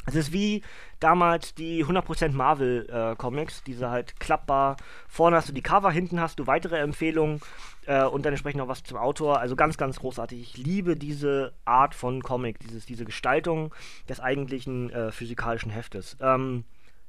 Es 0.06 0.14
ist 0.14 0.32
wie 0.32 0.62
damals 1.00 1.54
die 1.54 1.84
100% 1.84 2.32
Marvel 2.32 2.88
äh, 2.90 3.16
Comics, 3.16 3.62
diese 3.62 3.90
halt 3.90 4.18
klappbar. 4.20 4.76
Vorne 5.08 5.36
hast 5.36 5.48
du 5.48 5.52
die 5.52 5.62
Cover, 5.62 5.90
hinten 5.90 6.20
hast 6.20 6.38
du 6.38 6.46
weitere 6.46 6.78
Empfehlungen 6.78 7.40
äh, 7.86 8.04
und 8.04 8.24
dann 8.24 8.32
entsprechend 8.32 8.58
noch 8.58 8.68
was 8.68 8.82
zum 8.82 8.98
Autor. 8.98 9.40
Also 9.40 9.56
ganz, 9.56 9.76
ganz 9.76 10.00
großartig. 10.00 10.40
Ich 10.40 10.56
liebe 10.56 10.96
diese 10.96 11.52
Art 11.64 11.94
von 11.94 12.22
Comic, 12.22 12.58
dieses, 12.60 12.86
diese 12.86 13.04
Gestaltung 13.04 13.74
des 14.08 14.20
eigentlichen 14.20 14.90
äh, 14.90 15.12
physikalischen 15.12 15.70
Heftes. 15.70 16.16
Ähm, 16.20 16.64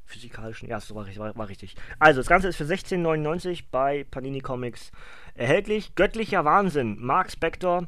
physikalischen, 0.05 0.69
ja, 0.69 0.75
das 0.75 0.93
war, 0.93 1.08
war, 1.17 1.36
war, 1.36 1.49
richtig. 1.49 1.75
Also, 1.99 2.19
das 2.19 2.27
Ganze 2.27 2.47
ist 2.47 2.58
für 2.58 2.63
16,99 2.63 3.63
bei 3.71 4.05
Panini 4.10 4.39
Comics 4.39 4.91
erhältlich. 5.34 5.95
Göttlicher 5.95 6.45
Wahnsinn. 6.45 6.97
Mark 6.99 7.31
Spector 7.31 7.88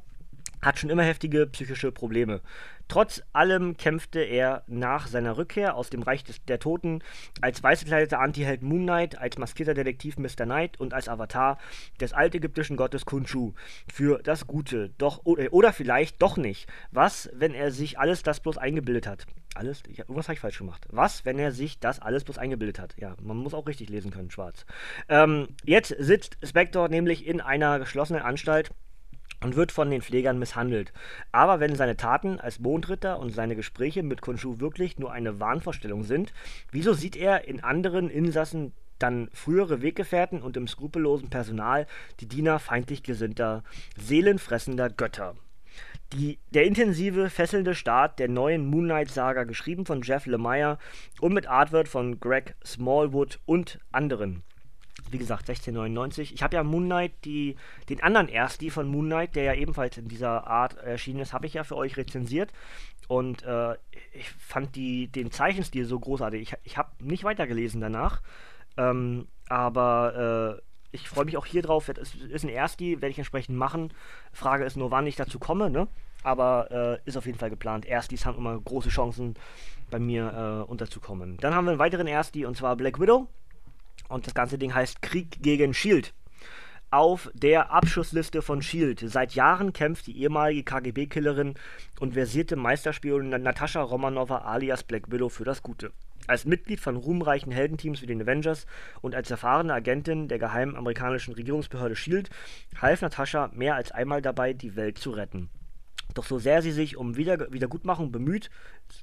hat 0.61 0.79
schon 0.79 0.89
immer 0.89 1.03
heftige 1.03 1.47
psychische 1.47 1.91
Probleme. 1.91 2.41
Trotz 2.87 3.21
allem 3.33 3.75
kämpfte 3.75 4.21
er 4.21 4.63
nach 4.67 5.07
seiner 5.07 5.37
Rückkehr 5.37 5.75
aus 5.75 5.89
dem 5.89 6.03
Reich 6.03 6.23
des, 6.23 6.43
der 6.45 6.59
Toten 6.59 7.03
als 7.41 7.61
weiß 7.61 7.81
gekleideter 7.81 8.19
Antiheld 8.19 8.61
Moon 8.61 8.83
Knight, 8.83 9.17
als 9.17 9.37
maskierter 9.37 9.73
Detektiv 9.73 10.17
Mr. 10.17 10.45
Knight 10.45 10.79
und 10.79 10.93
als 10.93 11.09
Avatar 11.09 11.57
des 11.99 12.13
altägyptischen 12.13 12.77
Gottes 12.77 13.05
Khonshu 13.05 13.53
für 13.91 14.19
das 14.23 14.47
Gute. 14.47 14.91
Doch 14.97 15.21
oder, 15.25 15.51
oder 15.51 15.73
vielleicht 15.73 16.21
doch 16.21 16.37
nicht. 16.37 16.67
Was, 16.91 17.29
wenn 17.33 17.53
er 17.53 17.71
sich 17.71 17.99
alles 17.99 18.23
das 18.23 18.39
bloß 18.39 18.57
eingebildet 18.57 19.05
hat? 19.05 19.25
Alles? 19.55 19.83
Ich, 19.89 19.99
irgendwas 19.99 20.27
habe 20.27 20.35
ich 20.35 20.39
falsch 20.39 20.59
gemacht. 20.59 20.87
Was, 20.89 21.25
wenn 21.25 21.39
er 21.39 21.51
sich 21.51 21.79
das 21.79 21.99
alles 21.99 22.23
bloß 22.23 22.37
eingebildet 22.37 22.79
hat? 22.79 22.95
Ja, 22.97 23.15
man 23.21 23.37
muss 23.37 23.53
auch 23.53 23.67
richtig 23.67 23.89
lesen 23.89 24.11
können, 24.11 24.31
schwarz. 24.31 24.65
Ähm, 25.09 25.49
jetzt 25.65 25.93
sitzt 25.97 26.37
Spector 26.43 26.87
nämlich 26.87 27.27
in 27.27 27.41
einer 27.41 27.79
geschlossenen 27.79 28.21
Anstalt 28.21 28.71
und 29.41 29.55
wird 29.55 29.71
von 29.71 29.89
den 29.89 30.01
Pflegern 30.01 30.39
misshandelt. 30.39 30.93
Aber 31.31 31.59
wenn 31.59 31.75
seine 31.75 31.97
Taten 31.97 32.39
als 32.39 32.59
Mondritter 32.59 33.19
und 33.19 33.33
seine 33.33 33.55
Gespräche 33.55 34.03
mit 34.03 34.21
Khonshu 34.21 34.59
wirklich 34.59 34.97
nur 34.97 35.11
eine 35.11 35.39
Wahnvorstellung 35.39 36.03
sind, 36.03 36.33
wieso 36.71 36.93
sieht 36.93 37.15
er 37.15 37.47
in 37.47 37.63
anderen 37.63 38.09
Insassen 38.09 38.73
dann 38.99 39.29
frühere 39.31 39.81
Weggefährten 39.81 40.41
und 40.41 40.57
im 40.57 40.67
skrupellosen 40.67 41.29
Personal 41.29 41.85
die 42.19 42.27
Diener 42.27 42.59
feindlich 42.59 43.03
gesinnter, 43.03 43.63
seelenfressender 43.95 44.89
Götter? 44.89 45.35
Die, 46.13 46.39
der 46.51 46.63
intensive, 46.63 47.29
fesselnde 47.29 47.75
Start 47.75 48.17
der 48.17 48.29
neuen 48.29 48.65
Moonlight-Saga, 48.65 49.43
geschrieben 49.43 49.85
von 49.85 50.01
Jeff 50.01 50.25
Lemire 50.25 50.79
und 51.19 51.33
mit 51.33 51.47
Artwork 51.47 51.87
von 51.89 52.19
Greg 52.19 52.55
Smallwood 52.65 53.39
und 53.45 53.79
anderen 53.91 54.41
wie 55.11 55.17
gesagt, 55.17 55.49
1699. 55.49 56.33
Ich 56.33 56.43
habe 56.43 56.55
ja 56.55 56.63
Moon 56.63 56.85
Knight, 56.85 57.13
die, 57.25 57.55
den 57.89 58.01
anderen 58.01 58.29
Ersti 58.29 58.69
von 58.69 58.87
Moon 58.87 59.05
Knight, 59.05 59.35
der 59.35 59.43
ja 59.43 59.53
ebenfalls 59.53 59.97
in 59.97 60.07
dieser 60.07 60.47
Art 60.47 60.77
erschienen 60.77 61.19
ist, 61.19 61.33
habe 61.33 61.45
ich 61.45 61.53
ja 61.53 61.63
für 61.63 61.75
euch 61.75 61.97
rezensiert. 61.97 62.51
Und 63.07 63.43
äh, 63.43 63.73
ich 64.13 64.29
fand 64.37 64.75
die, 64.75 65.07
den 65.07 65.31
Zeichenstil 65.31 65.85
so 65.85 65.99
großartig. 65.99 66.41
Ich, 66.41 66.55
ich 66.63 66.77
habe 66.77 66.91
nicht 66.99 67.23
weitergelesen 67.23 67.79
danach. 67.79 68.21
Ähm, 68.77 69.27
aber 69.49 70.59
äh, 70.59 70.61
ich 70.91 71.07
freue 71.07 71.25
mich 71.25 71.37
auch 71.37 71.45
hier 71.45 71.61
drauf. 71.61 71.89
Es 71.89 72.15
ist 72.15 72.43
ein 72.43 72.49
Ersti, 72.49 73.01
werde 73.01 73.11
ich 73.11 73.17
entsprechend 73.17 73.57
machen. 73.57 73.93
Frage 74.33 74.65
ist 74.65 74.77
nur, 74.77 74.91
wann 74.91 75.07
ich 75.07 75.15
dazu 75.15 75.39
komme, 75.39 75.69
ne? 75.69 75.87
Aber 76.23 76.99
äh, 77.05 77.07
ist 77.07 77.17
auf 77.17 77.25
jeden 77.25 77.37
Fall 77.37 77.49
geplant. 77.49 77.85
Erstis 77.85 78.25
haben 78.25 78.37
immer 78.37 78.59
große 78.59 78.89
Chancen, 78.89 79.35
bei 79.89 79.99
mir 79.99 80.65
äh, 80.67 80.69
unterzukommen. 80.69 81.37
Dann 81.37 81.55
haben 81.55 81.65
wir 81.65 81.71
einen 81.71 81.79
weiteren 81.79 82.07
Ersti 82.07 82.45
und 82.45 82.57
zwar 82.57 82.75
Black 82.75 82.99
Widow. 82.99 83.27
Und 84.09 84.27
das 84.27 84.33
ganze 84.33 84.57
Ding 84.57 84.73
heißt 84.73 85.01
Krieg 85.01 85.41
gegen 85.41 85.73
Shield. 85.73 86.13
Auf 86.89 87.29
der 87.33 87.71
Abschussliste 87.71 88.41
von 88.41 88.61
Shield. 88.61 89.03
Seit 89.05 89.35
Jahren 89.35 89.73
kämpft 89.73 90.07
die 90.07 90.21
ehemalige 90.21 90.63
KGB-Killerin 90.63 91.55
und 91.99 92.13
versierte 92.13 92.55
Meisterspionin 92.55 93.41
Natascha 93.41 93.81
Romanova 93.81 94.37
alias 94.39 94.83
Black 94.83 95.11
Widow 95.11 95.27
für 95.27 95.43
das 95.43 95.61
Gute. 95.61 95.91
Als 96.27 96.45
Mitglied 96.45 96.79
von 96.79 96.95
ruhmreichen 96.95 97.51
Heldenteams 97.51 98.01
wie 98.01 98.05
den 98.05 98.21
Avengers 98.21 98.65
und 99.01 99.15
als 99.15 99.29
erfahrene 99.29 99.73
Agentin 99.73 100.29
der 100.29 100.39
geheimen 100.39 100.77
amerikanischen 100.77 101.33
Regierungsbehörde 101.33 101.97
Shield 101.97 102.29
half 102.81 103.01
Natascha 103.01 103.49
mehr 103.53 103.75
als 103.75 103.91
einmal 103.91 104.21
dabei, 104.21 104.53
die 104.53 104.77
Welt 104.77 104.97
zu 104.97 105.11
retten. 105.11 105.49
Doch 106.13 106.25
so 106.25 106.39
sehr 106.39 106.61
sie 106.61 106.71
sich 106.71 106.97
um 106.97 107.15
Wieder 107.15 107.51
Wiedergutmachung 107.51 108.11
bemüht, 108.11 108.49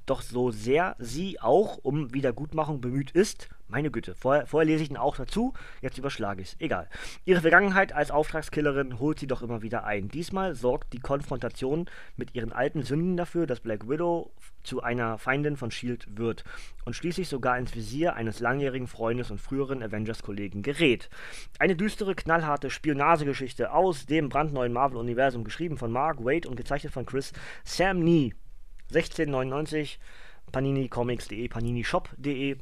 doch 0.06 0.22
so 0.22 0.50
sehr 0.50 0.96
sie 0.98 1.40
auch 1.40 1.78
um 1.82 2.12
Wiedergutmachung 2.12 2.80
bemüht 2.80 3.10
ist, 3.10 3.48
meine 3.68 3.90
Güte, 3.90 4.14
vorher, 4.14 4.46
vorher 4.46 4.66
lese 4.66 4.84
ich 4.84 4.90
ihn 4.90 4.96
auch 4.96 5.16
dazu, 5.16 5.54
jetzt 5.80 5.98
überschlage 5.98 6.42
ich 6.42 6.48
es. 6.48 6.60
Egal. 6.60 6.88
Ihre 7.24 7.40
Vergangenheit 7.40 7.92
als 7.92 8.10
Auftragskillerin 8.10 8.98
holt 8.98 9.18
sie 9.18 9.26
doch 9.26 9.42
immer 9.42 9.62
wieder 9.62 9.84
ein. 9.84 10.08
Diesmal 10.08 10.54
sorgt 10.54 10.92
die 10.92 11.00
Konfrontation 11.00 11.86
mit 12.16 12.34
ihren 12.34 12.52
alten 12.52 12.82
Sünden 12.82 13.16
dafür, 13.16 13.46
dass 13.46 13.60
Black 13.60 13.88
Widow 13.88 14.32
zu 14.62 14.82
einer 14.82 15.18
Feindin 15.18 15.56
von 15.56 15.70
Shield 15.70 16.06
wird 16.18 16.44
und 16.84 16.94
schließlich 16.94 17.28
sogar 17.28 17.58
ins 17.58 17.74
Visier 17.74 18.14
eines 18.14 18.40
langjährigen 18.40 18.86
Freundes 18.86 19.30
und 19.30 19.40
früheren 19.40 19.82
Avengers-Kollegen 19.82 20.62
gerät. 20.62 21.08
Eine 21.58 21.76
düstere, 21.76 22.14
knallharte 22.14 22.70
Spionagegeschichte 22.70 23.72
aus 23.72 24.06
dem 24.06 24.28
brandneuen 24.28 24.72
Marvel-Universum, 24.72 25.44
geschrieben 25.44 25.78
von 25.78 25.90
Mark 25.90 26.24
Wade 26.24 26.48
und 26.48 26.56
gezeichnet 26.56 26.92
von 26.92 27.06
Chris 27.06 27.32
Sam 27.64 28.00
Nee. 28.00 28.34
1699 28.90 29.98
paninicomics.de, 30.52 31.48
paninishop.de 31.48 32.58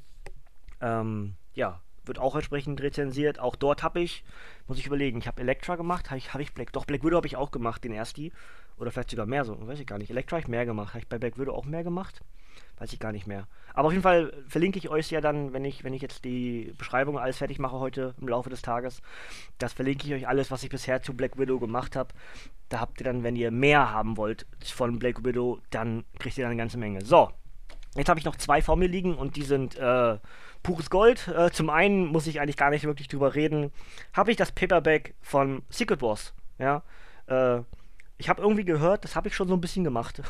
ähm, 0.82 1.36
ja, 1.54 1.80
wird 2.04 2.18
auch 2.18 2.34
entsprechend 2.34 2.80
rezensiert. 2.80 3.38
Auch 3.38 3.56
dort 3.56 3.82
habe 3.82 4.00
ich, 4.00 4.24
muss 4.66 4.78
ich 4.78 4.86
überlegen, 4.86 5.18
ich 5.18 5.26
habe 5.26 5.40
Elektra 5.40 5.76
gemacht, 5.76 6.10
habe 6.10 6.18
ich, 6.18 6.34
hab 6.34 6.40
ich 6.40 6.52
Black, 6.52 6.72
doch 6.72 6.84
Black 6.84 7.04
Widow 7.04 7.16
habe 7.16 7.26
ich 7.26 7.36
auch 7.36 7.50
gemacht, 7.50 7.84
den 7.84 7.92
ersten. 7.92 8.32
Oder 8.76 8.90
vielleicht 8.90 9.10
sogar 9.10 9.26
mehr, 9.26 9.44
so, 9.44 9.66
weiß 9.66 9.78
ich 9.78 9.86
gar 9.86 9.98
nicht. 9.98 10.10
Elektra 10.10 10.36
habe 10.36 10.42
ich 10.42 10.48
mehr 10.48 10.66
gemacht. 10.66 10.88
Habe 10.88 11.00
ich 11.00 11.08
bei 11.08 11.18
Black 11.18 11.38
Widow 11.38 11.54
auch 11.54 11.64
mehr 11.64 11.84
gemacht? 11.84 12.22
Weiß 12.78 12.92
ich 12.92 12.98
gar 12.98 13.12
nicht 13.12 13.26
mehr. 13.26 13.46
Aber 13.74 13.86
auf 13.86 13.92
jeden 13.92 14.02
Fall 14.02 14.32
verlinke 14.48 14.78
ich 14.78 14.88
euch 14.88 15.10
ja 15.10 15.20
dann, 15.20 15.52
wenn 15.52 15.64
ich, 15.64 15.84
wenn 15.84 15.94
ich 15.94 16.02
jetzt 16.02 16.24
die 16.24 16.74
Beschreibung 16.76 17.18
alles 17.18 17.38
fertig 17.38 17.58
mache 17.58 17.78
heute 17.78 18.14
im 18.20 18.28
Laufe 18.28 18.50
des 18.50 18.62
Tages. 18.62 19.00
Das 19.58 19.72
verlinke 19.72 20.06
ich 20.06 20.14
euch 20.14 20.28
alles, 20.28 20.50
was 20.50 20.64
ich 20.64 20.70
bisher 20.70 21.00
zu 21.00 21.14
Black 21.14 21.38
Widow 21.38 21.60
gemacht 21.60 21.94
habe. 21.94 22.12
Da 22.68 22.80
habt 22.80 23.00
ihr 23.00 23.04
dann, 23.04 23.22
wenn 23.22 23.36
ihr 23.36 23.50
mehr 23.50 23.92
haben 23.92 24.16
wollt 24.16 24.46
von 24.64 24.98
Black 24.98 25.24
Widow, 25.24 25.60
dann 25.70 26.04
kriegt 26.18 26.36
ihr 26.38 26.42
dann 26.42 26.52
eine 26.52 26.60
ganze 26.60 26.78
Menge. 26.78 27.04
So, 27.04 27.30
jetzt 27.96 28.08
habe 28.08 28.18
ich 28.18 28.24
noch 28.24 28.36
zwei 28.36 28.62
vor 28.62 28.76
mir 28.76 28.88
liegen 28.88 29.14
und 29.14 29.36
die 29.36 29.42
sind 29.42 29.76
äh, 29.76 30.18
pures 30.62 30.90
Gold. 30.90 31.28
Äh, 31.28 31.50
zum 31.50 31.70
einen 31.70 32.06
muss 32.06 32.26
ich 32.26 32.40
eigentlich 32.40 32.56
gar 32.56 32.70
nicht 32.70 32.84
wirklich 32.84 33.08
drüber 33.08 33.34
reden. 33.34 33.72
Habe 34.12 34.30
ich 34.30 34.36
das 34.36 34.52
Paperback 34.52 35.14
von 35.20 35.62
Secret 35.68 36.02
Wars. 36.02 36.34
Ja. 36.58 36.82
Äh, 37.26 37.62
ich 38.18 38.28
habe 38.28 38.42
irgendwie 38.42 38.64
gehört, 38.64 39.04
das 39.04 39.16
habe 39.16 39.28
ich 39.28 39.34
schon 39.34 39.48
so 39.48 39.54
ein 39.54 39.60
bisschen 39.60 39.84
gemacht. 39.84 40.22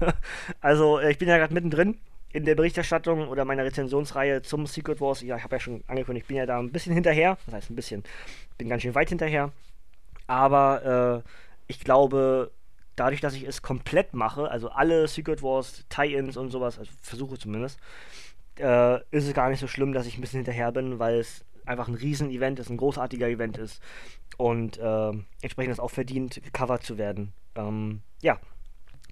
also, 0.60 0.98
äh, 0.98 1.10
ich 1.10 1.18
bin 1.18 1.28
ja 1.28 1.36
gerade 1.36 1.52
mittendrin 1.52 1.98
in 2.32 2.44
der 2.44 2.54
Berichterstattung 2.54 3.28
oder 3.28 3.44
meiner 3.44 3.64
Rezensionsreihe 3.64 4.42
zum 4.42 4.66
Secret 4.66 5.00
Wars. 5.00 5.20
Ja, 5.22 5.36
ich 5.36 5.44
habe 5.44 5.56
ja 5.56 5.60
schon 5.60 5.84
angekündigt, 5.86 6.24
ich 6.24 6.28
bin 6.28 6.36
ja 6.36 6.46
da 6.46 6.58
ein 6.58 6.72
bisschen 6.72 6.94
hinterher. 6.94 7.38
Das 7.46 7.54
heißt, 7.54 7.70
ein 7.70 7.76
bisschen. 7.76 8.02
Bin 8.58 8.68
ganz 8.68 8.82
schön 8.82 8.94
weit 8.94 9.08
hinterher. 9.08 9.52
Aber 10.26 11.22
äh, 11.24 11.30
ich 11.66 11.80
glaube, 11.80 12.50
dadurch, 12.96 13.20
dass 13.20 13.34
ich 13.34 13.44
es 13.44 13.62
komplett 13.62 14.14
mache, 14.14 14.50
also 14.50 14.68
alle 14.70 15.08
Secret 15.08 15.42
Wars 15.42 15.84
Tie-Ins 15.88 16.36
und 16.36 16.50
sowas, 16.50 16.78
also 16.78 16.90
versuche 17.00 17.38
zumindest, 17.38 17.78
äh, 18.58 18.96
ist 19.10 19.26
es 19.26 19.34
gar 19.34 19.50
nicht 19.50 19.60
so 19.60 19.66
schlimm, 19.66 19.92
dass 19.92 20.06
ich 20.06 20.16
ein 20.16 20.20
bisschen 20.20 20.38
hinterher 20.38 20.72
bin, 20.72 20.98
weil 20.98 21.18
es 21.18 21.44
einfach 21.66 21.88
ein 21.88 21.94
Riesen-Event 21.94 22.58
ist, 22.58 22.70
ein 22.70 22.76
großartiger 22.76 23.28
Event 23.28 23.58
ist 23.58 23.82
und 24.36 24.78
äh, 24.78 25.12
entsprechend 25.40 25.72
es 25.72 25.80
auch 25.80 25.90
verdient, 25.90 26.40
gecovert 26.42 26.82
zu 26.82 26.98
werden. 26.98 27.32
Ähm, 27.56 28.02
ja, 28.22 28.38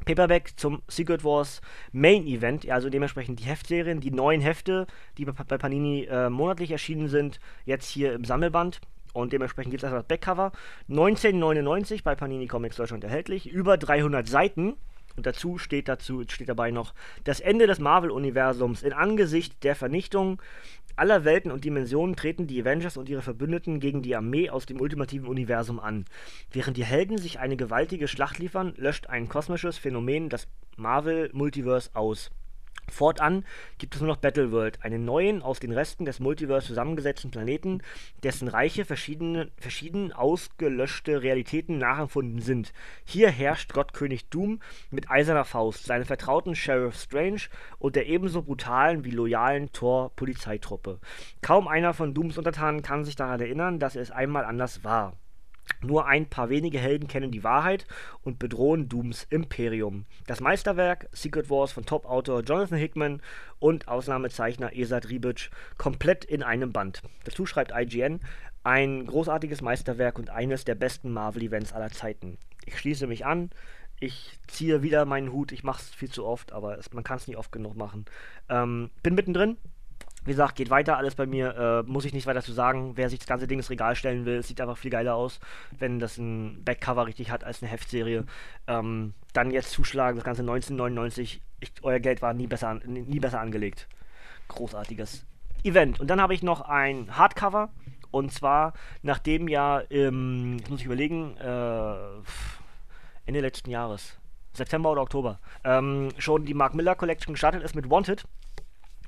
Paperback 0.04 0.52
zum 0.56 0.82
Secret 0.88 1.24
Wars 1.24 1.60
Main 1.92 2.26
Event, 2.26 2.68
also 2.68 2.90
dementsprechend 2.90 3.40
die 3.40 3.44
Heftserien, 3.44 4.00
die 4.00 4.10
neuen 4.10 4.40
Hefte, 4.40 4.86
die 5.16 5.24
bei, 5.24 5.32
bei 5.32 5.58
Panini 5.58 6.04
äh, 6.04 6.28
monatlich 6.28 6.70
erschienen 6.70 7.08
sind, 7.08 7.40
jetzt 7.64 7.88
hier 7.88 8.12
im 8.12 8.24
Sammelband. 8.24 8.80
Und 9.12 9.32
dementsprechend 9.32 9.70
gibt 9.70 9.82
es 9.82 9.90
das 9.90 10.04
Backcover. 10.04 10.52
1999 10.88 12.04
bei 12.04 12.14
Panini 12.14 12.46
Comics 12.46 12.76
Deutschland 12.76 13.04
erhältlich. 13.04 13.50
Über 13.50 13.76
300 13.76 14.26
Seiten. 14.26 14.76
Und 15.16 15.26
dazu 15.26 15.58
steht 15.58 15.88
dazu 15.88 16.24
steht 16.26 16.48
dabei 16.48 16.70
noch 16.70 16.94
das 17.24 17.40
Ende 17.40 17.66
des 17.66 17.78
Marvel-Universums. 17.78 18.82
In 18.82 18.94
Angesicht 18.94 19.62
der 19.62 19.74
Vernichtung 19.76 20.40
aller 20.96 21.24
Welten 21.24 21.50
und 21.50 21.64
Dimensionen 21.64 22.16
treten 22.16 22.46
die 22.46 22.60
Avengers 22.60 22.96
und 22.96 23.08
ihre 23.08 23.22
Verbündeten 23.22 23.80
gegen 23.80 24.02
die 24.02 24.16
Armee 24.16 24.50
aus 24.50 24.66
dem 24.66 24.80
ultimativen 24.80 25.26
Universum 25.26 25.80
an. 25.80 26.04
Während 26.50 26.76
die 26.76 26.84
Helden 26.84 27.18
sich 27.18 27.38
eine 27.38 27.56
gewaltige 27.56 28.08
Schlacht 28.08 28.38
liefern, 28.38 28.74
löscht 28.76 29.06
ein 29.08 29.28
kosmisches 29.28 29.78
Phänomen 29.78 30.28
das 30.28 30.48
Marvel-Multiverse 30.76 31.90
aus. 31.94 32.30
Fortan 32.92 33.44
gibt 33.78 33.94
es 33.94 34.00
nur 34.00 34.08
noch 34.08 34.18
Battleworld, 34.18 34.84
einen 34.84 35.04
neuen, 35.04 35.42
aus 35.42 35.60
den 35.60 35.72
Resten 35.72 36.04
des 36.04 36.20
Multiverse 36.20 36.68
zusammengesetzten 36.68 37.30
Planeten, 37.30 37.82
dessen 38.22 38.48
Reiche 38.48 38.84
verschiedene, 38.84 39.50
verschieden 39.56 40.12
ausgelöschte 40.12 41.22
Realitäten 41.22 41.78
nachempfunden 41.78 42.40
sind. 42.40 42.72
Hier 43.04 43.30
herrscht 43.30 43.72
Gottkönig 43.72 44.28
Doom 44.28 44.60
mit 44.90 45.10
eiserner 45.10 45.44
Faust, 45.44 45.86
seine 45.86 46.04
vertrauten 46.04 46.54
Sheriff 46.54 46.96
Strange 46.96 47.42
und 47.78 47.96
der 47.96 48.06
ebenso 48.06 48.42
brutalen 48.42 49.04
wie 49.04 49.10
loyalen 49.10 49.72
Thor-Polizeitruppe. 49.72 51.00
Kaum 51.40 51.68
einer 51.68 51.94
von 51.94 52.14
Dooms 52.14 52.38
Untertanen 52.38 52.82
kann 52.82 53.04
sich 53.04 53.16
daran 53.16 53.40
erinnern, 53.40 53.78
dass 53.78 53.96
es 53.96 54.10
einmal 54.10 54.44
anders 54.44 54.84
war. 54.84 55.16
Nur 55.80 56.06
ein 56.06 56.26
paar 56.26 56.48
wenige 56.48 56.78
Helden 56.78 57.08
kennen 57.08 57.32
die 57.32 57.44
Wahrheit 57.44 57.86
und 58.22 58.38
bedrohen 58.38 58.88
Dooms 58.88 59.26
Imperium. 59.30 60.06
Das 60.26 60.40
Meisterwerk 60.40 61.08
Secret 61.12 61.50
Wars 61.50 61.72
von 61.72 61.84
Top-Autor 61.84 62.42
Jonathan 62.42 62.78
Hickman 62.78 63.22
und 63.58 63.88
Ausnahmezeichner 63.88 64.74
Esad 64.76 65.08
Ribic 65.08 65.50
komplett 65.78 66.24
in 66.24 66.42
einem 66.42 66.72
Band. 66.72 67.02
Dazu 67.24 67.46
schreibt 67.46 67.72
IGN 67.74 68.20
ein 68.64 69.06
großartiges 69.06 69.60
Meisterwerk 69.60 70.18
und 70.18 70.30
eines 70.30 70.64
der 70.64 70.76
besten 70.76 71.12
Marvel-Events 71.12 71.72
aller 71.72 71.90
Zeiten. 71.90 72.38
Ich 72.64 72.78
schließe 72.78 73.06
mich 73.06 73.26
an. 73.26 73.50
Ich 73.98 74.38
ziehe 74.46 74.82
wieder 74.82 75.04
meinen 75.04 75.32
Hut. 75.32 75.52
Ich 75.52 75.64
mache 75.64 75.80
es 75.82 75.90
viel 75.90 76.10
zu 76.10 76.24
oft, 76.24 76.52
aber 76.52 76.78
es, 76.78 76.92
man 76.92 77.04
kann 77.04 77.16
es 77.16 77.26
nicht 77.26 77.36
oft 77.36 77.52
genug 77.52 77.76
machen. 77.76 78.04
Ähm, 78.48 78.90
bin 79.02 79.14
mittendrin. 79.14 79.56
Wie 80.24 80.30
gesagt, 80.30 80.56
geht 80.56 80.70
weiter 80.70 80.96
alles 80.96 81.14
bei 81.14 81.26
mir. 81.26 81.84
Äh, 81.86 81.90
muss 81.90 82.04
ich 82.04 82.12
nicht 82.12 82.26
weiter 82.26 82.42
zu 82.42 82.52
sagen. 82.52 82.92
Wer 82.96 83.08
sich 83.08 83.18
das 83.18 83.28
ganze 83.28 83.48
Ding 83.48 83.58
ins 83.58 83.70
Regal 83.70 83.96
stellen 83.96 84.24
will, 84.24 84.42
sieht 84.42 84.60
einfach 84.60 84.78
viel 84.78 84.90
geiler 84.90 85.14
aus, 85.14 85.40
wenn 85.78 85.98
das 85.98 86.16
ein 86.18 86.62
Backcover 86.64 87.06
richtig 87.06 87.30
hat 87.30 87.42
als 87.44 87.62
eine 87.62 87.70
Heftserie. 87.70 88.24
Ähm, 88.68 89.14
dann 89.32 89.50
jetzt 89.50 89.70
zuschlagen, 89.70 90.16
das 90.16 90.24
Ganze 90.24 90.42
1999. 90.42 91.40
Ich, 91.60 91.72
euer 91.82 91.98
Geld 91.98 92.22
war 92.22 92.34
nie 92.34 92.46
besser, 92.46 92.74
nie 92.84 93.18
besser 93.18 93.40
angelegt. 93.40 93.88
Großartiges 94.48 95.24
Event. 95.64 96.00
Und 96.00 96.08
dann 96.08 96.20
habe 96.20 96.34
ich 96.34 96.42
noch 96.42 96.60
ein 96.62 97.16
Hardcover. 97.16 97.70
Und 98.10 98.32
zwar, 98.32 98.74
nachdem 99.02 99.48
ja, 99.48 99.82
ähm, 99.90 100.58
muss 100.68 100.80
ich 100.80 100.86
überlegen, 100.86 101.36
äh, 101.38 101.94
Ende 103.24 103.40
letzten 103.40 103.70
Jahres, 103.70 104.18
September 104.52 104.92
oder 104.92 105.02
Oktober, 105.02 105.40
ähm, 105.64 106.10
schon 106.18 106.44
die 106.44 106.54
Mark 106.54 106.74
Miller 106.74 106.94
Collection 106.94 107.34
gestartet 107.34 107.62
ist 107.62 107.74
mit 107.74 107.88
Wanted 107.88 108.26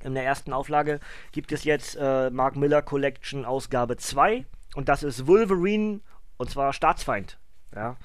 in 0.05 0.13
der 0.13 0.23
ersten 0.23 0.53
Auflage 0.53 0.99
gibt 1.31 1.51
es 1.51 1.63
jetzt 1.63 1.97
äh, 1.99 2.29
Mark 2.29 2.55
Miller 2.55 2.81
Collection 2.81 3.43
Ausgabe 3.43 3.97
2 3.97 4.45
und 4.75 4.87
das 4.87 5.03
ist 5.03 5.27
Wolverine 5.27 6.01
und 6.37 6.49
zwar 6.49 6.73
Staatsfeind. 6.73 7.37
Ja. 7.73 7.97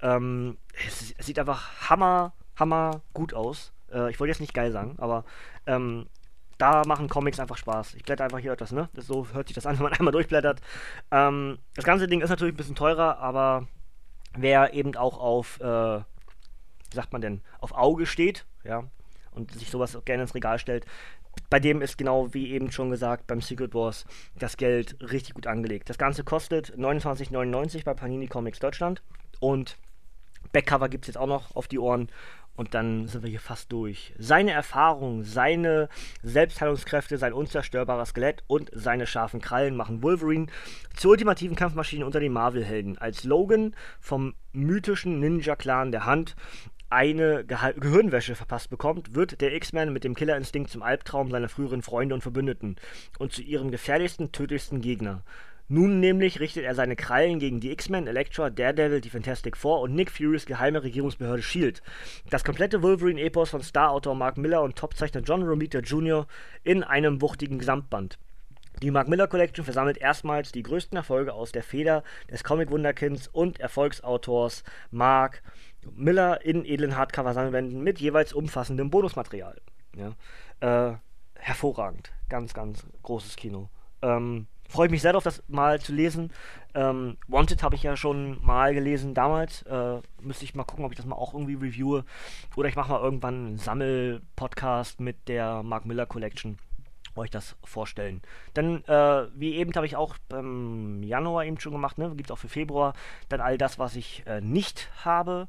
Ähm, 0.00 0.56
es, 0.86 1.14
es, 1.16 1.26
sieht 1.26 1.38
einfach 1.38 1.90
hammer, 1.90 2.32
hammer 2.56 3.02
gut 3.12 3.34
aus. 3.34 3.72
Äh, 3.92 4.10
ich 4.10 4.20
wollte 4.20 4.30
jetzt 4.30 4.40
nicht 4.40 4.54
geil 4.54 4.70
sagen, 4.70 4.94
aber 4.98 5.24
ähm, 5.66 6.06
da 6.58 6.82
machen 6.86 7.08
Comics 7.08 7.40
einfach 7.40 7.56
Spaß. 7.56 7.94
Ich 7.94 8.04
blätter 8.04 8.24
einfach 8.24 8.38
hier 8.38 8.52
etwas, 8.52 8.72
ne? 8.72 8.88
Das, 8.94 9.06
so 9.06 9.26
hört 9.32 9.48
sich 9.48 9.54
das 9.54 9.66
an, 9.66 9.76
wenn 9.78 9.84
man 9.84 9.92
einmal 9.92 10.12
durchblättert. 10.12 10.60
Ähm, 11.10 11.58
das 11.74 11.84
ganze 11.84 12.06
Ding 12.06 12.20
ist 12.20 12.30
natürlich 12.30 12.54
ein 12.54 12.58
bisschen 12.58 12.76
teurer, 12.76 13.18
aber 13.18 13.66
wer 14.36 14.74
eben 14.74 14.94
auch 14.96 15.18
auf, 15.18 15.60
äh, 15.60 15.64
wie 15.64 16.94
sagt 16.94 17.12
man 17.12 17.20
denn, 17.20 17.42
auf 17.60 17.72
Auge 17.72 18.06
steht, 18.06 18.46
ja, 18.64 18.84
und 19.32 19.52
sich 19.52 19.70
sowas 19.70 19.98
gerne 20.04 20.22
ins 20.22 20.34
Regal 20.34 20.58
stellt, 20.58 20.84
bei 21.50 21.60
dem 21.60 21.82
ist 21.82 21.98
genau 21.98 22.32
wie 22.34 22.50
eben 22.50 22.70
schon 22.70 22.90
gesagt 22.90 23.26
beim 23.26 23.40
Secret 23.40 23.74
Wars 23.74 24.04
das 24.38 24.56
Geld 24.56 24.96
richtig 25.00 25.34
gut 25.34 25.46
angelegt. 25.46 25.88
Das 25.88 25.98
Ganze 25.98 26.24
kostet 26.24 26.76
29,99 26.76 27.84
bei 27.84 27.94
Panini 27.94 28.26
Comics 28.26 28.58
Deutschland 28.58 29.02
und 29.40 29.76
Backcover 30.52 30.88
gibt 30.88 31.04
es 31.04 31.08
jetzt 31.08 31.18
auch 31.18 31.26
noch 31.26 31.54
auf 31.54 31.68
die 31.68 31.78
Ohren 31.78 32.08
und 32.58 32.74
dann 32.74 33.06
sind 33.06 33.22
wir 33.22 33.30
hier 33.30 33.38
fast 33.38 33.70
durch. 33.70 34.12
Seine 34.18 34.50
Erfahrung, 34.50 35.22
seine 35.22 35.88
Selbstheilungskräfte, 36.24 37.16
sein 37.16 37.32
unzerstörbares 37.32 38.08
Skelett 38.08 38.42
und 38.48 38.68
seine 38.74 39.06
scharfen 39.06 39.40
Krallen 39.40 39.76
machen 39.76 40.02
Wolverine 40.02 40.46
zur 40.96 41.12
ultimativen 41.12 41.54
Kampfmaschine 41.54 42.04
unter 42.04 42.18
den 42.18 42.32
Marvel-Helden. 42.32 42.98
Als 42.98 43.22
Logan 43.22 43.76
vom 44.00 44.34
mythischen 44.52 45.20
Ninja-Clan 45.20 45.92
der 45.92 46.04
Hand 46.04 46.34
eine 46.90 47.44
Ge 47.44 47.58
Gehirnwäsche 47.78 48.34
verpasst 48.34 48.70
bekommt, 48.70 49.14
wird 49.14 49.40
der 49.40 49.54
X-Men 49.54 49.92
mit 49.92 50.04
dem 50.04 50.14
Killerinstinkt 50.14 50.70
zum 50.70 50.82
Albtraum 50.82 51.30
seiner 51.30 51.48
früheren 51.48 51.82
Freunde 51.82 52.14
und 52.14 52.22
Verbündeten 52.22 52.76
und 53.18 53.32
zu 53.32 53.42
ihrem 53.42 53.70
gefährlichsten, 53.70 54.32
tödlichsten 54.32 54.80
Gegner. 54.80 55.22
Nun 55.70 56.00
nämlich 56.00 56.40
richtet 56.40 56.64
er 56.64 56.74
seine 56.74 56.96
Krallen 56.96 57.38
gegen 57.38 57.60
die 57.60 57.70
X-Men, 57.72 58.06
Elektra, 58.06 58.48
Daredevil, 58.48 59.02
die 59.02 59.10
Fantastic 59.10 59.54
Four 59.54 59.82
und 59.82 59.94
Nick 59.94 60.10
Furys 60.10 60.46
geheime 60.46 60.82
Regierungsbehörde 60.82 61.40
S.H.I.E.L.D. 61.40 61.82
Das 62.30 62.42
komplette 62.42 62.82
Wolverine-Epos 62.82 63.50
von 63.50 63.62
Star-Autor 63.62 64.14
Mark 64.14 64.38
Miller 64.38 64.62
und 64.62 64.76
Topzeichner 64.76 65.20
John 65.20 65.42
Romita 65.42 65.80
Jr. 65.80 66.26
in 66.64 66.82
einem 66.84 67.20
wuchtigen 67.20 67.58
Gesamtband. 67.58 68.18
Die 68.80 68.90
Mark 68.90 69.08
Miller 69.08 69.26
Collection 69.26 69.64
versammelt 69.64 69.98
erstmals 69.98 70.52
die 70.52 70.62
größten 70.62 70.96
Erfolge 70.96 71.34
aus 71.34 71.52
der 71.52 71.64
Feder 71.64 72.02
des 72.30 72.44
Comic-Wunderkinds 72.44 73.28
und 73.28 73.60
Erfolgsautors 73.60 74.64
Mark 74.90 75.42
Miller. 75.96 76.44
In 76.44 76.64
edlen 76.64 76.96
Hardcover-Sammelbänden 76.96 77.82
mit 77.82 78.00
jeweils 78.00 78.32
umfassendem 78.32 78.90
Bonusmaterial. 78.90 79.60
Ja. 79.96 80.14
Äh, 80.60 80.96
hervorragend. 81.34 82.12
Ganz, 82.28 82.54
ganz 82.54 82.86
großes 83.02 83.36
Kino. 83.36 83.68
Ähm, 84.02 84.46
Freue 84.70 84.90
mich 84.90 85.00
sehr 85.00 85.12
darauf, 85.12 85.24
das 85.24 85.42
mal 85.48 85.80
zu 85.80 85.94
lesen. 85.94 86.30
Ähm, 86.74 87.16
Wanted 87.26 87.62
habe 87.62 87.74
ich 87.74 87.82
ja 87.82 87.96
schon 87.96 88.44
mal 88.44 88.74
gelesen 88.74 89.14
damals. 89.14 89.62
Äh, 89.62 90.00
müsste 90.20 90.44
ich 90.44 90.54
mal 90.54 90.64
gucken, 90.64 90.84
ob 90.84 90.92
ich 90.92 90.98
das 90.98 91.06
mal 91.06 91.16
auch 91.16 91.32
irgendwie 91.32 91.54
reviewe. 91.54 92.04
Oder 92.54 92.68
ich 92.68 92.76
mache 92.76 92.92
mal 92.92 93.00
irgendwann 93.00 93.46
einen 93.46 93.58
Sammel-Podcast 93.58 95.00
mit 95.00 95.26
der 95.26 95.62
Mark 95.62 95.86
Miller 95.86 96.04
Collection 96.04 96.58
euch 97.16 97.30
das 97.30 97.56
vorstellen. 97.64 98.22
Dann, 98.54 98.84
äh, 98.84 99.26
wie 99.34 99.54
eben 99.54 99.74
habe 99.74 99.86
ich 99.86 99.96
auch 99.96 100.16
im 100.30 101.02
Januar 101.02 101.44
eben 101.44 101.58
schon 101.58 101.72
gemacht, 101.72 101.98
ne? 101.98 102.14
gibt 102.14 102.28
es 102.28 102.30
auch 102.30 102.38
für 102.38 102.48
Februar, 102.48 102.94
dann 103.28 103.40
all 103.40 103.58
das, 103.58 103.78
was 103.78 103.96
ich 103.96 104.22
äh, 104.26 104.40
nicht 104.40 104.90
habe, 105.04 105.48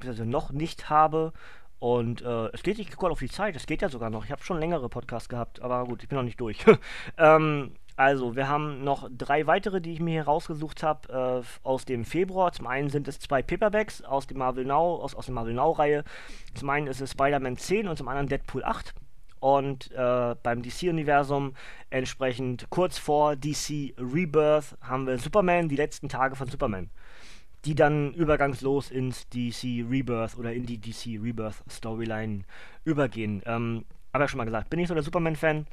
beziehungsweise 0.00 0.28
noch 0.28 0.50
nicht 0.52 0.90
habe. 0.90 1.32
Und 1.78 2.20
äh, 2.22 2.48
es 2.52 2.62
geht 2.62 2.76
nicht 2.76 2.94
gut 2.96 3.10
auf 3.10 3.20
die 3.20 3.30
Zeit, 3.30 3.56
es 3.56 3.66
geht 3.66 3.80
ja 3.80 3.88
sogar 3.88 4.10
noch. 4.10 4.24
Ich 4.24 4.30
habe 4.30 4.42
schon 4.42 4.58
längere 4.58 4.90
Podcasts 4.90 5.30
gehabt, 5.30 5.62
aber 5.62 5.84
gut, 5.84 6.02
ich 6.02 6.08
bin 6.08 6.16
noch 6.16 6.24
nicht 6.24 6.38
durch. 6.38 6.58
ähm, 7.18 7.72
also, 7.96 8.36
wir 8.36 8.48
haben 8.48 8.84
noch 8.84 9.08
drei 9.10 9.46
weitere, 9.46 9.80
die 9.80 9.92
ich 9.92 10.00
mir 10.00 10.10
hier 10.10 10.24
rausgesucht 10.24 10.82
habe, 10.82 11.42
äh, 11.42 11.66
aus 11.66 11.84
dem 11.84 12.04
Februar. 12.04 12.52
Zum 12.52 12.66
einen 12.66 12.90
sind 12.90 13.08
es 13.08 13.18
zwei 13.18 13.42
Paperbacks 13.42 14.02
aus 14.02 14.26
dem 14.26 14.38
Marvel 14.38 14.64
Now, 14.64 14.96
aus, 14.96 15.14
aus 15.14 15.26
der 15.26 15.34
Marvel 15.34 15.54
Now-Reihe. 15.54 16.04
Zum 16.54 16.70
einen 16.70 16.86
ist 16.86 17.00
es 17.00 17.12
Spider-Man 17.12 17.56
10 17.56 17.88
und 17.88 17.96
zum 17.96 18.08
anderen 18.08 18.28
Deadpool 18.28 18.64
8 18.64 18.94
und 19.40 19.90
äh, 19.92 20.36
beim 20.42 20.62
DC-Universum 20.62 21.54
entsprechend 21.88 22.68
kurz 22.70 22.98
vor 22.98 23.36
DC 23.36 23.94
Rebirth 23.98 24.76
haben 24.82 25.06
wir 25.06 25.18
Superman, 25.18 25.68
die 25.68 25.76
letzten 25.76 26.08
Tage 26.08 26.36
von 26.36 26.46
Superman, 26.46 26.90
die 27.64 27.74
dann 27.74 28.12
übergangslos 28.14 28.90
ins 28.90 29.28
DC 29.28 29.84
Rebirth 29.90 30.36
oder 30.38 30.52
in 30.52 30.66
die 30.66 30.80
DC 30.80 31.22
Rebirth 31.22 31.62
Storyline 31.68 32.42
übergehen. 32.84 33.42
Ähm, 33.46 33.84
aber 34.12 34.28
schon 34.28 34.38
mal 34.38 34.44
gesagt, 34.44 34.70
bin 34.70 34.80
ich 34.80 34.88
so 34.88 34.94
der 34.94 35.02
Superman-Fan, 35.02 35.66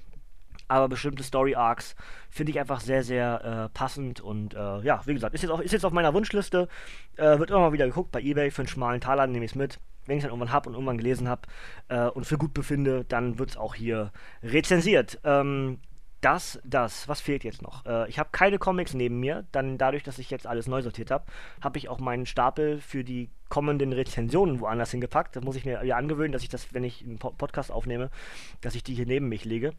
aber 0.67 0.89
bestimmte 0.89 1.23
Story 1.23 1.55
Arcs 1.55 1.95
finde 2.29 2.51
ich 2.51 2.59
einfach 2.59 2.81
sehr, 2.81 3.03
sehr 3.03 3.69
äh, 3.71 3.77
passend 3.77 4.19
und 4.21 4.53
äh, 4.53 4.81
ja, 4.81 5.01
wie 5.05 5.13
gesagt, 5.13 5.33
ist 5.33 5.41
jetzt, 5.41 5.51
auf, 5.51 5.61
ist 5.61 5.71
jetzt 5.71 5.85
auf 5.85 5.93
meiner 5.93 6.13
Wunschliste, 6.13 6.67
äh, 7.15 7.39
wird 7.39 7.49
immer 7.49 7.59
mal 7.59 7.73
wieder 7.73 7.87
geguckt 7.87 8.11
bei 8.11 8.21
Ebay 8.21 8.51
für 8.51 8.63
einen 8.63 8.67
schmalen 8.67 9.01
Taler, 9.01 9.27
nehme 9.27 9.45
ich 9.45 9.51
es 9.51 9.55
mit 9.55 9.79
wenn 10.07 10.17
ich 10.17 10.23
es 10.23 10.23
dann 10.23 10.31
irgendwann 10.31 10.53
habe 10.53 10.69
und 10.69 10.75
irgendwann 10.75 10.97
gelesen 10.97 11.27
habe 11.27 11.41
äh, 11.89 12.07
und 12.07 12.25
für 12.25 12.37
gut 12.37 12.53
befinde, 12.53 13.05
dann 13.07 13.37
wird 13.37 13.51
es 13.51 13.57
auch 13.57 13.75
hier 13.75 14.11
rezensiert. 14.41 15.19
Ähm, 15.23 15.79
das, 16.21 16.59
das, 16.63 17.07
was 17.07 17.21
fehlt 17.21 17.43
jetzt 17.43 17.61
noch? 17.61 17.85
Äh, 17.85 18.09
ich 18.09 18.19
habe 18.19 18.29
keine 18.31 18.57
Comics 18.57 18.93
neben 18.93 19.19
mir, 19.19 19.45
dann 19.51 19.77
dadurch, 19.77 20.03
dass 20.03 20.19
ich 20.19 20.29
jetzt 20.29 20.47
alles 20.47 20.67
neu 20.67 20.81
sortiert 20.81 21.11
habe, 21.11 21.25
habe 21.61 21.77
ich 21.77 21.89
auch 21.89 21.99
meinen 21.99 22.25
Stapel 22.25 22.81
für 22.81 23.03
die 23.03 23.29
kommenden 23.49 23.93
Rezensionen 23.93 24.59
woanders 24.59 24.91
hingepackt. 24.91 25.35
Das 25.35 25.43
muss 25.43 25.55
ich 25.55 25.65
mir 25.65 25.83
ja 25.85 25.95
angewöhnen, 25.95 26.31
dass 26.31 26.43
ich 26.43 26.49
das, 26.49 26.73
wenn 26.73 26.83
ich 26.83 27.03
einen 27.03 27.19
Podcast 27.19 27.71
aufnehme, 27.71 28.09
dass 28.61 28.75
ich 28.75 28.83
die 28.83 28.95
hier 28.95 29.05
neben 29.05 29.29
mich 29.29 29.45
lege. 29.45 29.73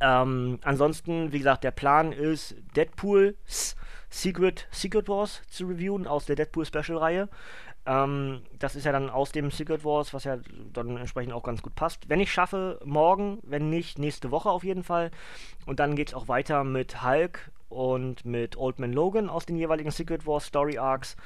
Ähm, 0.00 0.58
ansonsten, 0.62 1.32
wie 1.32 1.38
gesagt, 1.38 1.64
der 1.64 1.72
Plan 1.72 2.12
ist, 2.12 2.56
Deadpool's 2.76 3.76
Secret, 4.08 4.66
Secret 4.70 5.08
Wars 5.08 5.42
zu 5.48 5.66
reviewen 5.66 6.06
aus 6.06 6.26
der 6.26 6.36
Deadpool 6.36 6.64
Special 6.64 6.98
Reihe. 6.98 7.28
Ähm, 7.86 8.42
das 8.58 8.76
ist 8.76 8.84
ja 8.84 8.92
dann 8.92 9.10
aus 9.10 9.32
dem 9.32 9.50
Secret 9.50 9.84
Wars, 9.84 10.12
was 10.12 10.24
ja 10.24 10.38
dann 10.72 10.96
entsprechend 10.96 11.32
auch 11.32 11.42
ganz 11.42 11.62
gut 11.62 11.74
passt. 11.74 12.08
Wenn 12.08 12.20
ich 12.20 12.32
schaffe, 12.32 12.80
morgen, 12.84 13.38
wenn 13.42 13.70
nicht, 13.70 13.98
nächste 13.98 14.30
Woche 14.30 14.50
auf 14.50 14.64
jeden 14.64 14.84
Fall. 14.84 15.10
Und 15.66 15.80
dann 15.80 15.96
geht 15.96 16.08
es 16.08 16.14
auch 16.14 16.28
weiter 16.28 16.64
mit 16.64 17.02
Hulk 17.04 17.50
und 17.68 18.24
mit 18.24 18.56
Old 18.56 18.78
Man 18.78 18.92
Logan 18.92 19.30
aus 19.30 19.46
den 19.46 19.56
jeweiligen 19.56 19.90
Secret 19.90 20.26
Wars 20.26 20.46
Story 20.46 20.78
Arcs. 20.78 21.16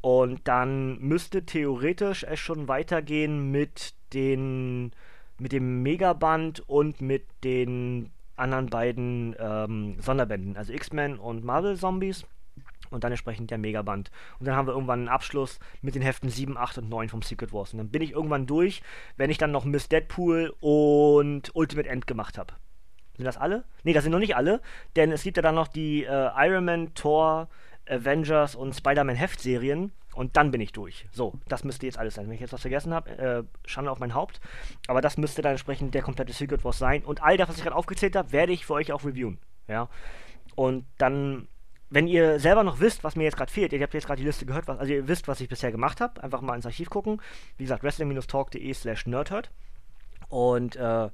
Und 0.00 0.40
dann 0.48 0.98
müsste 0.98 1.44
theoretisch 1.44 2.24
es 2.24 2.40
schon 2.40 2.66
weitergehen 2.66 3.50
mit 3.50 3.94
den 4.12 4.92
mit 5.38 5.52
dem 5.52 5.82
Megaband 5.82 6.68
und 6.68 7.00
mit 7.00 7.24
den 7.42 8.10
anderen 8.36 8.66
beiden 8.66 9.34
ähm, 9.38 9.96
Sonderbänden, 10.00 10.56
also 10.56 10.72
X-Men 10.72 11.18
und 11.18 11.44
Marvel 11.44 11.76
Zombies. 11.76 12.24
Und 12.92 13.04
dann 13.04 13.12
entsprechend 13.12 13.50
der 13.50 13.58
Megaband. 13.58 14.10
Und 14.38 14.46
dann 14.46 14.56
haben 14.56 14.66
wir 14.66 14.74
irgendwann 14.74 15.00
einen 15.00 15.08
Abschluss 15.08 15.58
mit 15.80 15.94
den 15.94 16.02
Heften 16.02 16.28
7, 16.28 16.56
8 16.56 16.78
und 16.78 16.88
9 16.88 17.08
vom 17.08 17.22
Secret 17.22 17.52
Wars. 17.52 17.72
Und 17.72 17.78
dann 17.78 17.90
bin 17.90 18.02
ich 18.02 18.12
irgendwann 18.12 18.46
durch, 18.46 18.82
wenn 19.16 19.30
ich 19.30 19.38
dann 19.38 19.52
noch 19.52 19.64
Miss 19.64 19.88
Deadpool 19.88 20.54
und 20.60 21.50
Ultimate 21.54 21.88
End 21.88 22.06
gemacht 22.06 22.38
habe. 22.38 22.54
Sind 23.16 23.26
das 23.26 23.36
alle? 23.36 23.64
Ne, 23.84 23.92
das 23.92 24.04
sind 24.04 24.12
noch 24.12 24.18
nicht 24.18 24.36
alle, 24.36 24.60
denn 24.96 25.12
es 25.12 25.22
gibt 25.22 25.36
ja 25.36 25.42
dann 25.42 25.54
noch 25.54 25.68
die 25.68 26.04
äh, 26.04 26.30
Iron 26.36 26.64
Man, 26.64 26.94
Thor, 26.94 27.48
Avengers 27.86 28.54
und 28.54 28.74
Spider-Man 28.74 29.16
Heftserien 29.16 29.92
und 30.14 30.36
dann 30.36 30.50
bin 30.50 30.60
ich 30.60 30.72
durch. 30.72 31.06
So, 31.12 31.34
das 31.48 31.64
müsste 31.64 31.86
jetzt 31.86 31.98
alles 31.98 32.14
sein. 32.14 32.26
Wenn 32.26 32.34
ich 32.34 32.40
jetzt 32.40 32.52
was 32.52 32.60
vergessen 32.60 32.92
habe, 32.92 33.10
äh, 33.10 33.68
Schande 33.68 33.90
auf 33.90 33.98
mein 33.98 34.14
Haupt. 34.14 34.40
Aber 34.86 35.00
das 35.00 35.16
müsste 35.16 35.42
dann 35.42 35.52
entsprechend 35.52 35.94
der 35.94 36.02
komplette 36.02 36.32
Secret 36.32 36.64
Wars 36.64 36.78
sein. 36.78 37.04
Und 37.04 37.22
all 37.22 37.36
das, 37.36 37.48
was 37.48 37.56
ich 37.56 37.62
gerade 37.62 37.76
aufgezählt 37.76 38.16
habe, 38.16 38.32
werde 38.32 38.52
ich 38.52 38.66
für 38.66 38.74
euch 38.74 38.92
auch 38.92 39.04
reviewen. 39.04 39.38
Ja. 39.68 39.88
Und 40.54 40.84
dann, 40.98 41.48
wenn 41.92 42.06
ihr 42.06 42.40
selber 42.40 42.64
noch 42.64 42.80
wisst, 42.80 43.04
was 43.04 43.16
mir 43.16 43.24
jetzt 43.24 43.36
gerade 43.36 43.52
fehlt, 43.52 43.72
ihr 43.72 43.82
habt 43.82 43.94
jetzt 43.94 44.06
gerade 44.06 44.20
die 44.20 44.26
Liste 44.26 44.46
gehört, 44.46 44.66
was, 44.68 44.78
also 44.78 44.92
ihr 44.92 45.08
wisst, 45.08 45.28
was 45.28 45.40
ich 45.40 45.48
bisher 45.48 45.70
gemacht 45.70 46.00
habe, 46.00 46.22
einfach 46.22 46.40
mal 46.40 46.56
ins 46.56 46.66
Archiv 46.66 46.90
gucken. 46.90 47.20
Wie 47.56 47.64
gesagt, 47.64 47.82
wrestling-talk.de 47.82 48.74
slash 48.74 49.06
nerdhurt. 49.06 49.50
Und 50.28 50.76
äh, 50.76 51.10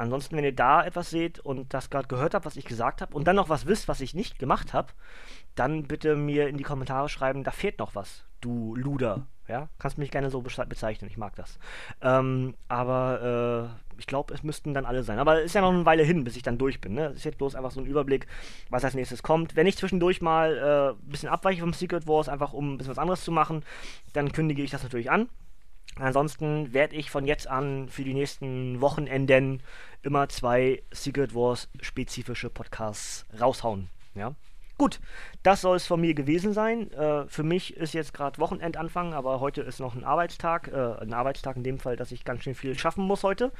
Ansonsten, 0.00 0.34
wenn 0.34 0.44
ihr 0.44 0.54
da 0.54 0.82
etwas 0.82 1.10
seht 1.10 1.40
und 1.40 1.74
das 1.74 1.90
gerade 1.90 2.08
gehört 2.08 2.32
habt, 2.32 2.46
was 2.46 2.56
ich 2.56 2.64
gesagt 2.64 3.02
habe, 3.02 3.14
und 3.14 3.28
dann 3.28 3.36
noch 3.36 3.50
was 3.50 3.66
wisst, 3.66 3.86
was 3.86 4.00
ich 4.00 4.14
nicht 4.14 4.38
gemacht 4.38 4.72
habe, 4.72 4.94
dann 5.54 5.82
bitte 5.82 6.16
mir 6.16 6.48
in 6.48 6.56
die 6.56 6.64
Kommentare 6.64 7.10
schreiben, 7.10 7.44
da 7.44 7.50
fehlt 7.50 7.78
noch 7.78 7.94
was, 7.94 8.24
du 8.40 8.74
Luder. 8.76 9.26
Ja, 9.48 9.68
kannst 9.80 9.98
mich 9.98 10.12
gerne 10.12 10.30
so 10.30 10.42
bezeichnen, 10.42 11.10
ich 11.10 11.16
mag 11.16 11.34
das. 11.34 11.58
Ähm, 12.02 12.54
aber 12.68 13.72
äh, 13.74 13.98
ich 13.98 14.06
glaube, 14.06 14.32
es 14.32 14.44
müssten 14.44 14.74
dann 14.74 14.86
alle 14.86 15.02
sein. 15.02 15.18
Aber 15.18 15.40
es 15.40 15.46
ist 15.46 15.54
ja 15.54 15.60
noch 15.60 15.72
eine 15.72 15.84
Weile 15.84 16.04
hin, 16.04 16.22
bis 16.22 16.36
ich 16.36 16.44
dann 16.44 16.56
durch 16.56 16.80
bin. 16.80 16.94
Ne? 16.94 17.08
Das 17.08 17.16
ist 17.16 17.24
jetzt 17.24 17.38
bloß 17.38 17.56
einfach 17.56 17.72
so 17.72 17.80
ein 17.80 17.86
Überblick, 17.86 18.28
was 18.70 18.84
als 18.84 18.94
nächstes 18.94 19.24
kommt. 19.24 19.56
Wenn 19.56 19.66
ich 19.66 19.76
zwischendurch 19.76 20.22
mal 20.22 20.56
äh, 20.56 20.90
ein 20.90 21.10
bisschen 21.10 21.28
abweiche 21.28 21.60
vom 21.60 21.72
Secret 21.72 22.06
Wars, 22.06 22.28
einfach 22.28 22.52
um 22.52 22.74
ein 22.74 22.78
bisschen 22.78 22.92
was 22.92 22.98
anderes 22.98 23.24
zu 23.24 23.32
machen, 23.32 23.64
dann 24.12 24.30
kündige 24.30 24.62
ich 24.62 24.70
das 24.70 24.84
natürlich 24.84 25.10
an. 25.10 25.28
Ansonsten 25.96 26.72
werde 26.72 26.94
ich 26.94 27.10
von 27.10 27.26
jetzt 27.26 27.48
an 27.48 27.88
für 27.88 28.04
die 28.04 28.14
nächsten 28.14 28.80
Wochenenden 28.80 29.62
immer 30.02 30.28
zwei 30.28 30.82
Secret 30.92 31.34
Wars 31.34 31.68
spezifische 31.80 32.48
Podcasts 32.48 33.26
raushauen. 33.38 33.90
Ja. 34.14 34.34
Gut, 34.80 34.98
das 35.42 35.60
soll 35.60 35.76
es 35.76 35.86
von 35.86 36.00
mir 36.00 36.14
gewesen 36.14 36.54
sein. 36.54 36.90
Äh, 36.92 37.26
für 37.26 37.42
mich 37.42 37.76
ist 37.76 37.92
jetzt 37.92 38.14
gerade 38.14 38.38
Wochenendanfang, 38.38 39.12
aber 39.12 39.38
heute 39.38 39.60
ist 39.60 39.78
noch 39.78 39.94
ein 39.94 40.04
Arbeitstag. 40.04 40.68
Äh, 40.68 41.02
ein 41.02 41.12
Arbeitstag 41.12 41.58
in 41.58 41.64
dem 41.64 41.78
Fall, 41.78 41.96
dass 41.96 42.12
ich 42.12 42.24
ganz 42.24 42.44
schön 42.44 42.54
viel 42.54 42.78
schaffen 42.78 43.04
muss 43.04 43.22
heute. 43.22 43.52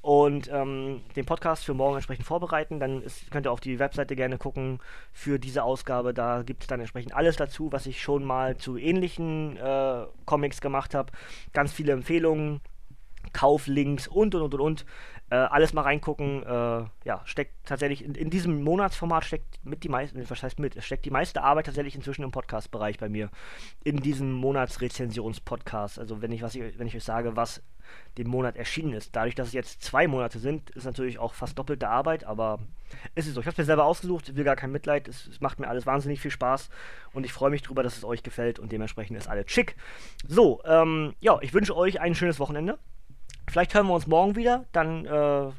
Und 0.00 0.50
ähm, 0.50 1.02
den 1.14 1.26
Podcast 1.26 1.66
für 1.66 1.74
morgen 1.74 1.96
entsprechend 1.96 2.24
vorbereiten. 2.24 2.80
Dann 2.80 3.02
ist, 3.02 3.30
könnt 3.30 3.46
ihr 3.46 3.52
auf 3.52 3.60
die 3.60 3.78
Webseite 3.78 4.16
gerne 4.16 4.38
gucken 4.38 4.78
für 5.12 5.38
diese 5.38 5.62
Ausgabe. 5.62 6.14
Da 6.14 6.40
gibt 6.42 6.62
es 6.62 6.68
dann 6.68 6.80
entsprechend 6.80 7.14
alles 7.14 7.36
dazu, 7.36 7.70
was 7.70 7.84
ich 7.84 8.00
schon 8.00 8.24
mal 8.24 8.56
zu 8.56 8.78
ähnlichen 8.78 9.58
äh, 9.58 10.06
Comics 10.24 10.62
gemacht 10.62 10.94
habe. 10.94 11.12
Ganz 11.52 11.70
viele 11.70 11.92
Empfehlungen, 11.92 12.62
Kauflinks 13.34 14.08
und 14.08 14.34
und 14.34 14.40
und 14.40 14.54
und. 14.54 14.60
und. 14.62 14.86
Äh, 15.32 15.36
alles 15.36 15.72
mal 15.72 15.80
reingucken. 15.80 16.42
Äh, 16.42 16.84
ja, 17.06 17.22
steckt 17.24 17.54
tatsächlich 17.64 18.04
in, 18.04 18.14
in, 18.14 18.28
diesem 18.28 18.62
Monatsformat 18.62 19.24
steckt 19.24 19.64
mit 19.64 19.82
die 19.82 19.88
meiste, 19.88 20.28
was 20.28 20.42
heißt 20.42 20.58
mit, 20.58 20.84
steckt 20.84 21.06
die 21.06 21.10
meiste 21.10 21.42
Arbeit 21.42 21.64
tatsächlich 21.64 21.94
inzwischen 21.94 22.22
im 22.22 22.30
Podcast-Bereich 22.32 22.98
bei 22.98 23.08
mir. 23.08 23.30
In 23.82 23.96
diesem 23.96 24.30
Monatsrezensions-Podcast. 24.32 25.98
Also 25.98 26.20
wenn 26.20 26.32
ich 26.32 26.42
was 26.42 26.54
wenn 26.54 26.86
ich 26.86 26.94
euch 26.94 27.04
sage, 27.04 27.34
was 27.34 27.62
den 28.18 28.28
Monat 28.28 28.56
erschienen 28.56 28.92
ist. 28.92 29.16
Dadurch, 29.16 29.34
dass 29.34 29.48
es 29.48 29.52
jetzt 29.54 29.82
zwei 29.82 30.06
Monate 30.06 30.38
sind, 30.38 30.68
ist 30.70 30.84
natürlich 30.84 31.18
auch 31.18 31.32
fast 31.32 31.58
doppelte 31.58 31.88
Arbeit, 31.88 32.24
aber 32.24 32.58
es 33.14 33.26
ist 33.26 33.32
so. 33.32 33.40
Ich 33.40 33.46
habe 33.46 33.52
es 33.52 33.58
mir 33.58 33.64
selber 33.64 33.86
ausgesucht, 33.86 34.36
will 34.36 34.44
gar 34.44 34.56
kein 34.56 34.70
Mitleid. 34.70 35.08
Es, 35.08 35.28
es, 35.28 35.40
macht 35.40 35.60
mir 35.60 35.68
alles 35.68 35.86
wahnsinnig 35.86 36.20
viel 36.20 36.30
Spaß 36.30 36.68
und 37.14 37.24
ich 37.24 37.32
freue 37.32 37.50
mich 37.50 37.62
drüber, 37.62 37.82
dass 37.82 37.96
es 37.96 38.04
euch 38.04 38.22
gefällt 38.22 38.58
und 38.58 38.70
dementsprechend 38.70 39.16
ist 39.16 39.28
alles 39.28 39.50
schick. 39.50 39.76
So, 40.28 40.60
ähm, 40.66 41.14
ja, 41.20 41.38
ich 41.40 41.54
wünsche 41.54 41.74
euch 41.74 42.00
ein 42.02 42.14
schönes 42.14 42.38
Wochenende. 42.38 42.78
Vielleicht 43.52 43.74
hören 43.74 43.86
wir 43.88 43.92
uns 43.92 44.06
morgen 44.06 44.34
wieder, 44.34 44.64
dann 44.72 45.04
äh, 45.04 45.50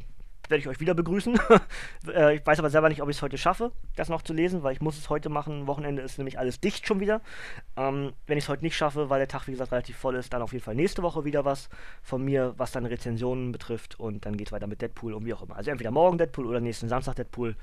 werde 0.54 0.62
ich 0.62 0.68
euch 0.68 0.80
wieder 0.80 0.94
begrüßen. 0.94 1.40
äh, 2.14 2.36
ich 2.36 2.46
weiß 2.46 2.60
aber 2.60 2.70
selber 2.70 2.88
nicht, 2.88 3.02
ob 3.02 3.10
ich 3.10 3.18
es 3.18 3.22
heute 3.24 3.40
schaffe, 3.40 3.72
das 3.96 4.08
noch 4.08 4.22
zu 4.22 4.34
lesen, 4.34 4.62
weil 4.62 4.74
ich 4.74 4.82
muss 4.82 5.00
es 5.00 5.10
heute 5.10 5.30
machen. 5.30 5.66
Wochenende 5.66 6.04
ist 6.04 6.20
nämlich 6.20 6.38
alles 6.38 6.60
dicht 6.60 6.86
schon 6.86 7.00
wieder. 7.00 7.22
Ähm, 7.76 8.14
wenn 8.28 8.38
ich 8.38 8.44
es 8.44 8.50
heute 8.50 8.64
nicht 8.64 8.78
schaffe, 8.78 9.10
weil 9.10 9.18
der 9.18 9.28
Tag, 9.28 9.48
wie 9.48 9.52
gesagt, 9.52 9.72
relativ 9.72 9.98
voll 9.98 10.14
ist, 10.16 10.32
dann 10.32 10.44
auf 10.44 10.54
jeden 10.54 10.64
Fall 10.64 10.76
nächste 10.76 11.02
Woche 11.02 11.26
wieder 11.26 11.44
was 11.44 11.70
von 12.04 12.24
mir, 12.24 12.54
was 12.58 12.72
dann 12.72 12.86
Rezensionen 12.86 13.52
betrifft. 13.52 14.00
Und 14.00 14.28
dann 14.28 14.38
geht 14.38 14.48
es 14.48 14.54
weiter 14.54 14.68
mit 14.68 14.82
Deadpool 14.82 15.14
und 15.14 15.26
wie 15.26 15.34
auch 15.34 15.42
immer. 15.42 15.56
Also 15.56 15.72
entweder 15.72 15.90
morgen 15.90 16.20
Deadpool 16.20 16.46
oder 16.46 16.60
nächsten 16.60 16.88
Samstag 16.88 17.16
Deadpool. 17.16 17.56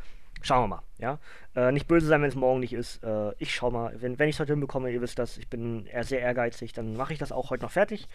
Schauen 0.42 0.64
wir 0.64 0.68
mal, 0.68 0.82
ja. 0.98 1.18
Äh, 1.54 1.70
nicht 1.70 1.86
böse 1.86 2.06
sein, 2.06 2.22
wenn 2.22 2.28
es 2.30 2.34
morgen 2.34 2.60
nicht 2.60 2.72
ist. 2.72 3.04
Äh, 3.04 3.32
ich 3.38 3.54
schau 3.54 3.70
mal. 3.70 3.94
Wenn, 4.00 4.18
wenn 4.18 4.28
ich 4.28 4.36
es 4.36 4.40
heute 4.40 4.54
hinbekomme, 4.54 4.90
ihr 4.90 5.00
wisst 5.00 5.18
das, 5.18 5.38
ich 5.38 5.48
bin 5.48 5.86
eher 5.86 6.02
sehr 6.02 6.20
ehrgeizig, 6.20 6.72
dann 6.72 6.96
mache 6.96 7.12
ich 7.12 7.18
das 7.20 7.30
auch 7.30 7.50
heute 7.50 7.62
noch 7.62 7.70
fertig. 7.70 8.08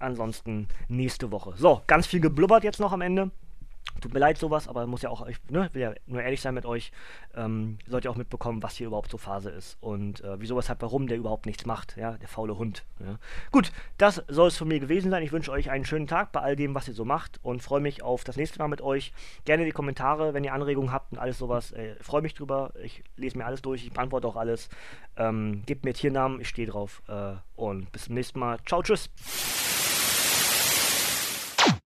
Ansonsten 0.00 0.66
nächste 0.88 1.30
Woche. 1.30 1.52
So, 1.56 1.82
ganz 1.86 2.06
viel 2.08 2.20
geblubbert 2.20 2.64
jetzt 2.64 2.80
noch 2.80 2.92
am 2.92 3.02
Ende. 3.02 3.30
Tut 4.00 4.12
mir 4.12 4.20
leid 4.20 4.38
sowas, 4.38 4.68
aber 4.68 4.86
muss 4.86 5.02
ja 5.02 5.10
auch, 5.10 5.26
ich 5.26 5.38
ne, 5.48 5.68
will 5.72 5.82
ja 5.82 5.94
nur 6.06 6.22
ehrlich 6.22 6.40
sein 6.40 6.54
mit 6.54 6.66
euch. 6.66 6.92
Ähm, 7.34 7.78
sollt 7.86 8.04
ihr 8.04 8.10
auch 8.10 8.16
mitbekommen, 8.16 8.62
was 8.62 8.76
hier 8.76 8.88
überhaupt 8.88 9.10
so 9.10 9.18
Phase 9.18 9.50
ist 9.50 9.76
und 9.80 10.22
äh, 10.22 10.40
wieso, 10.40 10.56
weshalb, 10.56 10.82
warum 10.82 11.06
der 11.06 11.16
überhaupt 11.16 11.46
nichts 11.46 11.66
macht, 11.66 11.96
ja, 11.96 12.12
der 12.12 12.28
faule 12.28 12.58
Hund. 12.58 12.84
Ja. 13.00 13.18
Gut, 13.52 13.72
das 13.98 14.22
soll 14.28 14.48
es 14.48 14.56
von 14.56 14.68
mir 14.68 14.80
gewesen 14.80 15.10
sein. 15.10 15.22
Ich 15.22 15.32
wünsche 15.32 15.50
euch 15.50 15.70
einen 15.70 15.84
schönen 15.84 16.06
Tag 16.06 16.32
bei 16.32 16.40
all 16.40 16.56
dem, 16.56 16.74
was 16.74 16.88
ihr 16.88 16.94
so 16.94 17.04
macht 17.04 17.38
und 17.42 17.62
freue 17.62 17.80
mich 17.80 18.02
auf 18.02 18.24
das 18.24 18.36
nächste 18.36 18.58
Mal 18.58 18.68
mit 18.68 18.80
euch. 18.80 19.12
Gerne 19.44 19.64
die 19.64 19.72
Kommentare, 19.72 20.34
wenn 20.34 20.44
ihr 20.44 20.52
Anregungen 20.52 20.92
habt 20.92 21.12
und 21.12 21.18
alles 21.18 21.38
sowas. 21.38 21.72
Äh, 21.72 21.96
freue 22.00 22.22
mich 22.22 22.34
drüber. 22.34 22.72
Ich 22.82 23.02
lese 23.16 23.38
mir 23.38 23.46
alles 23.46 23.62
durch, 23.62 23.84
ich 23.84 23.92
beantworte 23.92 24.28
auch 24.28 24.36
alles. 24.36 24.68
Ähm, 25.16 25.62
gebt 25.66 25.84
mir 25.84 25.94
Tiernamen, 25.94 26.40
ich 26.40 26.48
stehe 26.48 26.68
drauf. 26.68 27.02
Äh, 27.08 27.34
und 27.54 27.90
bis 27.92 28.04
zum 28.04 28.14
nächsten 28.14 28.38
Mal. 28.38 28.58
Ciao, 28.66 28.82
tschüss. 28.82 29.10